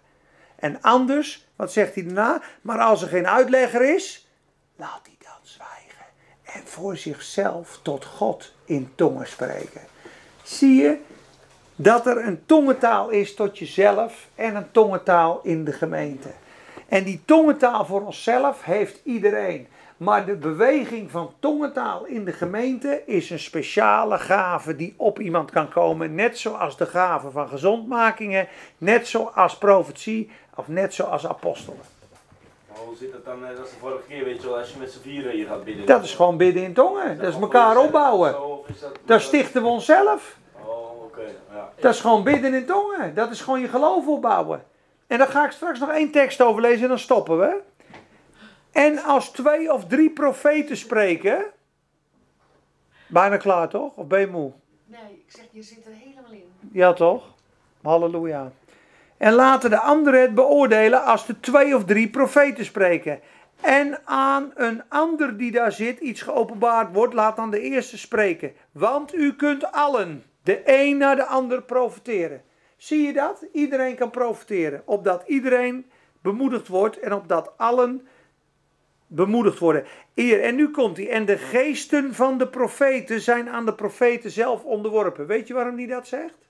[0.59, 2.41] En anders, wat zegt hij daarna?
[2.61, 4.27] Maar als er geen uitlegger is,
[4.75, 6.05] laat hij dan zwijgen.
[6.43, 9.81] En voor zichzelf tot God in tongen spreken.
[10.43, 10.97] Zie je
[11.75, 16.29] dat er een tongentaal is tot jezelf en een tongentaal in de gemeente.
[16.87, 19.67] En die tongentaal voor onszelf heeft iedereen.
[19.97, 25.51] Maar de beweging van tongentaal in de gemeente is een speciale gave die op iemand
[25.51, 26.15] kan komen.
[26.15, 28.47] Net zoals de gave van gezondmakingen,
[28.77, 31.79] net zoals profetie of net zoals apostelen.
[32.67, 34.79] Maar hoe zit dat dan, net als de vorige keer, weet je wel, als je
[34.79, 35.85] met z'n vieren hier gaat bidden?
[35.85, 37.17] Dat is gewoon bidden in tongen.
[37.17, 38.35] Dat is elkaar opbouwen.
[39.05, 40.37] Daar stichten we onszelf.
[40.65, 41.21] Oh, oké.
[41.53, 41.73] Ja.
[41.79, 43.15] Dat is gewoon bidden in tongen.
[43.15, 44.63] Dat is gewoon je geloof opbouwen.
[45.07, 47.61] En daar ga ik straks nog één tekst over lezen en dan stoppen we.
[48.71, 51.45] En als twee of drie profeten spreken.
[53.07, 53.95] Bijna klaar toch?
[53.95, 54.51] Of ben je moe?
[54.85, 56.51] Nee, ik zeg, je zit er helemaal in.
[56.71, 57.23] Ja toch?
[57.81, 58.51] Halleluja.
[59.17, 63.19] En laten de anderen het beoordelen als er twee of drie profeten spreken.
[63.61, 68.53] En aan een ander die daar zit iets geopenbaard wordt, laat dan de eerste spreken.
[68.71, 72.41] Want u kunt allen, de een naar de ander, profiteren.
[72.77, 73.45] Zie je dat?
[73.53, 74.81] Iedereen kan profiteren.
[74.85, 75.85] Opdat iedereen
[76.21, 78.07] bemoedigd wordt en opdat allen
[79.07, 79.85] bemoedigd worden.
[80.15, 81.09] Eer, en nu komt hij.
[81.09, 85.27] En de geesten van de profeten zijn aan de profeten zelf onderworpen.
[85.27, 86.46] Weet je waarom hij dat zegt?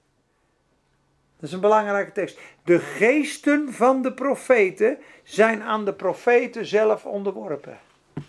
[1.39, 2.39] Dat is een belangrijke tekst.
[2.63, 7.77] De geesten van de profeten zijn aan de profeten zelf onderworpen.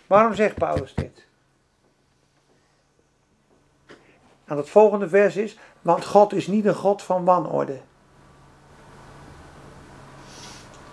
[0.07, 1.27] Waarom zegt Paulus dit?
[4.45, 7.79] En het volgende vers is, want God is niet een God van wanorde.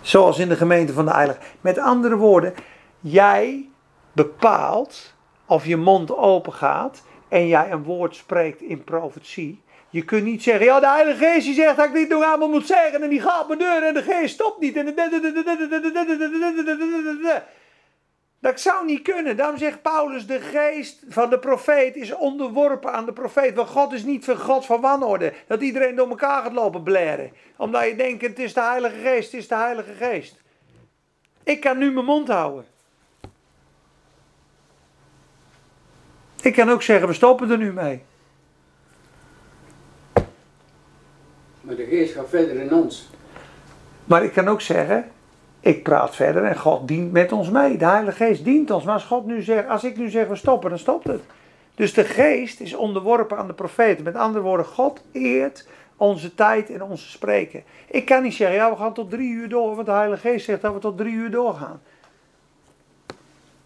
[0.01, 1.39] Zoals in de gemeente van de Heilig.
[1.61, 2.53] Met andere woorden,
[2.99, 3.69] jij
[4.11, 5.13] bepaalt
[5.45, 9.61] of je mond open gaat en jij een woord spreekt in profetie.
[9.89, 12.49] Je kunt niet zeggen, ja de Heilige Geest die zegt dat ik dit nog allemaal
[12.49, 14.75] moet zeggen en die gaat mijn deur en de Geest stopt niet.
[18.39, 19.37] Dat zou niet kunnen.
[19.37, 23.55] Daarom zegt Paulus, de geest van de profeet is onderworpen aan de profeet.
[23.55, 25.33] Want God is niet van God van wanorde.
[25.47, 27.31] Dat iedereen door elkaar gaat lopen blaren.
[27.57, 30.41] Omdat je denkt, het is de Heilige Geest, het is de Heilige Geest.
[31.43, 32.65] Ik kan nu mijn mond houden.
[36.41, 38.03] Ik kan ook zeggen, we stoppen er nu mee.
[41.67, 43.09] Maar de geest gaat verder in ons.
[44.05, 45.05] Maar ik kan ook zeggen,
[45.59, 47.77] ik praat verder en God dient met ons mee.
[47.77, 48.83] De Heilige Geest dient ons.
[48.83, 51.21] Maar als God nu zegt, als ik nu zeg we stoppen, dan stopt het.
[51.75, 54.03] Dus de geest is onderworpen aan de profeten.
[54.03, 55.67] Met andere woorden, God eert
[55.97, 57.63] onze tijd en onze spreken.
[57.87, 60.45] Ik kan niet zeggen, ja, we gaan tot drie uur door, want de Heilige Geest
[60.45, 61.81] zegt dat we tot drie uur doorgaan.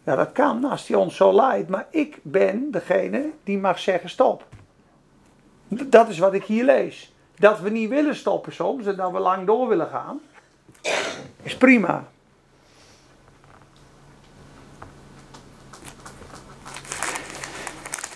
[0.04, 4.10] Ja, dat kan als hij ons zo leidt, maar ik ben degene die mag zeggen
[4.10, 4.46] stop.
[5.68, 7.11] Dat is wat ik hier lees.
[7.42, 10.20] Dat we niet willen stoppen soms en dat we lang door willen gaan,
[11.44, 12.08] is prima.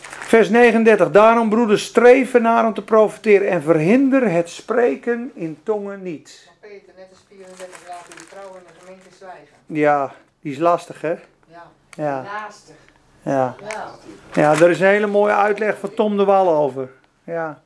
[0.09, 1.11] Vers 39.
[1.11, 6.43] Daarom, broeders, streven naar om te profiteren en verhinder het spreken in tongen niet.
[6.45, 9.55] Maar Peter, net als 34 laten die vrouwen in de gemeente zwijgen.
[9.65, 11.15] Ja, die is lastig, hè?
[11.47, 11.67] Ja.
[11.89, 12.75] Ja, Naastig.
[13.21, 13.55] ja.
[13.69, 13.91] Ja.
[14.33, 16.89] Ja, er is een hele mooie uitleg van Tom de Wal over.
[17.23, 17.61] Ja,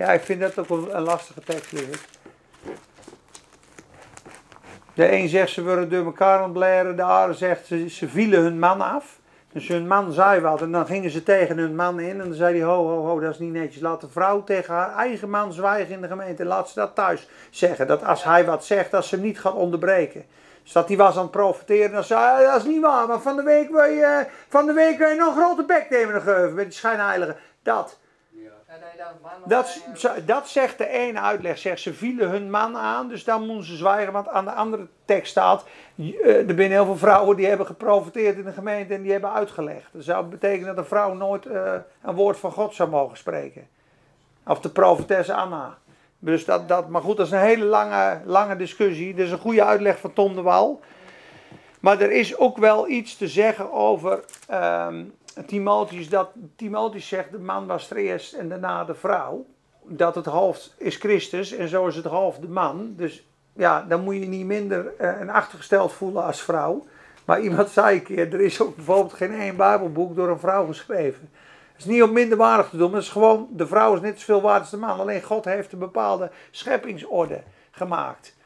[0.00, 1.98] ja ik vind dat ook wel een lastige tekst liggen.
[4.94, 8.80] De een zegt ze worden door elkaar ontblaren, de andere zegt ze, vielen hun man
[8.80, 9.18] af.
[9.52, 12.34] Dus hun man zei wat en dan gingen ze tegen hun man in en dan
[12.34, 13.82] zei hij ho ho ho dat is niet netjes.
[13.82, 16.44] Laat de vrouw tegen haar eigen man zwijgen in de gemeente.
[16.44, 17.86] Laat ze dat thuis zeggen.
[17.86, 20.24] Dat als hij wat zegt dat ze hem niet gaat onderbreken.
[20.62, 23.06] Dus dat hij was aan het profiteren en zei "Ah, dat is niet waar.
[23.06, 25.86] Maar van de week wil je, van de week wil je nog een grote bek
[25.90, 27.36] nemen de met die schijnheilige.
[27.62, 27.98] Dat.
[28.98, 29.12] Ja,
[29.46, 29.80] dat
[30.26, 31.58] dat zegt de ene uitleg.
[31.58, 34.12] Zegt ze vielen hun man aan, dus dan moeten ze zwijgen.
[34.12, 35.64] Want aan de andere tekst staat.
[35.96, 39.32] eh, er zijn heel veel vrouwen die hebben geprofiteerd in de gemeente en die hebben
[39.32, 39.88] uitgelegd.
[39.92, 43.68] Dat zou betekenen dat een vrouw nooit eh, een woord van God zou mogen spreken.
[44.46, 45.78] Of de profetesse Anna.
[46.18, 49.14] Dus dat, dat, maar goed, dat is een hele lange, lange discussie.
[49.14, 50.80] Dat is een goede uitleg van Tom de Wal.
[51.80, 55.04] Maar er is ook wel iets te zeggen over ehm,
[55.46, 56.08] Timotheus.
[56.08, 59.46] Dat Timotheus zegt, de man was er eerst en daarna de vrouw.
[59.82, 62.94] Dat het hoofd is Christus en zo is het hoofd de man.
[62.96, 66.86] Dus ja, dan moet je niet minder eh, een achtergesteld voelen als vrouw.
[67.24, 70.66] Maar iemand zei een keer, er is ook bijvoorbeeld geen één bijbelboek door een vrouw
[70.66, 71.30] geschreven.
[71.72, 74.18] Het is niet om minderwaardig te doen, maar het is gewoon, de vrouw is net
[74.18, 75.00] zoveel waard als de man.
[75.00, 78.36] Alleen God heeft een bepaalde scheppingsorde gemaakt.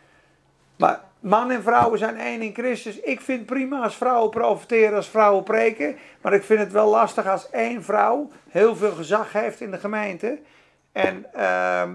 [0.76, 3.00] Maar man en vrouwen zijn één in Christus.
[3.00, 5.96] Ik vind prima als vrouwen profiteren, als vrouwen preken.
[6.20, 9.78] Maar ik vind het wel lastig als één vrouw heel veel gezag heeft in de
[9.78, 10.38] gemeente.
[10.92, 11.90] En ehm,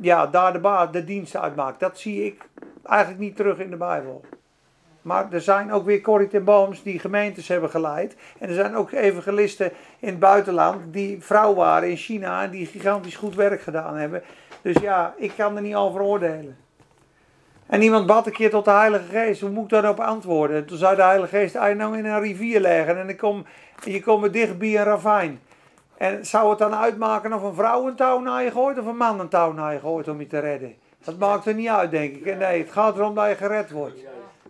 [0.00, 1.80] ja, daar de, ba- de dienst uitmaakt.
[1.80, 2.42] Dat zie ik
[2.84, 4.24] eigenlijk niet terug in de Bijbel.
[5.02, 8.16] Maar er zijn ook weer Corrie ten Booms die gemeentes hebben geleid.
[8.38, 12.66] En er zijn ook evangelisten in het buitenland die vrouw waren in China en die
[12.66, 14.22] gigantisch goed werk gedaan hebben.
[14.62, 16.56] Dus ja, ik kan er niet over oordelen.
[17.72, 19.40] En iemand bad een keer tot de Heilige Geest.
[19.40, 20.56] Hoe moet ik daarop antwoorden?
[20.56, 23.46] En toen zei de Heilige Geest, je nou in een rivier leggen en ik kom,
[23.84, 25.40] je komt dicht bij een ravijn.
[25.96, 28.96] En zou het dan uitmaken of een vrouw een touw naar je gooit of een
[28.96, 30.74] man een touw naar je gooit om je te redden?
[31.04, 32.38] Dat maakt er niet uit, denk ik.
[32.38, 34.00] Nee, het gaat erom dat je gered wordt.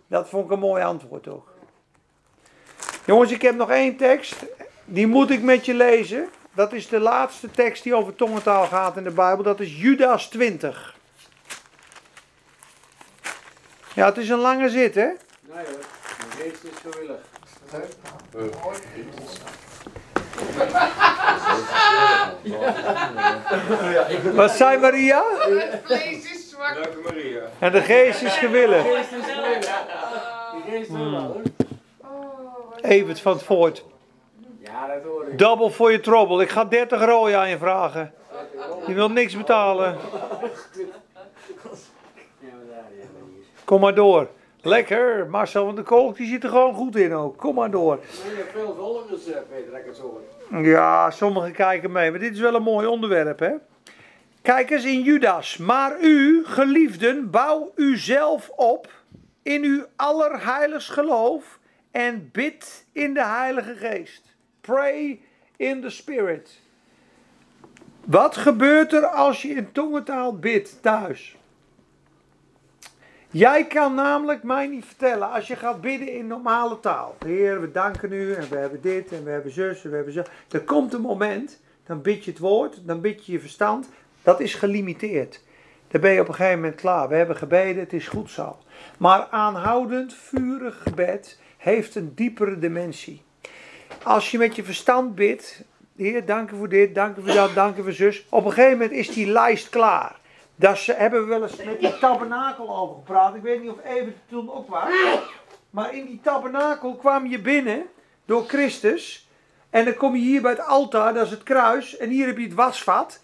[0.07, 1.47] Dat vond ik een mooi antwoord ook.
[3.05, 4.45] Jongens, ik heb nog één tekst.
[4.85, 6.27] Die moet ik met je lezen.
[6.53, 9.43] Dat is de laatste tekst die over tongentaal gaat in de Bijbel.
[9.43, 10.92] Dat is Judas 20.
[13.95, 15.05] Ja, het is een lange zit, hè?
[15.05, 15.15] Nee
[15.51, 17.19] hoor, de geest is gewillig.
[24.35, 25.23] Wat zei Maria?
[25.39, 26.73] Het vlees is zwak.
[26.75, 27.41] Leuke Maria.
[27.59, 28.83] En de geest is gewillig.
[28.83, 29.59] De geest is gewillig.
[30.51, 31.41] De geest wil wel hoor.
[31.97, 33.85] Oh, wat Evert van het Voort.
[34.59, 35.37] Ja, dat hoor ik.
[35.37, 36.43] Double voor je trouble.
[36.43, 38.13] Ik ga 30 rooien aan je vragen.
[38.87, 39.85] Je wilt niks betalen.
[39.85, 39.97] Ja,
[42.41, 43.45] maar daar, ja, hier.
[43.65, 44.27] Kom maar door.
[44.61, 45.29] Lekker.
[45.29, 47.37] Marcel van der Kolk die zit er gewoon goed in ook.
[47.37, 47.99] Kom maar door.
[47.99, 50.21] Je hebt veel volgers, eh, Peter, ik het zo.
[50.61, 52.11] Ja, sommigen kijken mee.
[52.11, 53.51] Maar dit is wel een mooi onderwerp, hè?
[54.41, 55.57] Kijk eens in Judas.
[55.57, 58.91] Maar u, geliefden, bouw uzelf op
[59.43, 61.59] in uw allerheiligst geloof
[61.91, 64.35] en bid in de Heilige Geest.
[64.61, 65.19] Pray
[65.57, 66.59] in the Spirit.
[68.05, 71.35] Wat gebeurt er als je in tongentaal bidt thuis?
[73.33, 77.15] Jij kan namelijk mij niet vertellen als je gaat bidden in normale taal.
[77.25, 80.13] Heer, we danken u en we hebben dit en we hebben zus en we hebben
[80.13, 80.23] zo.
[80.51, 83.89] Er komt een moment, dan bid je het woord, dan bid je je verstand.
[84.21, 85.41] Dat is gelimiteerd.
[85.87, 87.07] Dan ben je op een gegeven moment klaar.
[87.09, 88.57] We hebben gebeden, het is goed zo.
[88.97, 93.21] Maar aanhoudend, vurig gebed heeft een diepere dimensie.
[94.03, 95.63] Als je met je verstand bidt,
[95.95, 98.25] Heer, dank u voor dit, dank u voor dat, dank u voor zus.
[98.29, 100.21] Op een gegeven moment is die lijst klaar.
[100.55, 103.35] Daar hebben we wel eens met die tabernakel over gepraat.
[103.35, 104.89] Ik weet niet of even toen ook was.
[105.69, 107.85] Maar in die tabernakel kwam je binnen
[108.25, 109.27] door Christus.
[109.69, 111.97] En dan kom je hier bij het altaar, dat is het kruis.
[111.97, 113.19] En hier heb je het wasvat.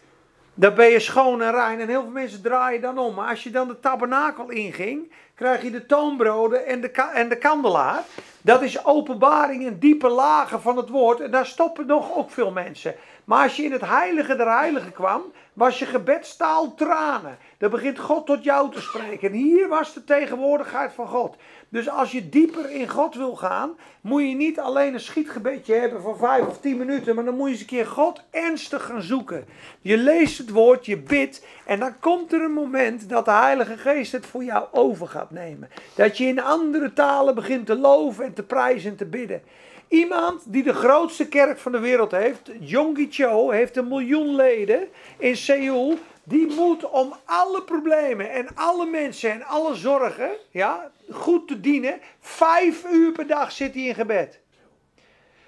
[0.54, 1.80] Dan ben je schoon en rein.
[1.80, 3.16] En heel veel mensen draaien dan om.
[3.16, 7.38] Maar als je dan de tabernakel inging, krijg je de toonbroden en de, en de
[7.38, 8.04] kandelaar.
[8.42, 11.20] Dat is openbaring en diepe lagen van het woord.
[11.20, 12.96] En daar stoppen nog ook veel mensen.
[13.30, 15.22] Maar als je in het heilige der heiligen kwam,
[15.54, 17.38] was je gebedstaal tranen.
[17.58, 19.30] Dan begint God tot jou te spreken.
[19.30, 21.36] En hier was de tegenwoordigheid van God.
[21.70, 26.02] Dus als je dieper in God wil gaan, moet je niet alleen een schietgebedje hebben
[26.02, 29.02] van vijf of tien minuten, maar dan moet je eens een keer God ernstig gaan
[29.02, 29.46] zoeken.
[29.82, 33.78] Je leest het woord, je bidt en dan komt er een moment dat de Heilige
[33.78, 35.70] Geest het voor jou over gaat nemen.
[35.96, 39.42] Dat je in andere talen begint te loven en te prijzen en te bidden.
[39.90, 44.88] Iemand die de grootste kerk van de wereld heeft, Yonggi Cho, heeft een miljoen leden
[45.18, 45.98] in Seoul.
[46.24, 52.00] Die moet om alle problemen en alle mensen en alle zorgen ja, goed te dienen.
[52.20, 54.40] Vijf uur per dag zit hij in gebed.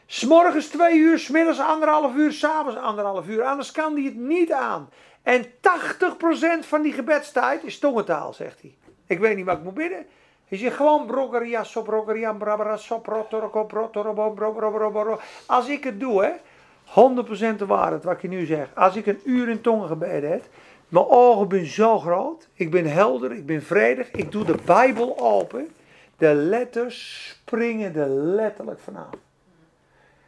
[0.05, 3.43] S'morgens twee uur, smiddags anderhalf uur, s'avonds anderhalf uur.
[3.43, 4.89] Anders kan hij het niet aan.
[5.23, 5.49] En 80%
[6.59, 8.77] van die gebedstijd is tongentaal, zegt hij.
[9.07, 10.05] Ik weet niet wat ik moet bidden.
[10.52, 15.19] Hij zegt gewoon brogeria, soprogeria, brabara, soprotoroko, protorobo, broboroboro.
[15.45, 16.32] Als ik het doe, hè,
[16.84, 18.68] 100% de waarheid wat ik je nu zeg.
[18.73, 20.44] Als ik een uur in tongen gebeden heb,
[20.88, 25.19] mijn ogen zijn zo groot, ik ben helder, ik ben vredig, ik doe de Bijbel
[25.19, 25.69] open.
[26.18, 29.14] De letters springen er letterlijk vanaf.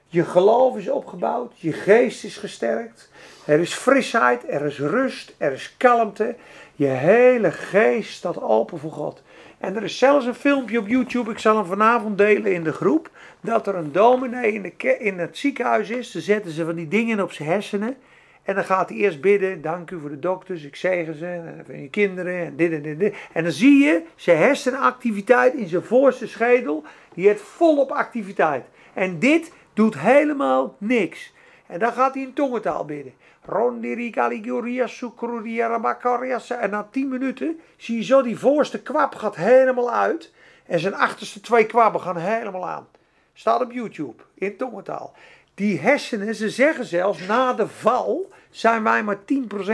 [0.07, 3.09] Je geloof is opgebouwd, je geest is gesterkt,
[3.45, 6.35] er is frisheid, er is rust, er is kalmte.
[6.75, 9.21] Je hele geest staat open voor God.
[9.63, 12.71] En er is zelfs een filmpje op YouTube, ik zal hem vanavond delen in de
[12.71, 13.09] groep,
[13.41, 16.11] dat er een dominee in, het ziekenhuis is.
[16.11, 17.95] Dan zetten ze van die dingen op zijn hersenen.
[18.43, 21.63] En dan gaat hij eerst bidden, dank u voor de dokters, ik zegen ze, en
[21.65, 23.15] voor je kinderen, en dit en dit, dit.
[23.33, 26.83] En dan zie je zijn hersenactiviteit in zijn voorste schedel,
[27.13, 28.65] die heeft volop activiteit.
[28.93, 31.33] En dit doet helemaal niks.
[31.67, 33.13] En dan gaat hij in tongentaal bidden.
[33.45, 36.49] Rondiri Galiguria Sucruria Rabakarias.
[36.49, 40.31] En na 10 minuten zie je zo die voorste kwab gaat helemaal uit.
[40.65, 42.87] En zijn achterste twee kwabben gaan helemaal aan.
[43.33, 45.13] Staat op YouTube in tongentaal.
[45.53, 49.21] Die hersenen, ze zeggen zelfs na de val zijn wij maar 10%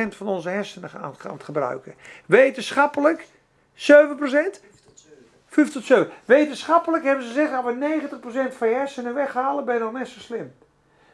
[0.09, 1.93] van onze hersenen gaan het gebruiken.
[2.25, 3.27] Wetenschappelijk
[3.75, 4.59] 7%?
[5.47, 6.09] 5 tot 7.
[6.25, 10.07] Wetenschappelijk hebben ze gezegd, als we 90% van je hersenen weghalen, ben je nog net
[10.07, 10.53] zo slim.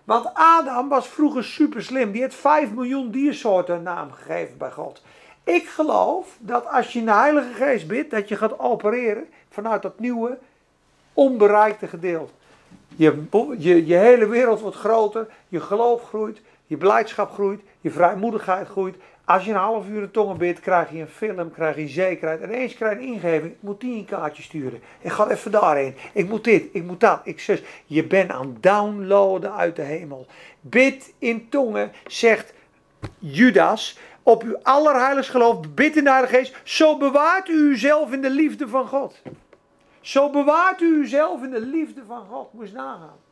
[0.05, 2.11] Want Adam was vroeger super slim.
[2.11, 5.01] Die heeft 5 miljoen diersoorten een naam gegeven bij God.
[5.43, 9.81] Ik geloof dat als je in de Heilige Geest bidt, dat je gaat opereren vanuit
[9.81, 10.37] dat nieuwe,
[11.13, 12.31] onbereikte gedeelte.
[12.95, 13.23] Je,
[13.57, 18.95] je, je hele wereld wordt groter, je geloof groeit, je blijdschap groeit, je vrijmoedigheid groeit.
[19.25, 22.41] Als je een half uur in tongen bidt, krijg je een film, krijg je zekerheid.
[22.41, 24.81] En eens krijg je een ingeving, ik moet die een kaartje sturen.
[24.99, 25.95] Ik ga even daarheen.
[26.13, 27.21] Ik moet dit, ik moet dat.
[27.23, 27.63] Ik zus.
[27.85, 30.27] Je bent aan downloaden uit de hemel.
[30.61, 32.53] Bid in tongen, zegt
[33.19, 36.55] Judas, op uw allerheiligst geloof, bid in de Geest.
[36.63, 39.21] Zo bewaart u uzelf in de liefde van God.
[40.01, 42.49] Zo bewaart u uzelf in de liefde van God.
[42.61, 43.24] Eens nagaan.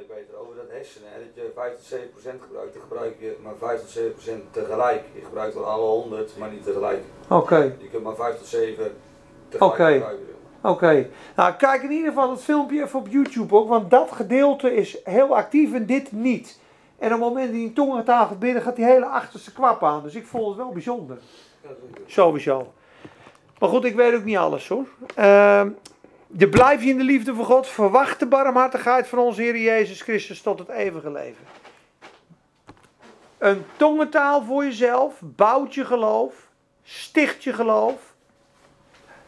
[0.00, 2.82] Ik weet er over dat hersenen, hè, dat je 5 tot 7 procent gebruikt, dan
[2.82, 5.02] gebruik je maar 5 tot 7 procent tegelijk.
[5.14, 7.02] Je gebruikt wel alle 100, maar niet tegelijk.
[7.28, 7.56] Oké.
[7.56, 8.92] Je kunt maar 5 tot 7
[9.48, 10.26] tegelijk gebruiken.
[10.62, 14.74] Oké, nou kijk in ieder geval het filmpje even op YouTube ook, want dat gedeelte
[14.74, 16.60] is heel actief en dit niet.
[16.98, 19.84] En op het moment dat hij in tongentaal gaat bidden, gaat die hele achterste kwap
[19.84, 20.02] aan.
[20.02, 21.18] Dus ik vond het wel bijzonder.
[21.62, 21.68] Ja.
[22.06, 22.72] Sowieso.
[23.58, 24.86] Maar goed, ik weet ook niet alles hoor.
[25.14, 25.68] Ehm
[26.36, 27.66] je blijf je in de liefde van God.
[27.66, 31.44] Verwacht de barmhartigheid van onze Heer Jezus Christus tot het eeuwige leven.
[33.38, 36.34] Een tongentaal voor jezelf bouwt je geloof,
[36.82, 38.14] sticht je geloof,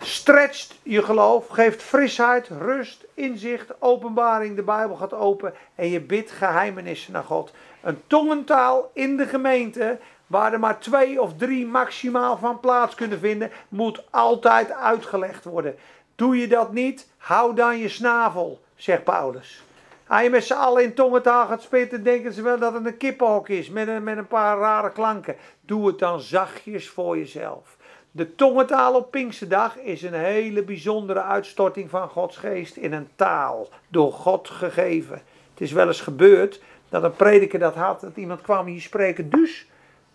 [0.03, 4.57] stretcht je geloof, geeft frisheid, rust, inzicht, openbaring.
[4.57, 7.53] De Bijbel gaat open en je bidt geheimenissen naar God.
[7.83, 13.19] Een tongentaal in de gemeente, waar er maar twee of drie maximaal van plaats kunnen
[13.19, 15.77] vinden, moet altijd uitgelegd worden.
[16.21, 19.63] Doe je dat niet, hou dan je snavel, zegt Paulus.
[20.07, 22.97] Als je met z'n allen in tongentaal gaat spitten, denken ze wel dat het een
[22.97, 25.37] kippenhok is met een, met een paar rare klanken.
[25.61, 27.77] Doe het dan zachtjes voor jezelf.
[28.11, 33.69] De tongentaal op Pinksterdag is een hele bijzondere uitstorting van Gods geest in een taal,
[33.89, 35.23] door God gegeven.
[35.51, 39.31] Het is wel eens gebeurd dat een prediker dat had, dat iemand kwam hier spreken,
[39.31, 39.67] dus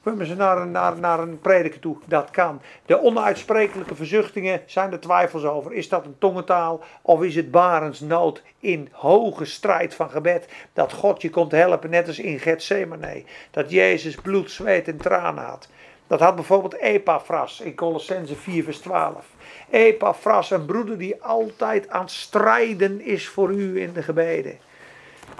[0.05, 1.97] kwamen ze naar een, naar, naar een prediker toe.
[2.05, 2.61] Dat kan.
[2.85, 5.73] De onuitsprekelijke verzuchtingen zijn er twijfels over.
[5.73, 10.47] Is dat een tongentaal of is het barensnood in hoge strijd van gebed?
[10.73, 13.23] Dat God je komt helpen, net als in Gethsemane.
[13.51, 15.67] Dat Jezus bloed, zweet en tranen had.
[16.07, 19.25] Dat had bijvoorbeeld Epaphras in Colossense 4 vers 12.
[19.69, 24.57] Epaphras, een broeder die altijd aan strijden is voor u in de gebeden.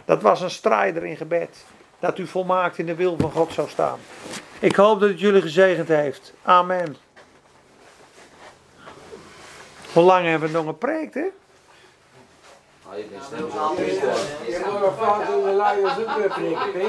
[0.06, 1.66] Dat was een strijder in gebed.
[2.00, 4.00] Dat u volmaakt in de wil van God zou staan.
[4.60, 6.34] Ik hoop dat het jullie gezegend heeft.
[6.44, 6.96] Amen.
[9.94, 11.26] Hoe lang hebben we nog gepreekt, hè?
[12.96, 13.84] Nou,
[14.48, 16.88] je moet nog vaak in de ook weer.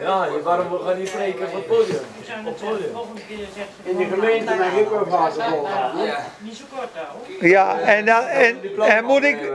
[0.00, 2.00] Ja, waarom gaan die spreken van het podium?
[2.46, 6.24] Op het volgende keer zegt ze In de gemeente mag ik wel vaak volgen.
[6.38, 6.90] Niet zo kort.
[7.40, 9.50] Ja, en, dan, en, en moet, ik,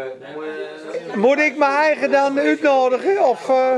[1.15, 3.27] moet ik mijn eigen dan uitnodigen?
[3.27, 3.75] Of, eh?